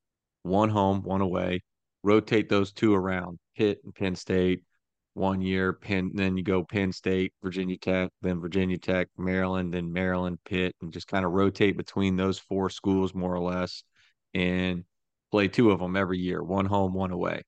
one 0.43 0.69
home, 0.69 1.01
one 1.03 1.21
away 1.21 1.61
rotate 2.03 2.49
those 2.49 2.71
two 2.71 2.93
around, 2.93 3.39
Pitt 3.55 3.79
and 3.83 3.93
Penn 3.93 4.15
State 4.15 4.63
one 5.13 5.41
year, 5.41 5.73
Penn, 5.73 6.11
then 6.13 6.37
you 6.37 6.43
go 6.43 6.63
Penn 6.63 6.91
State, 6.93 7.33
Virginia 7.43 7.77
Tech, 7.77 8.11
then 8.21 8.39
Virginia 8.39 8.77
Tech, 8.77 9.09
Maryland, 9.17 9.73
then 9.73 9.91
Maryland, 9.91 10.39
Pitt, 10.45 10.73
and 10.81 10.93
just 10.93 11.07
kind 11.07 11.25
of 11.25 11.33
rotate 11.33 11.75
between 11.75 12.15
those 12.15 12.39
four 12.39 12.69
schools 12.69 13.13
more 13.13 13.35
or 13.35 13.41
less 13.41 13.83
and 14.33 14.85
play 15.29 15.49
two 15.49 15.71
of 15.71 15.79
them 15.79 15.97
every 15.97 16.17
year, 16.17 16.41
one 16.41 16.65
home, 16.65 16.93
one 16.93 17.11
away. 17.11 17.41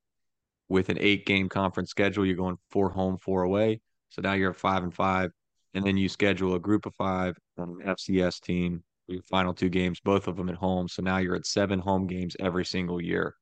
With 0.68 0.90
an 0.90 0.98
eight 1.00 1.26
game 1.26 1.48
conference 1.48 1.90
schedule, 1.90 2.26
you're 2.26 2.36
going 2.36 2.58
four 2.70 2.90
home, 2.90 3.18
four 3.18 3.44
away. 3.44 3.80
So 4.10 4.22
now 4.22 4.34
you're 4.34 4.52
at 4.52 4.58
five 4.58 4.84
and 4.84 4.94
five. 4.94 5.32
And 5.74 5.86
then 5.86 5.98
you 5.98 6.08
schedule 6.08 6.56
a 6.56 6.60
group 6.60 6.86
of 6.86 6.94
five 6.96 7.36
um, 7.58 7.80
FCS 7.84 8.40
team, 8.40 8.84
your 9.08 9.24
final 9.24 9.54
two 9.54 9.70
games, 9.70 10.00
both 10.00 10.28
of 10.28 10.36
them 10.36 10.50
at 10.50 10.56
home. 10.56 10.88
So 10.88 11.02
now 11.02 11.18
you're 11.18 11.36
at 11.36 11.48
seven 11.48 11.80
home 11.80 12.08
games 12.08 12.36
every 12.40 12.66
single 12.66 13.02
year. 13.02 13.36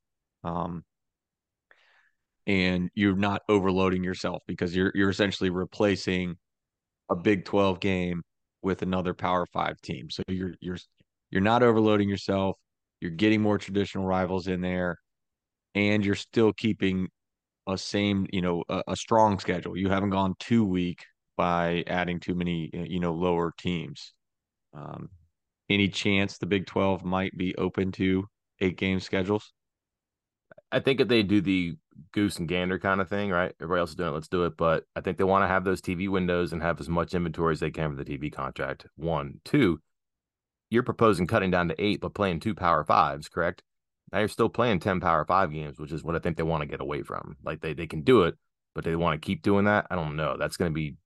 Um, 0.44 0.84
and 2.48 2.90
you're 2.96 3.16
not 3.16 3.42
overloading 3.50 4.04
yourself 4.04 4.42
because 4.48 4.76
you're 4.76 4.92
you're 4.96 5.10
essentially 5.10 5.50
replacing 5.50 6.36
a 7.10 7.16
Big 7.16 7.46
12 7.46 7.80
game 7.80 8.24
with 8.62 8.82
another 8.82 9.14
Power 9.14 9.46
5 9.54 9.80
team. 9.82 10.10
So 10.10 10.24
you're 10.28 10.54
you're 10.60 10.78
you're 11.30 11.42
not 11.42 11.64
overloading 11.64 12.10
yourself. 12.10 12.58
You're 13.00 13.12
getting 13.12 13.42
more 13.42 13.58
traditional 13.58 14.06
rivals 14.06 14.48
in 14.48 14.62
there 14.62 14.98
and 15.76 16.06
you're 16.06 16.16
still 16.16 16.54
keeping 16.54 17.10
a 17.68 17.78
same, 17.78 18.28
you 18.32 18.42
know, 18.42 18.64
a, 18.70 18.84
a 18.90 18.96
strong 18.96 19.40
schedule. 19.40 19.78
You 19.78 19.90
haven't 19.90 20.10
gone 20.12 20.36
too 20.40 20.66
weak 20.66 21.06
by 21.42 21.84
adding 21.88 22.20
too 22.20 22.36
many, 22.36 22.70
you 22.72 23.00
know, 23.00 23.14
lower 23.14 23.52
teams. 23.58 24.14
Um, 24.76 25.10
any 25.72 25.88
chance 25.88 26.38
the 26.38 26.46
Big 26.46 26.68
12 26.68 27.04
might 27.04 27.36
be 27.36 27.56
open 27.56 27.92
to 27.94 28.28
eight 28.60 28.78
game 28.78 29.00
schedules? 29.00 29.52
I 30.72 30.82
think 30.82 31.00
if 31.00 31.08
they 31.08 31.24
do 31.24 31.42
the 31.42 31.78
goose 32.14 32.38
and 32.38 32.48
gander 32.48 32.78
kind 32.78 33.02
of 33.02 33.10
thing, 33.10 33.32
right? 33.32 33.56
Everybody 33.60 33.80
else 33.80 33.90
is 33.90 33.96
doing 33.96 34.10
it, 34.10 34.14
let's 34.14 34.28
do 34.28 34.46
it. 34.46 34.56
But 34.56 34.84
I 34.96 35.02
think 35.02 35.18
they 35.18 35.24
want 35.24 35.42
to 35.42 35.48
have 35.48 35.64
those 35.64 35.82
TV 35.82 36.08
windows 36.08 36.54
and 36.54 36.62
have 36.62 36.80
as 36.80 36.88
much 36.88 37.16
inventory 37.16 37.54
as 37.54 37.60
they 37.60 37.72
can 37.72 37.90
for 37.90 38.04
the 38.04 38.06
TV 38.06 38.32
contract. 38.32 38.86
One, 38.98 39.42
two, 39.44 39.82
you're 40.70 40.84
proposing 40.84 41.26
cutting 41.26 41.50
down 41.50 41.70
to 41.70 41.84
eight, 41.84 42.02
but 42.02 42.14
playing 42.14 42.42
two 42.42 42.54
power 42.54 42.84
fives, 42.84 43.30
correct? 43.30 43.64
Now 44.14 44.20
you're 44.20 44.28
still 44.28 44.50
playing 44.50 44.82
10 44.82 45.00
power 45.00 45.26
five 45.26 45.52
games, 45.52 45.80
which 45.80 45.92
is 45.92 46.04
what 46.04 46.16
I 46.16 46.20
think 46.20 46.38
they 46.38 46.44
want 46.44 46.62
to 46.62 46.68
get 46.68 46.82
away 46.82 47.02
from. 47.02 47.36
Like 47.44 47.62
they, 47.62 47.74
they 47.74 47.88
can 47.88 48.04
do 48.04 48.26
it, 48.26 48.36
but 48.76 48.84
they 48.84 48.96
want 48.96 49.20
to 49.20 49.26
keep 49.26 49.42
doing 49.42 49.66
that. 49.66 49.88
I 49.90 49.96
don't 49.96 50.16
know. 50.16 50.36
That's 50.38 50.58
going 50.58 50.70
to 50.70 50.76
be, 50.76 50.98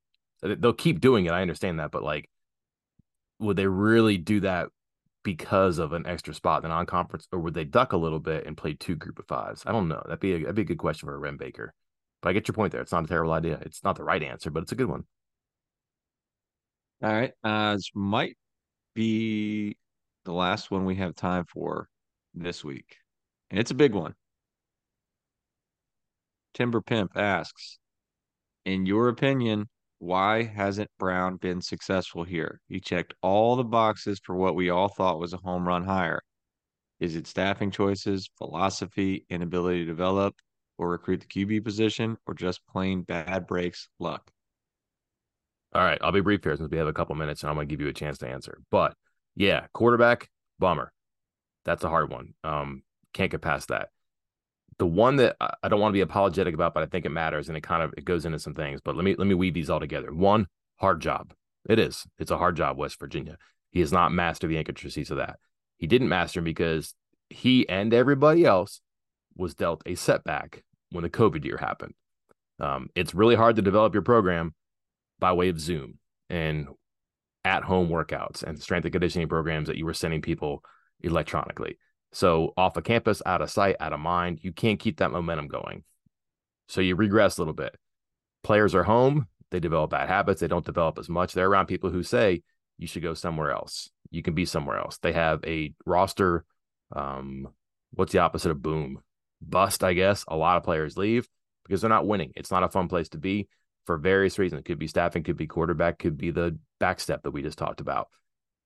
they'll 0.42 0.74
keep 0.74 1.00
doing 1.00 1.26
it. 1.26 1.32
I 1.32 1.42
understand 1.42 1.80
that, 1.80 1.92
but 1.92 2.04
like, 2.04 2.30
would 3.40 3.58
they 3.58 3.68
really 3.68 4.18
do 4.18 4.40
that 4.42 4.70
because 5.24 5.80
of 5.80 5.94
an 5.94 6.06
extra 6.06 6.34
spot 6.34 6.64
in 6.64 6.70
the 6.70 6.76
non-conference, 6.76 7.28
or 7.32 7.40
would 7.40 7.54
they 7.54 7.64
duck 7.64 7.94
a 7.94 7.98
little 7.98 8.20
bit 8.20 8.46
and 8.46 8.56
play 8.56 8.74
two 8.74 8.96
group 8.96 9.20
of 9.20 9.28
fives? 9.28 9.64
I 9.66 9.72
don't 9.72 9.88
know. 9.88 10.02
That'd 10.06 10.20
be 10.20 10.34
a, 10.34 10.40
that'd 10.40 10.56
be 10.56 10.62
a 10.62 10.66
good 10.66 10.78
question 10.78 11.08
for 11.08 11.16
a 11.16 11.18
Wren 11.18 11.38
Baker. 11.38 11.74
But 12.22 12.30
I 12.30 12.34
get 12.34 12.48
your 12.48 12.54
point 12.54 12.72
there. 12.72 12.82
It's 12.82 12.92
not 12.92 13.04
a 13.04 13.08
terrible 13.08 13.34
idea. 13.34 13.60
It's 13.62 13.84
not 13.84 13.96
the 13.96 14.04
right 14.04 14.22
answer, 14.22 14.50
but 14.52 14.64
it's 14.64 14.72
a 14.72 14.76
good 14.76 14.90
one. 14.90 15.04
All 17.04 17.12
right. 17.12 17.32
Uh, 17.44 17.78
might 17.94 18.38
be 18.94 19.78
the 20.24 20.32
last 20.32 20.72
one 20.72 20.86
we 20.86 20.96
have 20.96 21.16
time 21.16 21.46
for 21.46 21.90
this 22.34 22.64
week, 22.64 22.98
and 23.50 23.60
it's 23.60 23.72
a 23.72 23.76
big 23.76 23.94
one. 23.94 24.16
Timber 26.54 26.82
Pimp 26.82 27.12
asks, 27.16 27.80
in 28.64 28.86
your 28.86 29.10
opinion, 29.10 29.68
why 30.00 30.44
hasn't 30.44 30.90
Brown 31.00 31.38
been 31.38 31.62
successful 31.62 32.24
here? 32.24 32.60
He 32.68 32.80
checked 32.80 33.14
all 33.22 33.56
the 33.56 33.64
boxes 33.64 34.20
for 34.24 34.36
what 34.36 34.56
we 34.56 34.70
all 34.70 34.90
thought 34.90 35.20
was 35.20 35.34
a 35.34 35.38
home 35.38 35.68
run 35.68 35.84
hire. 35.84 36.22
Is 37.00 37.16
it 37.16 37.28
staffing 37.28 37.72
choices, 37.72 38.30
philosophy, 38.38 39.26
inability 39.30 39.80
to 39.80 39.86
develop 39.86 40.36
or 40.78 40.90
recruit 40.90 41.22
the 41.22 41.28
QB 41.28 41.64
position, 41.64 42.18
or 42.28 42.34
just 42.34 42.66
plain 42.68 43.02
bad 43.02 43.48
breaks 43.48 43.88
luck? 44.00 44.30
All 45.74 45.84
right, 45.84 45.98
I'll 46.02 46.12
be 46.12 46.22
brief 46.22 46.44
here 46.44 46.56
since 46.56 46.70
we 46.70 46.78
have 46.78 46.88
a 46.88 46.94
couple 46.94 47.16
minutes 47.16 47.44
and 47.44 47.50
I'm 47.50 47.56
going 47.56 47.68
to 47.68 47.74
give 47.74 47.82
you 47.82 47.90
a 47.90 47.94
chance 47.94 48.18
to 48.20 48.28
answer. 48.28 48.60
But 48.72 48.96
yeah, 49.36 49.68
quarterback, 49.74 50.30
bummer. 50.60 50.92
That's 51.66 51.84
a 51.84 51.90
hard 51.90 52.10
one. 52.10 52.34
Um, 52.44 52.84
can't 53.14 53.32
get 53.32 53.42
past 53.42 53.70
that 53.70 53.90
the 54.78 54.86
one 54.86 55.16
that 55.18 55.38
I 55.40 55.70
don't 55.70 55.80
want 55.80 55.92
to 55.92 55.98
be 55.98 56.02
apologetic 56.02 56.54
about, 56.54 56.74
but 56.74 56.84
I 56.84 56.88
think 56.88 57.06
it 57.06 57.10
matters 57.10 57.48
and 57.48 57.58
it 57.58 57.62
kind 57.62 57.82
of 57.82 57.94
it 57.98 58.06
goes 58.06 58.26
into 58.26 58.40
some 58.40 58.54
things. 58.54 58.82
But 58.82 58.96
let 58.96 59.06
me 59.06 59.16
let 59.18 59.28
me 59.28 59.36
weave 59.36 59.54
these 59.54 59.70
all 59.70 59.80
together. 59.80 60.14
One, 60.14 60.48
hard 60.78 61.02
job. 61.02 61.34
It 61.70 61.80
is. 61.80 62.06
It's 62.20 62.32
a 62.32 62.38
hard 62.38 62.56
job, 62.56 62.78
West 62.78 63.00
Virginia. 63.00 63.38
He 63.72 63.80
has 63.80 63.92
not 63.92 64.12
mastered 64.12 64.50
the 64.50 64.58
intricacies 64.58 65.12
of 65.12 65.18
that. 65.18 65.38
He 65.78 65.88
didn't 65.88 66.10
master 66.10 66.40
them 66.40 66.46
because 66.46 66.94
he 67.30 67.68
and 67.68 67.94
everybody 67.94 68.46
else 68.46 68.82
was 69.36 69.56
dealt 69.56 69.82
a 69.86 69.96
setback 69.96 70.64
when 70.92 71.04
the 71.04 71.10
COVID 71.10 71.44
year 71.44 71.58
happened. 71.58 71.94
Um, 72.60 72.90
it's 72.96 73.14
really 73.14 73.36
hard 73.36 73.58
to 73.58 73.62
develop 73.62 73.94
your 73.94 74.04
program 74.04 74.54
by 75.20 75.34
way 75.34 75.50
of 75.50 75.60
Zoom 75.60 76.00
and 76.30 76.68
at 77.44 77.64
home 77.64 77.90
workouts 77.90 78.44
and 78.44 78.62
strength 78.62 78.86
and 78.86 78.94
conditioning 78.94 79.28
programs 79.28 79.68
that 79.68 79.78
you 79.78 79.86
were 79.86 79.94
sending 79.94 80.22
people 80.22 80.64
electronically. 81.02 81.78
So 82.16 82.54
off 82.56 82.78
of 82.78 82.86
campus, 82.86 83.22
out 83.26 83.42
of 83.42 83.52
sight, 83.52 83.76
out 83.80 83.94
of 83.94 84.00
mind, 84.00 84.40
you 84.42 84.54
can't 84.54 84.80
keep 84.80 84.98
that 84.98 85.12
momentum 85.12 85.50
going. 85.50 85.84
So 86.70 86.80
you 86.82 86.96
regress 86.96 87.38
a 87.38 87.42
little 87.42 87.54
bit. 87.54 87.76
Players 88.42 88.74
are 88.74 88.84
home, 88.84 89.28
they 89.52 89.60
develop 89.60 89.92
bad 89.92 90.08
habits, 90.08 90.40
they 90.40 90.48
don't 90.48 90.66
develop 90.66 90.98
as 90.98 91.10
much. 91.10 91.34
They're 91.34 91.50
around 91.50 91.66
people 91.66 91.90
who 91.90 92.04
say 92.04 92.42
you 92.78 92.88
should 92.88 93.04
go 93.04 93.14
somewhere 93.16 93.52
else. 93.52 93.90
You 94.12 94.24
can 94.24 94.34
be 94.34 94.46
somewhere 94.46 94.78
else. 94.78 94.98
They 95.00 95.12
have 95.12 95.44
a 95.46 95.74
roster. 95.86 96.46
Um, 96.96 97.50
what's 97.92 98.14
the 98.14 98.20
opposite 98.20 98.52
of 98.52 98.62
boom? 98.62 99.02
Bust, 99.42 99.84
I 99.84 99.94
guess. 99.94 100.24
A 100.28 100.38
lot 100.38 100.58
of 100.58 100.64
players 100.64 100.98
leave 100.98 101.28
because 101.66 101.82
they're 101.82 101.90
not 101.90 102.08
winning. 102.08 102.32
It's 102.36 102.52
not 102.52 102.64
a 102.64 102.70
fun 102.70 102.88
place 102.88 103.10
to 103.10 103.18
be. 103.18 103.50
for 103.86 103.98
various 103.98 104.40
reasons. 104.40 104.62
It 104.62 104.66
could 104.66 104.80
be 104.80 104.88
staffing, 104.88 105.24
could 105.24 105.38
be 105.38 105.48
quarterback, 105.48 106.00
could 106.00 106.18
be 106.18 106.32
the 106.32 106.58
backstep 106.82 107.22
that 107.24 107.32
we 107.32 107.42
just 107.42 107.58
talked 107.58 107.82
about. 107.82 108.08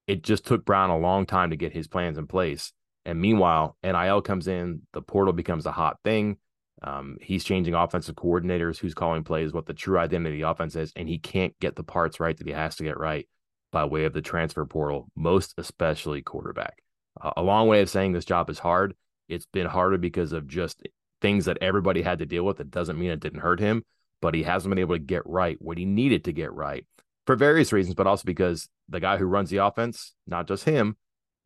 It 0.08 0.24
just 0.24 0.46
took 0.46 0.66
Brown 0.66 0.90
a 0.90 0.98
long 0.98 1.26
time 1.26 1.52
to 1.52 1.56
get 1.56 1.74
his 1.74 1.88
plans 1.88 2.18
in 2.18 2.26
place. 2.28 2.74
And 3.06 3.20
meanwhile, 3.20 3.78
NIL 3.84 4.22
comes 4.22 4.48
in, 4.48 4.82
the 4.94 5.02
portal 5.02 5.34
becomes 5.34 5.66
a 5.66 5.72
hot 5.72 5.98
thing. 6.04 6.38
Um, 6.82 7.18
he's 7.22 7.44
changing 7.44 7.74
offensive 7.74 8.16
coordinators, 8.16 8.78
who's 8.78 8.94
calling 8.94 9.24
plays, 9.24 9.54
what 9.54 9.66
the 9.66 9.74
true 9.74 9.98
identity 9.98 10.36
of 10.36 10.40
the 10.42 10.50
offense 10.50 10.76
is, 10.76 10.94
and 10.96 11.10
he 11.10 11.18
can't 11.18 11.58
get 11.60 11.76
the 11.76 11.84
parts 11.84 12.20
right 12.20 12.38
that 12.38 12.48
he 12.48 12.54
has 12.54 12.76
to 12.78 12.84
get 12.84 12.98
right 12.98 13.28
by 13.72 13.86
way 13.86 14.06
of 14.06 14.14
the 14.14 14.22
transfer 14.22 14.66
portal, 14.66 15.10
most 15.16 15.54
especially 15.58 16.22
quarterback. 16.22 16.82
Uh, 17.20 17.32
a 17.38 17.44
long 17.44 17.68
way 17.68 17.82
of 17.82 17.90
saying 17.90 18.14
this 18.14 18.26
job 18.26 18.50
is 18.50 18.60
hard. 18.60 18.96
It's 19.28 19.46
been 19.46 19.68
harder 19.68 19.98
because 19.98 20.32
of 20.32 20.48
just 20.48 20.82
things 21.22 21.46
that 21.46 21.58
everybody 21.62 22.02
had 22.02 22.20
to 22.20 22.26
deal 22.26 22.44
with. 22.44 22.60
It 22.60 22.72
doesn't 22.72 22.98
mean 22.98 23.12
it 23.12 23.20
didn't 23.20 23.42
hurt 23.42 23.60
him, 23.60 23.84
but 24.22 24.34
he 24.34 24.44
hasn't 24.44 24.72
been 24.72 24.80
able 24.80 24.96
to 24.96 25.00
get 25.00 25.26
right 25.26 25.58
what 25.60 25.78
he 25.78 25.86
needed 25.86 26.24
to 26.26 26.32
get 26.32 26.54
right 26.54 26.86
for 27.26 27.36
various 27.36 27.72
reasons, 27.72 27.96
but 27.96 28.08
also 28.08 28.24
because 28.26 28.70
the 28.88 29.00
guy 29.00 29.18
who 29.18 29.26
runs 29.26 29.50
the 29.50 29.58
offense, 29.58 30.14
not 30.26 30.48
just 30.48 30.64
him, 30.64 30.98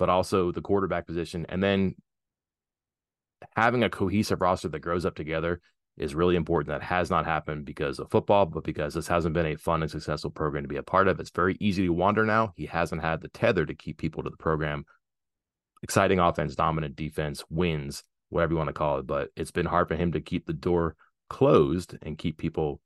but 0.04 0.10
also 0.10 0.52
the 0.52 0.60
quarterback 0.60 1.08
position, 1.08 1.46
and 1.48 1.64
then 1.64 1.96
having 3.56 3.86
a 3.86 3.90
cohesive 3.90 4.42
roster 4.42 4.68
that 4.68 4.80
grows 4.80 5.06
up 5.06 5.16
together 5.16 5.62
is 5.96 6.14
really 6.14 6.36
important. 6.36 6.68
That 6.68 6.86
has 6.86 7.10
not 7.10 7.24
happened 7.24 7.64
because 7.64 8.00
of 8.00 8.12
football, 8.12 8.46
but 8.46 8.66
because 8.66 8.94
this 8.94 9.08
hasn't 9.08 9.34
been 9.34 9.46
a 9.46 9.56
fun 9.56 9.82
and 9.82 9.90
successful 9.90 10.30
program 10.30 10.66
to 10.66 10.68
be 10.68 10.76
a 10.76 10.84
part 10.84 11.08
of. 11.08 11.22
It's 11.22 11.30
very 11.30 11.56
easy 11.62 11.86
to 11.86 11.94
wander 11.94 12.26
now. 12.26 12.52
He 12.58 12.66
hasn't 12.66 13.02
had 13.02 13.22
the 13.22 13.30
tether 13.30 13.66
to 13.66 13.74
keep 13.74 13.98
people 13.98 14.24
to 14.24 14.30
the 14.30 14.36
program. 14.36 14.84
Exciting 15.84 16.20
offense, 16.20 16.54
dominant 16.54 16.98
defense, 16.98 17.42
wins, 17.50 18.04
whatever 18.28 18.52
you 18.52 18.58
want 18.58 18.68
to 18.68 18.74
call 18.74 18.98
it. 18.98 19.08
But 19.08 19.30
it's 19.38 19.52
been 19.52 19.68
hard 19.68 19.88
for 19.88 19.96
him 19.96 20.12
to 20.12 20.20
keep 20.20 20.46
the 20.46 20.52
door 20.52 20.98
closed 21.30 21.96
and 22.02 22.18
keep 22.18 22.38
people 22.38 22.82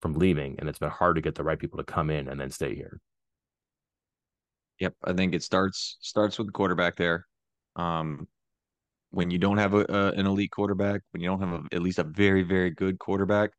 from 0.00 0.14
leaving. 0.14 0.54
And 0.60 0.68
it's 0.68 0.78
been 0.78 0.88
hard 0.88 1.16
to 1.16 1.20
get 1.20 1.34
the 1.34 1.42
right 1.42 1.58
people 1.58 1.78
to 1.78 1.84
come 1.84 2.10
in 2.10 2.28
and 2.28 2.40
then 2.40 2.52
stay 2.52 2.76
here. 2.76 3.00
Yep, 4.80 4.94
I 5.04 5.12
think 5.12 5.34
it 5.34 5.42
starts 5.42 5.96
starts 6.00 6.38
with 6.38 6.48
the 6.48 6.52
quarterback 6.52 6.96
there. 6.96 7.26
Um, 7.76 8.28
when 9.10 9.30
you 9.30 9.38
don't 9.38 9.58
have 9.58 9.74
a, 9.74 9.86
a, 9.88 10.12
an 10.12 10.26
elite 10.26 10.50
quarterback, 10.50 11.00
when 11.12 11.22
you 11.22 11.28
don't 11.28 11.40
have 11.40 11.52
a, 11.52 11.74
at 11.74 11.82
least 11.82 11.98
a 11.98 12.04
very 12.04 12.42
very 12.42 12.70
good 12.70 12.98
quarterback, 12.98 13.50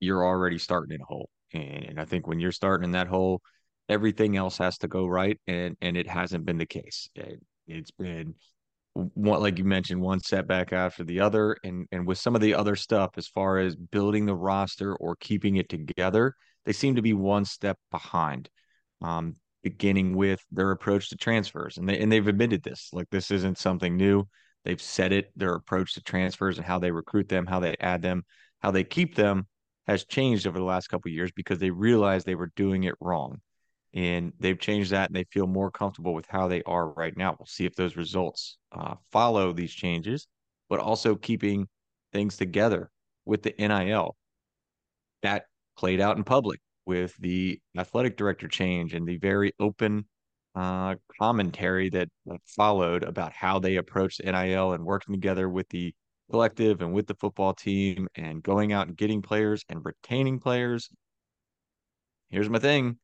you're 0.00 0.24
already 0.24 0.58
starting 0.58 0.94
in 0.94 1.00
a 1.02 1.04
hole. 1.04 1.28
And 1.52 1.84
and 1.84 2.00
I 2.00 2.04
think 2.04 2.26
when 2.26 2.40
you're 2.40 2.52
starting 2.52 2.84
in 2.84 2.92
that 2.92 3.08
hole, 3.08 3.42
everything 3.88 4.36
else 4.36 4.58
has 4.58 4.78
to 4.78 4.88
go 4.88 5.06
right, 5.06 5.38
and 5.46 5.76
and 5.80 5.96
it 5.96 6.06
hasn't 6.06 6.44
been 6.46 6.58
the 6.58 6.66
case. 6.66 7.08
It, 7.14 7.40
it's 7.66 7.90
been 7.90 8.34
one 8.94 9.40
like 9.40 9.58
you 9.58 9.64
mentioned, 9.64 10.00
one 10.00 10.20
setback 10.20 10.72
after 10.72 11.04
the 11.04 11.20
other, 11.20 11.56
and 11.64 11.86
and 11.92 12.06
with 12.06 12.18
some 12.18 12.34
of 12.34 12.40
the 12.40 12.54
other 12.54 12.76
stuff 12.76 13.10
as 13.16 13.28
far 13.28 13.58
as 13.58 13.76
building 13.76 14.26
the 14.26 14.34
roster 14.34 14.96
or 14.96 15.16
keeping 15.16 15.56
it 15.56 15.68
together, 15.68 16.34
they 16.64 16.72
seem 16.72 16.96
to 16.96 17.02
be 17.02 17.12
one 17.12 17.44
step 17.44 17.78
behind. 17.90 18.48
Um, 19.02 19.36
beginning 19.62 20.16
with 20.16 20.40
their 20.50 20.70
approach 20.70 21.10
to 21.10 21.16
transfers, 21.16 21.78
and 21.78 21.88
they 21.88 21.98
and 21.98 22.10
they've 22.10 22.26
admitted 22.26 22.62
this. 22.62 22.90
Like 22.92 23.08
this 23.10 23.30
isn't 23.30 23.58
something 23.58 23.96
new. 23.96 24.24
They've 24.64 24.80
said 24.80 25.12
it. 25.12 25.30
Their 25.36 25.54
approach 25.54 25.94
to 25.94 26.02
transfers 26.02 26.58
and 26.58 26.66
how 26.66 26.78
they 26.78 26.90
recruit 26.90 27.28
them, 27.28 27.46
how 27.46 27.60
they 27.60 27.76
add 27.80 28.02
them, 28.02 28.24
how 28.60 28.70
they 28.70 28.84
keep 28.84 29.14
them 29.14 29.46
has 29.86 30.04
changed 30.04 30.46
over 30.46 30.58
the 30.58 30.64
last 30.64 30.88
couple 30.88 31.10
years 31.10 31.30
because 31.34 31.58
they 31.58 31.70
realized 31.70 32.26
they 32.26 32.34
were 32.34 32.52
doing 32.56 32.84
it 32.84 32.94
wrong. 33.00 33.40
And 33.94 34.34
they've 34.38 34.58
changed 34.58 34.90
that 34.90 35.08
and 35.08 35.16
they 35.16 35.24
feel 35.24 35.46
more 35.46 35.70
comfortable 35.70 36.12
with 36.12 36.26
how 36.28 36.46
they 36.46 36.62
are 36.64 36.90
right 36.92 37.16
now. 37.16 37.34
We'll 37.38 37.46
see 37.46 37.64
if 37.64 37.74
those 37.74 37.96
results 37.96 38.58
uh, 38.70 38.96
follow 39.10 39.52
these 39.52 39.72
changes, 39.72 40.28
but 40.68 40.78
also 40.78 41.16
keeping 41.16 41.66
things 42.12 42.36
together 42.36 42.90
with 43.24 43.42
the 43.42 43.54
NIL. 43.58 44.14
That 45.22 45.44
played 45.78 46.00
out 46.00 46.18
in 46.18 46.24
public 46.24 46.60
with 46.88 47.14
the 47.18 47.60
athletic 47.76 48.16
director 48.16 48.48
change 48.48 48.94
and 48.94 49.06
the 49.06 49.18
very 49.18 49.52
open 49.60 50.06
uh, 50.54 50.94
commentary 51.20 51.90
that, 51.90 52.08
followed 52.56 53.04
about 53.04 53.32
how 53.32 53.58
they 53.58 53.76
approached 53.76 54.24
NIL 54.24 54.72
and 54.72 54.84
working 54.84 55.14
together 55.14 55.48
with 55.50 55.68
the 55.68 55.94
collective 56.30 56.80
and 56.80 56.92
with 56.92 57.06
the 57.06 57.14
football 57.14 57.52
team 57.52 58.08
and 58.16 58.42
going 58.42 58.72
out 58.72 58.88
and 58.88 58.96
getting 58.96 59.20
players 59.20 59.62
and 59.68 59.84
retaining 59.84 60.40
players. 60.40 60.88
Here's 62.30 62.48
my 62.48 62.58
thing. 62.58 62.98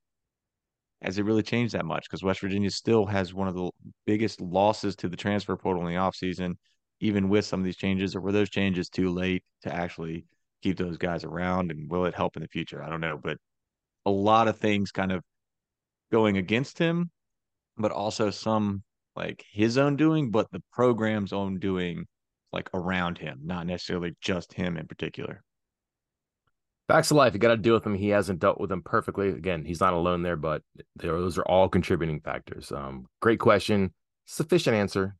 Has 1.03 1.19
it 1.19 1.25
really 1.25 1.43
changed 1.43 1.75
that 1.75 1.85
much? 1.85 2.05
Because 2.05 2.23
West 2.23 2.41
Virginia 2.41 2.71
still 2.71 3.05
has 3.05 3.35
one 3.35 3.49
of 3.49 3.55
the 3.55 3.71
biggest 4.07 4.41
losses 4.41 4.97
to 4.97 5.09
the 5.09 5.17
transfer 5.17 5.57
portal 5.57 5.87
in 5.87 5.93
the 5.93 6.01
offseason, 6.01 6.55
even 7.01 7.29
with 7.29 7.45
some 7.45 7.61
of 7.61 7.65
these 7.65 7.77
changes, 7.77 8.17
or 8.17 8.23
were 8.23 8.33
those 8.33 8.51
changes 8.51 8.89
too 8.89 9.11
late 9.11 9.43
to 9.63 9.75
actually 9.75 10.25
keep 10.63 10.79
those 10.79 10.97
guys 10.97 11.23
around? 11.23 11.71
And 11.71 11.91
will 11.91 12.07
it 12.07 12.15
help 12.15 12.37
in 12.37 12.43
the 12.43 12.49
future? 12.49 12.83
I 12.83 12.89
don't 12.89 13.03
know. 13.03 13.21
But 13.23 13.37
a 14.07 14.11
lot 14.11 14.49
of 14.49 14.59
things 14.59 14.93
kind 14.93 15.13
of 15.13 15.23
going 16.11 16.37
against 16.37 16.79
him 16.79 17.11
but 17.77 17.93
also 17.93 18.31
some 18.31 18.83
like 19.17 19.45
his 19.51 19.79
own 19.79 19.97
doing, 19.97 20.31
but 20.31 20.51
the 20.51 20.63
program's 20.73 21.33
own 21.33 21.59
doing 21.59 22.07
like 22.53 22.69
around 22.75 23.19
him, 23.19 23.41
not 23.45 23.67
necessarily 23.67 24.15
just 24.21 24.53
him 24.53 24.77
in 24.77 24.87
particular. 24.87 25.43
Facts 26.87 27.11
of 27.11 27.17
life. 27.17 27.33
You 27.33 27.41
got 27.41 27.49
to 27.49 27.57
deal 27.57 27.75
with 27.75 27.87
him. 27.87 27.95
He 27.95 28.11
hasn't 28.11 28.41
dealt 28.41 28.61
with 28.61 28.69
them 28.69 28.83
perfectly. 28.83 29.31
Again, 29.31 29.65
he's 29.65 29.81
not 29.81 29.95
alone 29.95 30.23
there, 30.23 30.37
but 30.37 30.63
those 30.97 31.39
are 31.39 31.45
all 31.45 31.69
contributing 31.69 32.21
factors. 32.21 32.71
Um, 32.71 33.07
great 33.21 33.41
question. 33.41 33.95
Sufficient 34.27 34.77
answer 34.77 35.17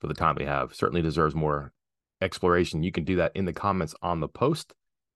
for 0.00 0.08
the 0.08 0.14
time 0.14 0.36
we 0.38 0.44
have. 0.44 0.74
Certainly 0.74 1.02
deserves 1.02 1.34
more 1.34 1.72
exploration. 2.20 2.82
You 2.82 2.92
can 2.92 3.04
do 3.04 3.16
that 3.16 3.32
in 3.34 3.46
the 3.46 3.52
comments 3.52 3.94
on 4.02 4.20
the 4.20 4.28
post. 4.28 4.74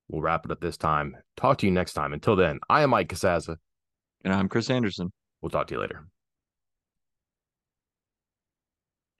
We'll 0.09 0.22
wrap 0.22 0.44
it 0.44 0.50
up 0.50 0.61
this 0.61 0.76
time. 0.76 1.16
Talk 1.36 1.59
to 1.59 1.66
you 1.66 1.72
next 1.72 1.94
time. 1.94 2.12
Until 2.12 2.36
then, 2.36 2.61
I 2.68 2.82
am 2.82 2.90
Mike 2.90 3.09
Casazza. 3.09 3.57
And 4.24 4.32
I'm 4.32 4.48
Chris 4.48 4.70
Anderson. 4.70 5.12
We'll 5.40 5.50
talk 5.50 5.66
to 5.68 5.74
you 5.74 5.80
later. 5.80 6.07